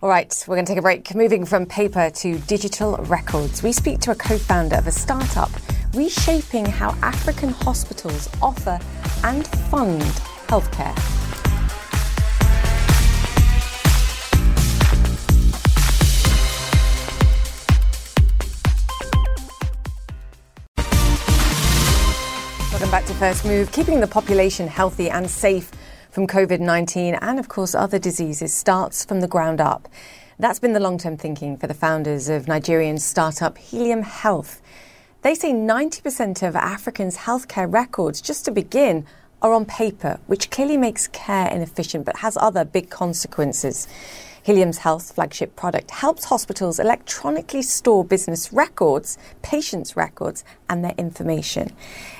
All 0.00 0.08
right, 0.08 0.32
we're 0.48 0.56
going 0.56 0.64
to 0.64 0.72
take 0.72 0.78
a 0.78 0.82
break. 0.82 1.14
Moving 1.14 1.44
from 1.44 1.66
paper 1.66 2.08
to 2.08 2.38
digital 2.38 2.96
records, 2.96 3.62
we 3.62 3.72
speak 3.72 4.00
to 4.00 4.12
a 4.12 4.14
co 4.14 4.38
founder 4.38 4.76
of 4.76 4.86
a 4.86 4.92
startup 4.92 5.50
reshaping 5.94 6.66
how 6.66 6.90
African 7.02 7.50
hospitals 7.50 8.28
offer 8.42 8.78
and 9.24 9.46
fund 9.70 10.02
healthcare. 10.46 10.94
Welcome 22.70 22.90
back 22.90 23.06
to 23.06 23.14
First 23.14 23.44
Move. 23.44 23.72
Keeping 23.72 24.00
the 24.00 24.06
population 24.06 24.68
healthy 24.68 25.10
and 25.10 25.28
safe 25.28 25.70
from 26.10 26.26
COVID 26.26 26.60
19 26.60 27.14
and, 27.14 27.38
of 27.38 27.48
course, 27.48 27.74
other 27.74 27.98
diseases 27.98 28.54
starts 28.54 29.04
from 29.04 29.20
the 29.20 29.28
ground 29.28 29.60
up. 29.60 29.88
That's 30.38 30.60
been 30.60 30.72
the 30.72 30.80
long 30.80 30.98
term 30.98 31.16
thinking 31.16 31.56
for 31.56 31.66
the 31.66 31.74
founders 31.74 32.28
of 32.28 32.46
Nigerian 32.46 32.98
startup 32.98 33.58
Helium 33.58 34.02
Health. 34.02 34.62
They 35.22 35.34
say 35.34 35.52
90% 35.52 36.46
of 36.46 36.54
Africans' 36.54 37.16
healthcare 37.16 37.70
records, 37.70 38.20
just 38.20 38.44
to 38.44 38.52
begin, 38.52 39.04
are 39.42 39.52
on 39.52 39.64
paper, 39.64 40.20
which 40.28 40.48
clearly 40.48 40.76
makes 40.76 41.08
care 41.08 41.48
inefficient 41.48 42.04
but 42.04 42.18
has 42.18 42.36
other 42.36 42.64
big 42.64 42.88
consequences. 42.88 43.88
Helium's 44.44 44.78
health 44.78 45.12
flagship 45.12 45.56
product 45.56 45.90
helps 45.90 46.26
hospitals 46.26 46.78
electronically 46.78 47.62
store 47.62 48.04
business 48.04 48.52
records, 48.52 49.18
patients' 49.42 49.96
records, 49.96 50.44
and 50.70 50.84
their 50.84 50.94
information. 50.96 51.72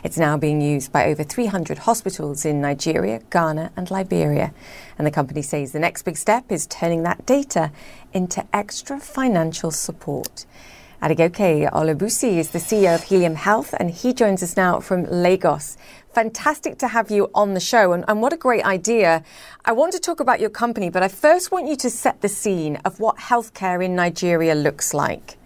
It's 0.02 0.18
now 0.18 0.36
being 0.36 0.60
used 0.60 0.90
by 0.90 1.06
over 1.06 1.22
300 1.22 1.78
hospitals 1.78 2.44
in 2.44 2.60
Nigeria, 2.60 3.20
Ghana, 3.30 3.70
and 3.76 3.92
Liberia. 3.92 4.52
And 4.98 5.06
the 5.06 5.12
company 5.12 5.42
says 5.42 5.70
the 5.70 5.78
next 5.78 6.02
big 6.02 6.16
step 6.16 6.50
is 6.50 6.66
turning 6.66 7.04
that 7.04 7.24
data 7.24 7.70
into 8.12 8.44
extra 8.52 8.98
financial 8.98 9.70
support. 9.70 10.46
Adegoke 11.00 11.70
Olubusi 11.70 12.38
is 12.38 12.50
the 12.50 12.58
CEO 12.58 12.92
of 12.92 13.04
Helium 13.04 13.36
Health, 13.36 13.72
and 13.78 13.88
he 13.88 14.12
joins 14.12 14.42
us 14.42 14.56
now 14.56 14.80
from 14.80 15.04
Lagos. 15.04 15.76
Fantastic 16.12 16.76
to 16.78 16.88
have 16.88 17.08
you 17.08 17.30
on 17.36 17.54
the 17.54 17.60
show, 17.60 17.92
and, 17.92 18.04
and, 18.08 18.20
what 18.20 18.32
a 18.32 18.36
great 18.36 18.64
idea. 18.64 19.22
I 19.64 19.70
want 19.70 19.92
to 19.92 20.00
talk 20.00 20.18
about 20.18 20.40
your 20.40 20.50
company, 20.50 20.90
but 20.90 21.04
I 21.04 21.06
first 21.06 21.52
want 21.52 21.68
you 21.68 21.76
to 21.76 21.88
set 21.88 22.20
the 22.20 22.28
scene 22.28 22.80
of 22.84 22.98
what 22.98 23.16
healthcare 23.16 23.84
in 23.84 23.94
Nigeria 23.94 24.56
looks 24.56 24.92
like. 24.92 25.38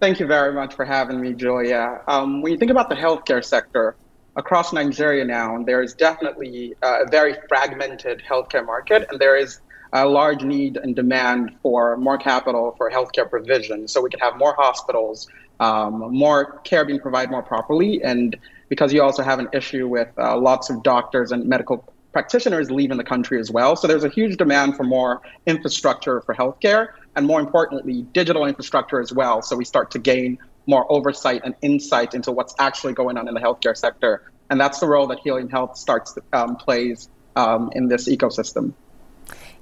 Thank 0.00 0.18
you 0.18 0.26
very 0.26 0.52
much 0.52 0.74
for 0.74 0.84
having 0.84 1.20
me, 1.20 1.32
Julia. 1.32 2.00
Um, 2.08 2.42
when 2.42 2.50
you 2.50 2.58
think 2.58 2.72
about 2.72 2.88
the 2.88 2.96
healthcare 2.96 3.44
sector 3.44 3.94
across 4.34 4.72
Nigeria 4.72 5.24
now, 5.24 5.62
there 5.62 5.82
is 5.82 5.94
definitely 5.94 6.74
a 6.82 7.08
very 7.08 7.36
fragmented 7.48 8.24
healthcare 8.28 8.66
market, 8.66 9.06
and 9.08 9.20
there 9.20 9.36
is 9.36 9.60
a 9.94 10.04
large 10.04 10.42
need 10.42 10.76
and 10.76 10.96
demand 10.96 11.56
for 11.62 11.96
more 11.96 12.18
capital 12.18 12.74
for 12.76 12.90
healthcare 12.90 13.30
provision 13.30 13.86
so 13.86 14.02
we 14.02 14.10
can 14.10 14.18
have 14.18 14.36
more 14.36 14.54
hospitals, 14.58 15.28
um, 15.60 16.12
more 16.12 16.58
care 16.64 16.84
being 16.84 16.98
provided 16.98 17.30
more 17.30 17.44
properly. 17.44 18.02
And 18.02 18.36
because 18.68 18.92
you 18.92 19.02
also 19.02 19.22
have 19.22 19.38
an 19.38 19.48
issue 19.52 19.86
with 19.86 20.08
uh, 20.18 20.36
lots 20.36 20.68
of 20.68 20.82
doctors 20.82 21.30
and 21.30 21.46
medical 21.46 21.94
practitioners 22.12 22.72
leaving 22.72 22.96
the 22.96 23.04
country 23.04 23.38
as 23.38 23.52
well. 23.52 23.76
So 23.76 23.86
there's 23.86 24.02
a 24.02 24.08
huge 24.08 24.36
demand 24.36 24.76
for 24.76 24.82
more 24.82 25.22
infrastructure 25.46 26.20
for 26.22 26.34
healthcare 26.34 26.88
and 27.14 27.24
more 27.24 27.38
importantly, 27.38 28.02
digital 28.12 28.46
infrastructure 28.46 29.00
as 29.00 29.12
well. 29.12 29.42
So 29.42 29.54
we 29.54 29.64
start 29.64 29.92
to 29.92 30.00
gain 30.00 30.38
more 30.66 30.90
oversight 30.90 31.42
and 31.44 31.54
insight 31.62 32.14
into 32.14 32.32
what's 32.32 32.54
actually 32.58 32.94
going 32.94 33.16
on 33.16 33.28
in 33.28 33.34
the 33.34 33.40
healthcare 33.40 33.76
sector. 33.76 34.32
And 34.50 34.60
that's 34.60 34.80
the 34.80 34.86
role 34.86 35.06
that 35.08 35.20
Helium 35.20 35.50
Health 35.50 35.76
starts 35.76 36.18
um, 36.32 36.56
plays 36.56 37.08
um, 37.36 37.70
in 37.74 37.86
this 37.86 38.08
ecosystem. 38.08 38.74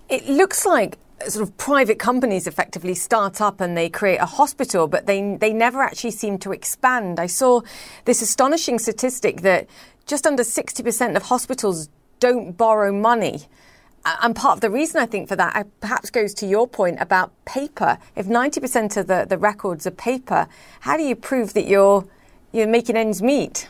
It 0.08 0.28
looks 0.28 0.66
like 0.66 0.98
uh, 1.20 1.28
sort 1.28 1.48
of 1.48 1.56
private 1.56 1.98
companies 1.98 2.46
effectively 2.46 2.94
start 2.94 3.40
up 3.40 3.60
and 3.60 3.76
they 3.76 3.88
create 3.88 4.18
a 4.18 4.26
hospital, 4.26 4.86
but 4.88 5.06
they 5.06 5.36
they 5.36 5.52
never 5.52 5.82
actually 5.82 6.10
seem 6.10 6.38
to 6.38 6.52
expand. 6.52 7.18
I 7.18 7.26
saw 7.26 7.62
this 8.04 8.22
astonishing 8.22 8.78
statistic 8.78 9.42
that 9.42 9.68
just 10.06 10.26
under 10.26 10.42
60% 10.42 11.16
of 11.16 11.22
hospitals 11.24 11.88
don't 12.20 12.56
borrow 12.56 12.92
money. 12.92 13.42
And 14.04 14.34
part 14.34 14.56
of 14.56 14.60
the 14.60 14.70
reason 14.70 15.00
I 15.00 15.06
think 15.06 15.28
for 15.28 15.36
that 15.36 15.54
uh, 15.54 15.64
perhaps 15.80 16.10
goes 16.10 16.34
to 16.34 16.46
your 16.46 16.66
point 16.66 16.98
about 17.00 17.32
paper. 17.44 17.98
If 18.16 18.26
90% 18.26 18.96
of 18.96 19.06
the, 19.06 19.26
the 19.28 19.38
records 19.38 19.86
are 19.86 19.92
paper, 19.92 20.48
how 20.80 20.96
do 20.96 21.04
you 21.04 21.14
prove 21.14 21.54
that 21.54 21.66
you're, 21.66 22.04
you're 22.50 22.66
making 22.66 22.96
ends 22.96 23.22
meet? 23.22 23.68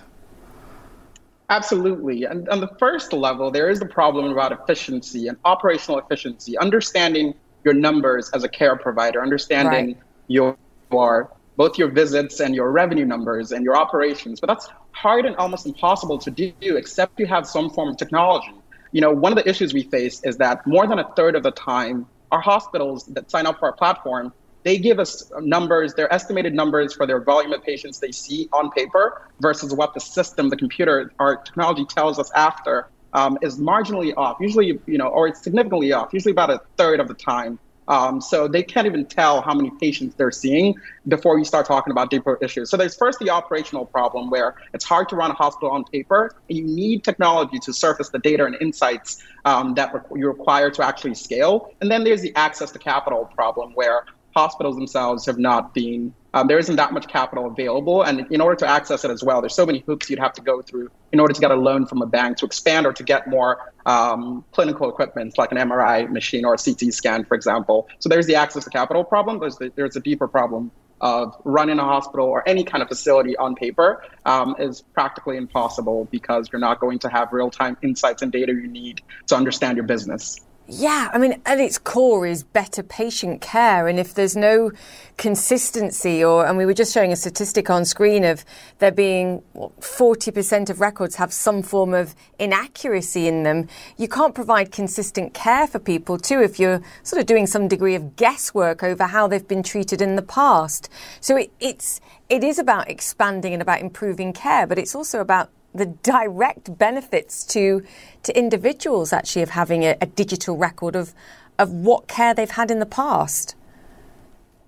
Absolutely. 1.53 2.25
And 2.25 2.49
on 2.49 2.61
the 2.61 2.71
first 2.79 3.13
level, 3.13 3.51
there 3.51 3.69
is 3.69 3.79
the 3.79 3.87
problem 3.87 4.33
about 4.33 4.53
efficiency 4.53 5.29
and 5.29 5.37
operational 5.45 5.99
efficiency, 5.99 6.57
understanding 6.57 7.35
your 7.63 7.75
numbers 7.75 8.31
as 8.33 8.43
a 8.43 8.49
care 8.49 8.75
provider, 8.77 9.23
understanding 9.23 9.87
right. 9.87 9.97
your, 10.29 10.57
your 10.91 11.31
both 11.59 11.77
your 11.77 11.89
visits 11.89 12.41
and 12.41 12.55
your 12.55 12.73
revenue 12.73 13.05
numbers 13.05 13.53
and 13.53 13.65
your 13.65 13.77
operations. 13.77 14.41
But 14.41 14.47
that's 14.47 14.71
hard 14.93 15.27
and 15.27 15.37
almost 15.37 15.67
impossible 15.67 16.17
to 16.21 16.31
do 16.31 16.55
except 16.63 17.21
you 17.21 17.27
have 17.27 17.47
some 17.47 17.69
form 17.69 17.91
of 17.91 17.99
technology. 17.99 18.55
You 18.93 19.03
know, 19.03 19.11
one 19.13 19.31
of 19.31 19.37
the 19.37 19.47
issues 19.47 19.75
we 19.75 19.83
face 19.83 20.23
is 20.25 20.39
that 20.39 20.67
more 20.67 20.87
than 20.87 20.99
a 21.01 21.09
third 21.15 21.37
of 21.37 21.43
the 21.43 21.51
time, 21.51 22.07
our 22.31 22.41
hospitals 22.41 23.05
that 23.09 23.31
sign 23.31 23.45
up 23.45 23.59
for 23.59 23.67
our 23.67 23.75
platform 23.75 24.33
they 24.65 24.79
give 24.79 24.99
us 24.99 25.31
numbers, 25.41 25.95
their 25.95 26.13
estimated 26.13 26.55
numbers 26.55 26.95
for 26.95 27.07
their 27.07 27.21
volume 27.21 27.53
of 27.53 27.63
patients 27.63 27.99
they 27.99 28.13
see 28.13 28.49
on 28.53 28.71
paper 28.71 29.23
versus 29.41 29.75
what 29.75 29.95
the 29.95 30.01
system, 30.01 30.49
the 30.49 30.57
computer, 30.57 31.13
our 31.19 31.37
technology 31.37 31.85
tells 31.87 32.19
us 32.19 32.31
after 32.35 32.89
um, 33.13 33.39
is 33.43 33.59
marginally 33.59 34.13
off. 34.17 34.37
Usually, 34.41 34.81
you 34.87 34.99
know, 34.99 35.09
or 35.09 35.29
it's 35.29 35.43
significantly 35.43 35.93
off. 35.93 36.13
Usually 36.13 36.33
about 36.33 36.51
a 36.51 36.61
third 36.77 37.01
of 37.01 37.09
the 37.09 37.15
time. 37.15 37.59
Um, 37.89 38.21
so 38.21 38.47
they 38.47 38.63
can't 38.63 38.87
even 38.87 39.07
tell 39.07 39.43
how 39.43 39.55
many 39.55 39.71
patients 39.81 40.15
they're 40.15 40.31
seeing 40.31 40.75
before 41.09 41.39
you 41.39 41.45
start 41.45 41.67
talking 41.67 41.91
about 41.91 42.11
deeper 42.11 42.39
issues. 42.41 42.71
So 42.71 42.77
there's 42.77 42.97
first 42.97 43.19
the 43.19 43.31
operational 43.31 43.87
problem 43.87 44.31
where 44.31 44.55
it's 44.73 44.85
hard 44.85 45.09
to 45.09 45.17
run 45.17 45.33
a 45.33 45.35
hospital 45.35 45.71
on 45.71 45.85
paper, 45.85 46.31
you 46.49 46.63
need 46.63 47.03
technology 47.03 47.59
to 47.59 47.73
surface 47.73 48.11
the 48.11 48.21
data 48.21 48.45
and 48.45 48.57
insights 48.61 49.21
um, 49.45 49.75
that 49.75 49.93
you 50.15 50.29
require 50.29 50.71
to 50.71 50.87
actually 50.87 51.15
scale. 51.15 51.73
And 51.81 51.91
then 51.91 52.05
there's 52.05 52.23
the 52.23 52.35
access 52.37 52.71
to 52.71 52.79
capital 52.79 53.29
problem 53.35 53.73
where 53.75 54.05
hospitals 54.35 54.77
themselves 54.77 55.27
have 55.27 55.39
not 55.39 55.75
been 55.75 56.15
um, 56.35 56.47
there 56.47 56.59
isn't 56.59 56.77
that 56.77 56.95
much 56.95 57.09
capital 57.09 57.47
available. 57.47 58.03
And 58.03 58.27
in 58.31 58.41
order 58.41 58.57
to 58.57 58.67
access 58.67 59.05
it 59.05 59.11
as 59.11 59.23
well 59.23 59.41
there's 59.41 59.55
so 59.55 59.67
many 59.67 59.81
hoops 59.81 60.09
you'd 60.09 60.19
have 60.19 60.33
to 60.35 60.43
go 60.43 60.63
through 60.63 60.91
in 61.13 61.21
order 61.21 61.35
to 61.35 61.41
get 61.41 61.51
a 61.51 61.55
loan 61.55 61.87
from 61.87 62.01
a 62.03 62.07
bank 62.07 62.39
to 62.39 62.47
expand 62.47 62.87
or 62.87 62.93
to 62.95 63.03
get 63.03 63.29
more 63.29 63.73
um, 63.85 64.45
clinical 64.53 64.89
equipment 64.89 65.37
like 65.37 65.53
an 65.53 65.59
mri 65.59 66.11
machine 66.11 66.45
or 66.45 66.55
a 66.55 66.59
ct 66.59 66.93
scan 66.93 67.25
for 67.25 67.35
example. 67.35 67.89
So 67.99 68.09
there's 68.09 68.27
the 68.27 68.37
access 68.37 68.65
to 68.65 68.71
capital 68.71 69.05
problem. 69.05 69.41
There's, 69.41 69.57
the, 69.57 69.73
there's 69.75 69.97
a 69.97 70.01
deeper 70.01 70.29
problem 70.29 70.71
of 71.03 71.35
running 71.45 71.81
a 71.81 71.85
hospital 71.85 72.27
or 72.27 72.49
any 72.49 72.63
kind 72.63 72.81
of 72.81 72.89
facility 72.89 73.37
on 73.37 73.57
paper 73.57 74.05
um, 74.25 74.55
is 74.59 74.83
practically 74.95 75.37
impossible 75.37 76.07
because 76.13 76.49
you're 76.53 76.61
not 76.61 76.79
going 76.79 77.01
to 77.01 77.09
have 77.09 77.33
real-time 77.33 77.77
insights 77.83 78.23
and 78.23 78.31
data 78.31 78.53
you 78.53 78.69
need 78.69 79.03
to 79.27 79.35
understand 79.35 79.77
your 79.77 79.85
business 79.85 80.39
yeah, 80.69 81.11
I 81.13 81.19
mean, 81.19 81.43
at 81.45 81.59
its 81.59 81.77
core 81.77 82.27
is 82.27 82.45
better 82.45 82.83
patient 82.83 83.41
care. 83.41 83.89
And 83.89 83.99
if 83.99 84.15
there's 84.15 84.37
no 84.37 84.71
consistency, 85.17 86.23
or, 86.23 86.47
and 86.47 86.57
we 86.57 86.65
were 86.65 86.75
just 86.75 86.95
showing 86.95 87.13
a 87.13 87.17
statistic 87.17 87.69
on 87.69 87.85
screen 87.85 88.25
of 88.25 88.45
there 88.79 88.93
being 88.93 89.43
what, 89.53 89.79
40% 89.81 90.71
of 90.71 90.81
records 90.81 91.17
have 91.17 91.33
some 91.33 91.63
form 91.63 91.93
of 91.93 92.15
inaccuracy 92.39 93.27
in 93.27 93.43
them, 93.43 93.69
you 93.97 94.09
can't 94.09 94.35
provide 94.35 94.71
consistent 94.71 95.35
care 95.35 95.67
for 95.67 95.79
people, 95.79 96.17
too, 96.17 96.41
if 96.41 96.61
you're 96.61 96.81
sort 97.03 97.21
of 97.21 97.27
doing 97.27 97.47
some 97.47 97.67
degree 97.69 97.95
of 97.95 98.17
guesswork 98.17 98.83
over 98.83 99.05
how 99.05 99.27
they've 99.27 99.47
been 99.47 99.63
treated 99.63 100.01
in 100.01 100.17
the 100.17 100.23
past. 100.23 100.89
So 101.21 101.37
it, 101.37 101.53
it's, 101.61 102.01
it 102.29 102.45
is 102.45 102.59
about 102.59 102.89
expanding 102.89 103.53
and 103.53 103.61
about 103.61 103.81
improving 103.81 104.33
care, 104.33 104.67
but 104.67 104.79
it's 104.79 104.95
also 104.95 105.21
about 105.21 105.51
the 105.75 105.87
direct 105.87 106.77
benefits 106.79 107.45
to 107.45 107.83
to 108.23 108.39
individuals 108.39 109.13
actually 109.13 109.43
of 109.43 109.51
having 109.51 109.85
a, 109.85 109.97
a 110.01 110.07
digital 110.07 110.57
record 110.57 110.97
of 110.97 111.15
of 111.59 111.71
what 111.71 112.09
care 112.09 112.35
they've 112.35 112.51
had 112.51 112.71
in 112.71 112.79
the 112.79 112.87
past. 112.87 113.55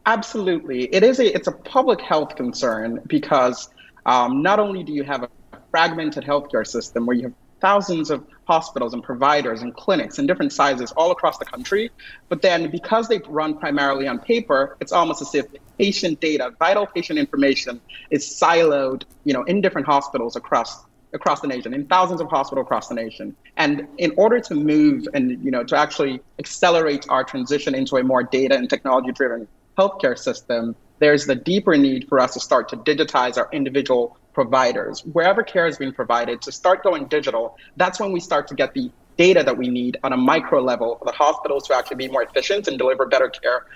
Absolutely, 0.06 0.84
it 0.94 1.02
is 1.02 1.18
a 1.18 1.34
it's 1.34 1.48
a 1.48 1.52
public 1.52 2.00
health 2.00 2.36
concern 2.36 3.00
because 3.06 3.68
um, 4.06 4.42
not 4.42 4.58
only 4.58 4.82
do 4.82 4.92
you 4.92 5.02
have 5.02 5.22
a 5.22 5.28
fragmented 5.70 6.24
healthcare 6.24 6.66
system 6.66 7.06
where 7.06 7.16
you 7.16 7.24
have 7.24 7.32
thousands 7.60 8.10
of 8.10 8.22
hospitals 8.46 8.92
and 8.92 9.02
providers 9.02 9.62
and 9.62 9.74
clinics 9.74 10.18
in 10.18 10.26
different 10.26 10.52
sizes 10.52 10.92
all 10.92 11.10
across 11.10 11.38
the 11.38 11.46
country. 11.46 11.90
But 12.28 12.42
then 12.42 12.70
because 12.70 13.08
they 13.08 13.22
run 13.26 13.56
primarily 13.56 14.06
on 14.06 14.18
paper, 14.18 14.76
it's 14.80 14.92
almost 14.92 15.22
as 15.22 15.34
if 15.34 15.46
patient 15.78 16.20
data, 16.20 16.52
vital 16.58 16.86
patient 16.86 17.18
information 17.18 17.80
is 18.10 18.26
siloed, 18.26 19.04
you 19.24 19.32
know, 19.32 19.44
in 19.44 19.62
different 19.62 19.86
hospitals 19.86 20.36
across 20.36 20.84
across 21.14 21.40
the 21.40 21.46
nation, 21.46 21.72
in 21.72 21.86
thousands 21.86 22.20
of 22.20 22.28
hospitals 22.28 22.66
across 22.66 22.88
the 22.88 22.94
nation. 22.94 23.34
And 23.56 23.86
in 23.98 24.12
order 24.16 24.40
to 24.40 24.54
move 24.54 25.06
and 25.14 25.42
you 25.44 25.50
know 25.50 25.64
to 25.64 25.76
actually 25.76 26.20
accelerate 26.38 27.06
our 27.08 27.24
transition 27.24 27.74
into 27.74 27.96
a 27.96 28.02
more 28.02 28.22
data 28.22 28.56
and 28.56 28.68
technology 28.68 29.12
driven 29.12 29.48
healthcare 29.78 30.18
system, 30.18 30.76
there's 30.98 31.26
the 31.26 31.34
deeper 31.34 31.76
need 31.76 32.08
for 32.08 32.20
us 32.20 32.34
to 32.34 32.40
start 32.40 32.68
to 32.68 32.76
digitize 32.76 33.36
our 33.38 33.48
individual 33.52 34.16
providers. 34.32 35.00
Wherever 35.12 35.42
care 35.42 35.66
is 35.66 35.78
being 35.78 35.92
provided, 35.92 36.42
to 36.42 36.52
start 36.52 36.82
going 36.82 37.06
digital, 37.06 37.56
that's 37.76 38.00
when 38.00 38.12
we 38.12 38.20
start 38.20 38.48
to 38.48 38.54
get 38.54 38.74
the 38.74 38.90
data 39.16 39.42
that 39.44 39.56
we 39.56 39.68
need 39.68 39.96
on 40.02 40.12
a 40.12 40.16
micro 40.16 40.60
level 40.60 40.96
for 40.96 41.04
the 41.04 41.12
hospitals 41.12 41.66
to 41.68 41.74
actually 41.74 41.96
be 41.96 42.08
more 42.08 42.22
efficient 42.22 42.66
and 42.66 42.78
deliver 42.78 43.06
better 43.06 43.28
care 43.28 43.66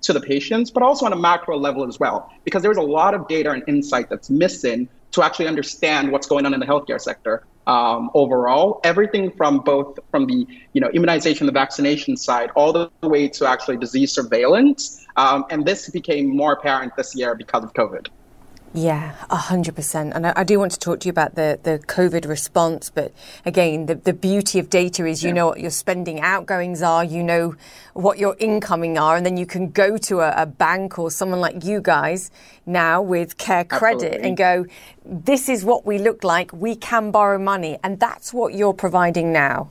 to 0.00 0.12
the 0.12 0.20
patients, 0.20 0.70
but 0.70 0.82
also 0.82 1.04
on 1.06 1.12
a 1.12 1.16
macro 1.16 1.58
level 1.58 1.86
as 1.86 1.98
well, 1.98 2.32
because 2.44 2.62
there's 2.62 2.76
a 2.76 2.82
lot 2.82 3.14
of 3.14 3.26
data 3.28 3.50
and 3.50 3.62
insight 3.66 4.08
that's 4.08 4.30
missing 4.30 4.88
to 5.12 5.22
actually 5.22 5.46
understand 5.46 6.12
what's 6.12 6.26
going 6.26 6.46
on 6.46 6.54
in 6.54 6.60
the 6.60 6.66
healthcare 6.66 7.00
sector 7.00 7.44
um, 7.66 8.10
overall. 8.14 8.80
Everything 8.84 9.30
from 9.30 9.60
both 9.60 9.98
from 10.10 10.26
the 10.26 10.46
you 10.72 10.80
know 10.80 10.88
immunization, 10.88 11.46
the 11.46 11.52
vaccination 11.52 12.16
side, 12.16 12.50
all 12.56 12.72
the 12.72 12.90
way 13.02 13.28
to 13.28 13.46
actually 13.46 13.76
disease 13.76 14.12
surveillance. 14.12 15.04
Um, 15.16 15.44
and 15.50 15.66
this 15.66 15.90
became 15.90 16.34
more 16.34 16.52
apparent 16.52 16.96
this 16.96 17.14
year 17.14 17.34
because 17.34 17.64
of 17.64 17.72
COVID. 17.74 18.08
Yeah, 18.74 19.14
100%. 19.30 20.14
And 20.14 20.26
I, 20.26 20.32
I, 20.36 20.44
do 20.44 20.58
want 20.58 20.72
to 20.72 20.78
talk 20.78 21.00
to 21.00 21.06
you 21.06 21.10
about 21.10 21.36
the, 21.36 21.58
the 21.62 21.78
COVID 21.78 22.28
response. 22.28 22.90
But 22.90 23.12
again, 23.46 23.86
the, 23.86 23.94
the 23.94 24.12
beauty 24.12 24.58
of 24.58 24.68
data 24.68 25.06
is 25.06 25.22
you 25.22 25.28
yeah. 25.28 25.36
know 25.36 25.46
what 25.46 25.60
your 25.60 25.70
spending 25.70 26.20
outgoings 26.20 26.82
are, 26.82 27.02
you 27.02 27.22
know 27.22 27.54
what 27.94 28.18
your 28.18 28.36
incoming 28.38 28.98
are, 28.98 29.16
and 29.16 29.24
then 29.24 29.38
you 29.38 29.46
can 29.46 29.70
go 29.70 29.96
to 29.96 30.20
a, 30.20 30.42
a 30.42 30.46
bank 30.46 30.98
or 30.98 31.10
someone 31.10 31.40
like 31.40 31.64
you 31.64 31.80
guys 31.80 32.30
now 32.66 33.00
with 33.00 33.38
Care 33.38 33.64
Credit 33.64 34.04
Absolutely. 34.04 34.28
and 34.28 34.36
go, 34.36 34.66
this 35.04 35.48
is 35.48 35.64
what 35.64 35.86
we 35.86 35.98
look 35.98 36.22
like, 36.22 36.52
we 36.52 36.76
can 36.76 37.10
borrow 37.10 37.38
money. 37.38 37.78
And 37.82 37.98
that's 37.98 38.34
what 38.34 38.52
you're 38.52 38.74
providing 38.74 39.32
now. 39.32 39.70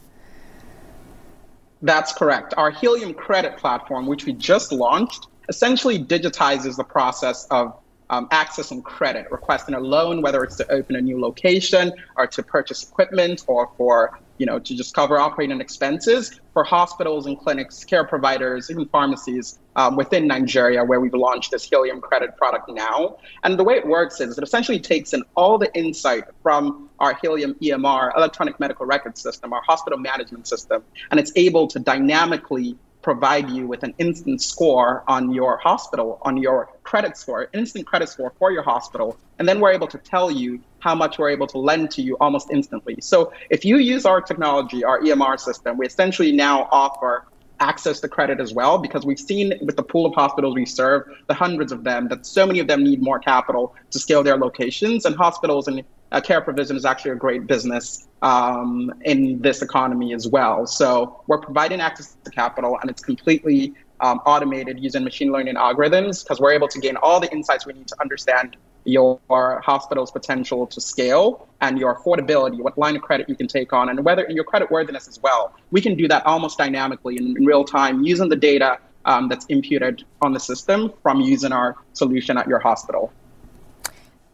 That's 1.83 2.11
correct. 2.13 2.55
Our 2.57 2.71
Helium 2.71 3.13
Credit 3.13 3.57
platform, 3.57 4.07
which 4.07 4.25
we 4.25 4.33
just 4.33 4.71
launched, 4.71 5.27
essentially 5.47 6.03
digitizes 6.03 6.75
the 6.77 6.83
process 6.83 7.45
of 7.51 7.79
um, 8.09 8.27
accessing 8.29 8.83
credit, 8.83 9.27
requesting 9.31 9.75
a 9.75 9.79
loan, 9.79 10.21
whether 10.21 10.43
it's 10.43 10.55
to 10.57 10.71
open 10.71 10.95
a 10.95 11.01
new 11.01 11.19
location 11.19 11.91
or 12.15 12.27
to 12.27 12.43
purchase 12.43 12.83
equipment 12.83 13.43
or 13.47 13.69
for 13.77 14.19
you 14.37 14.45
know 14.45 14.59
to 14.59 14.75
just 14.75 14.93
cover 14.93 15.17
operating 15.17 15.59
expenses 15.59 16.39
for 16.53 16.63
hospitals 16.63 17.25
and 17.25 17.37
clinics, 17.39 17.83
care 17.83 18.03
providers, 18.05 18.69
even 18.71 18.87
pharmacies 18.87 19.59
um, 19.75 19.95
within 19.95 20.27
Nigeria, 20.27 20.83
where 20.83 20.99
we've 20.99 21.13
launched 21.13 21.51
this 21.51 21.63
Helium 21.63 22.01
credit 22.01 22.35
product 22.37 22.69
now. 22.69 23.17
And 23.43 23.59
the 23.59 23.63
way 23.63 23.75
it 23.75 23.85
works 23.85 24.19
is 24.19 24.37
it 24.37 24.43
essentially 24.43 24.79
takes 24.79 25.13
in 25.13 25.23
all 25.35 25.57
the 25.57 25.73
insight 25.75 26.23
from 26.41 26.89
our 26.99 27.15
Helium 27.21 27.55
EMR, 27.61 28.15
electronic 28.17 28.59
medical 28.59 28.85
record 28.85 29.17
system, 29.17 29.53
our 29.53 29.61
hospital 29.61 29.99
management 29.99 30.47
system, 30.47 30.83
and 31.11 31.19
it's 31.19 31.31
able 31.35 31.67
to 31.67 31.79
dynamically 31.79 32.75
provide 33.07 33.49
you 33.49 33.65
with 33.65 33.83
an 33.83 33.93
instant 33.99 34.41
score 34.41 35.01
on 35.07 35.31
your 35.31 35.55
hospital, 35.59 36.19
on 36.23 36.35
your 36.35 36.67
credit 36.83 37.15
score, 37.15 37.47
instant 37.53 37.87
credit 37.87 38.09
score 38.09 38.33
for 38.37 38.51
your 38.51 38.63
hospital. 38.63 39.17
And 39.39 39.47
then 39.47 39.61
we're 39.61 39.71
able 39.71 39.87
to 39.87 39.97
tell 39.97 40.29
you 40.29 40.59
how 40.79 40.93
much 40.93 41.17
we're 41.17 41.29
able 41.29 41.47
to 41.47 41.57
lend 41.57 41.89
to 41.91 42.01
you 42.01 42.17
almost 42.19 42.49
instantly. 42.51 42.97
So 42.99 43.31
if 43.49 43.63
you 43.63 43.77
use 43.77 44.05
our 44.05 44.19
technology, 44.19 44.83
our 44.83 44.99
EMR 44.99 45.39
system, 45.39 45.77
we 45.77 45.85
essentially 45.85 46.33
now 46.33 46.67
offer 46.69 47.23
access 47.61 48.01
to 48.01 48.09
credit 48.09 48.41
as 48.41 48.53
well 48.53 48.77
because 48.77 49.05
we've 49.05 49.21
seen 49.21 49.53
with 49.61 49.77
the 49.77 49.83
pool 49.83 50.05
of 50.05 50.13
hospitals 50.13 50.53
we 50.53 50.65
serve 50.65 51.03
the 51.27 51.33
hundreds 51.33 51.71
of 51.71 51.85
them 51.85 52.09
that 52.09 52.25
so 52.25 52.45
many 52.45 52.59
of 52.59 52.67
them 52.67 52.83
need 52.83 53.01
more 53.01 53.19
capital 53.19 53.73
to 53.89 53.99
scale 53.99 54.21
their 54.21 54.37
locations 54.37 55.05
and 55.05 55.15
hospitals 55.15 55.67
and 55.69 55.81
uh, 56.11 56.21
care 56.21 56.41
provision 56.41 56.75
is 56.75 56.85
actually 56.85 57.11
a 57.11 57.15
great 57.15 57.47
business 57.47 58.07
um, 58.21 58.93
in 59.03 59.41
this 59.41 59.61
economy 59.61 60.13
as 60.13 60.27
well. 60.27 60.65
So 60.65 61.23
we're 61.27 61.39
providing 61.39 61.81
access 61.81 62.17
to 62.23 62.31
capital, 62.31 62.77
and 62.81 62.89
it's 62.89 63.03
completely 63.03 63.73
um, 63.99 64.19
automated 64.25 64.79
using 64.79 65.03
machine 65.03 65.31
learning 65.31 65.55
algorithms 65.55 66.23
because 66.23 66.39
we're 66.39 66.53
able 66.53 66.67
to 66.67 66.79
gain 66.79 66.97
all 66.97 67.19
the 67.19 67.31
insights 67.31 67.65
we 67.65 67.73
need 67.73 67.87
to 67.87 67.95
understand 67.99 68.57
your 68.85 69.19
hospital's 69.63 70.11
potential 70.11 70.65
to 70.65 70.79
scale 70.79 71.47
and 71.59 71.77
your 71.77 71.95
affordability, 71.95 72.57
what 72.61 72.77
line 72.77 72.95
of 72.95 73.01
credit 73.01 73.27
you 73.27 73.35
can 73.35 73.47
take 73.47 73.73
on, 73.73 73.89
and 73.89 74.05
whether 74.05 74.23
and 74.23 74.35
your 74.35 74.45
credit 74.45 74.71
worthiness 74.71 75.09
as 75.09 75.21
well. 75.21 75.53
We 75.71 75.81
can 75.81 75.95
do 75.95 76.07
that 76.07 76.25
almost 76.25 76.57
dynamically 76.57 77.17
in, 77.17 77.35
in 77.35 77.45
real 77.45 77.65
time 77.65 78.03
using 78.03 78.29
the 78.29 78.35
data 78.37 78.79
um, 79.03 79.27
that's 79.27 79.45
imputed 79.47 80.03
on 80.21 80.33
the 80.33 80.39
system 80.39 80.93
from 81.03 81.19
using 81.19 81.51
our 81.51 81.75
solution 81.93 82.37
at 82.37 82.47
your 82.47 82.59
hospital. 82.59 83.11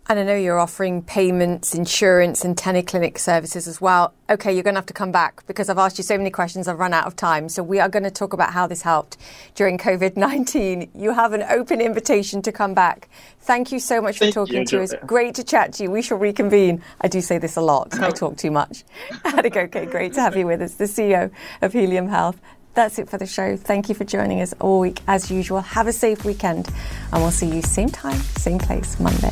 And 0.09 0.19
I 0.19 0.23
know 0.23 0.35
you're 0.35 0.59
offering 0.59 1.01
payments, 1.01 1.73
insurance, 1.73 2.43
and 2.43 2.57
teleclinic 2.57 3.17
services 3.17 3.69
as 3.69 3.79
well. 3.79 4.13
Okay, 4.29 4.53
you're 4.53 4.63
going 4.63 4.73
to 4.73 4.79
have 4.79 4.85
to 4.87 4.93
come 4.93 5.13
back 5.13 5.45
because 5.47 5.69
I've 5.69 5.77
asked 5.77 5.97
you 5.97 6.03
so 6.03 6.17
many 6.17 6.29
questions, 6.29 6.67
I've 6.67 6.77
run 6.77 6.93
out 6.93 7.07
of 7.07 7.15
time. 7.15 7.47
So 7.47 7.63
we 7.63 7.79
are 7.79 7.87
going 7.87 8.03
to 8.03 8.11
talk 8.11 8.33
about 8.33 8.51
how 8.51 8.67
this 8.67 8.81
helped 8.81 9.15
during 9.55 9.77
COVID 9.77 10.17
19. 10.17 10.91
You 10.93 11.13
have 11.13 11.31
an 11.31 11.43
open 11.43 11.79
invitation 11.79 12.41
to 12.41 12.51
come 12.51 12.73
back. 12.73 13.07
Thank 13.41 13.71
you 13.71 13.79
so 13.79 14.01
much 14.01 14.17
for 14.17 14.25
Thank 14.25 14.33
talking 14.33 14.59
you, 14.59 14.65
to 14.65 14.83
us. 14.83 14.93
Great 15.05 15.35
to 15.35 15.43
chat 15.43 15.73
to 15.73 15.83
you. 15.83 15.91
We 15.91 16.01
shall 16.01 16.17
reconvene. 16.17 16.83
I 16.99 17.07
do 17.07 17.21
say 17.21 17.37
this 17.37 17.55
a 17.55 17.61
lot, 17.61 17.97
I 17.97 18.07
oh. 18.07 18.11
talk 18.11 18.35
too 18.35 18.51
much. 18.51 18.83
okay, 19.25 19.67
great 19.67 20.13
to 20.13 20.21
have 20.21 20.35
you 20.35 20.47
with 20.47 20.61
us, 20.61 20.75
the 20.75 20.85
CEO 20.85 21.31
of 21.61 21.71
Helium 21.71 22.09
Health. 22.09 22.41
That's 22.73 22.99
it 22.99 23.09
for 23.09 23.17
the 23.17 23.27
show. 23.27 23.55
Thank 23.55 23.87
you 23.87 23.95
for 23.95 24.03
joining 24.03 24.41
us 24.41 24.53
all 24.59 24.79
week 24.81 24.99
as 25.07 25.31
usual. 25.31 25.61
Have 25.61 25.87
a 25.87 25.93
safe 25.93 26.25
weekend, 26.25 26.69
and 27.13 27.21
we'll 27.21 27.31
see 27.31 27.47
you 27.47 27.61
same 27.61 27.89
time, 27.89 28.19
same 28.19 28.59
place, 28.59 28.99
Monday. 28.99 29.31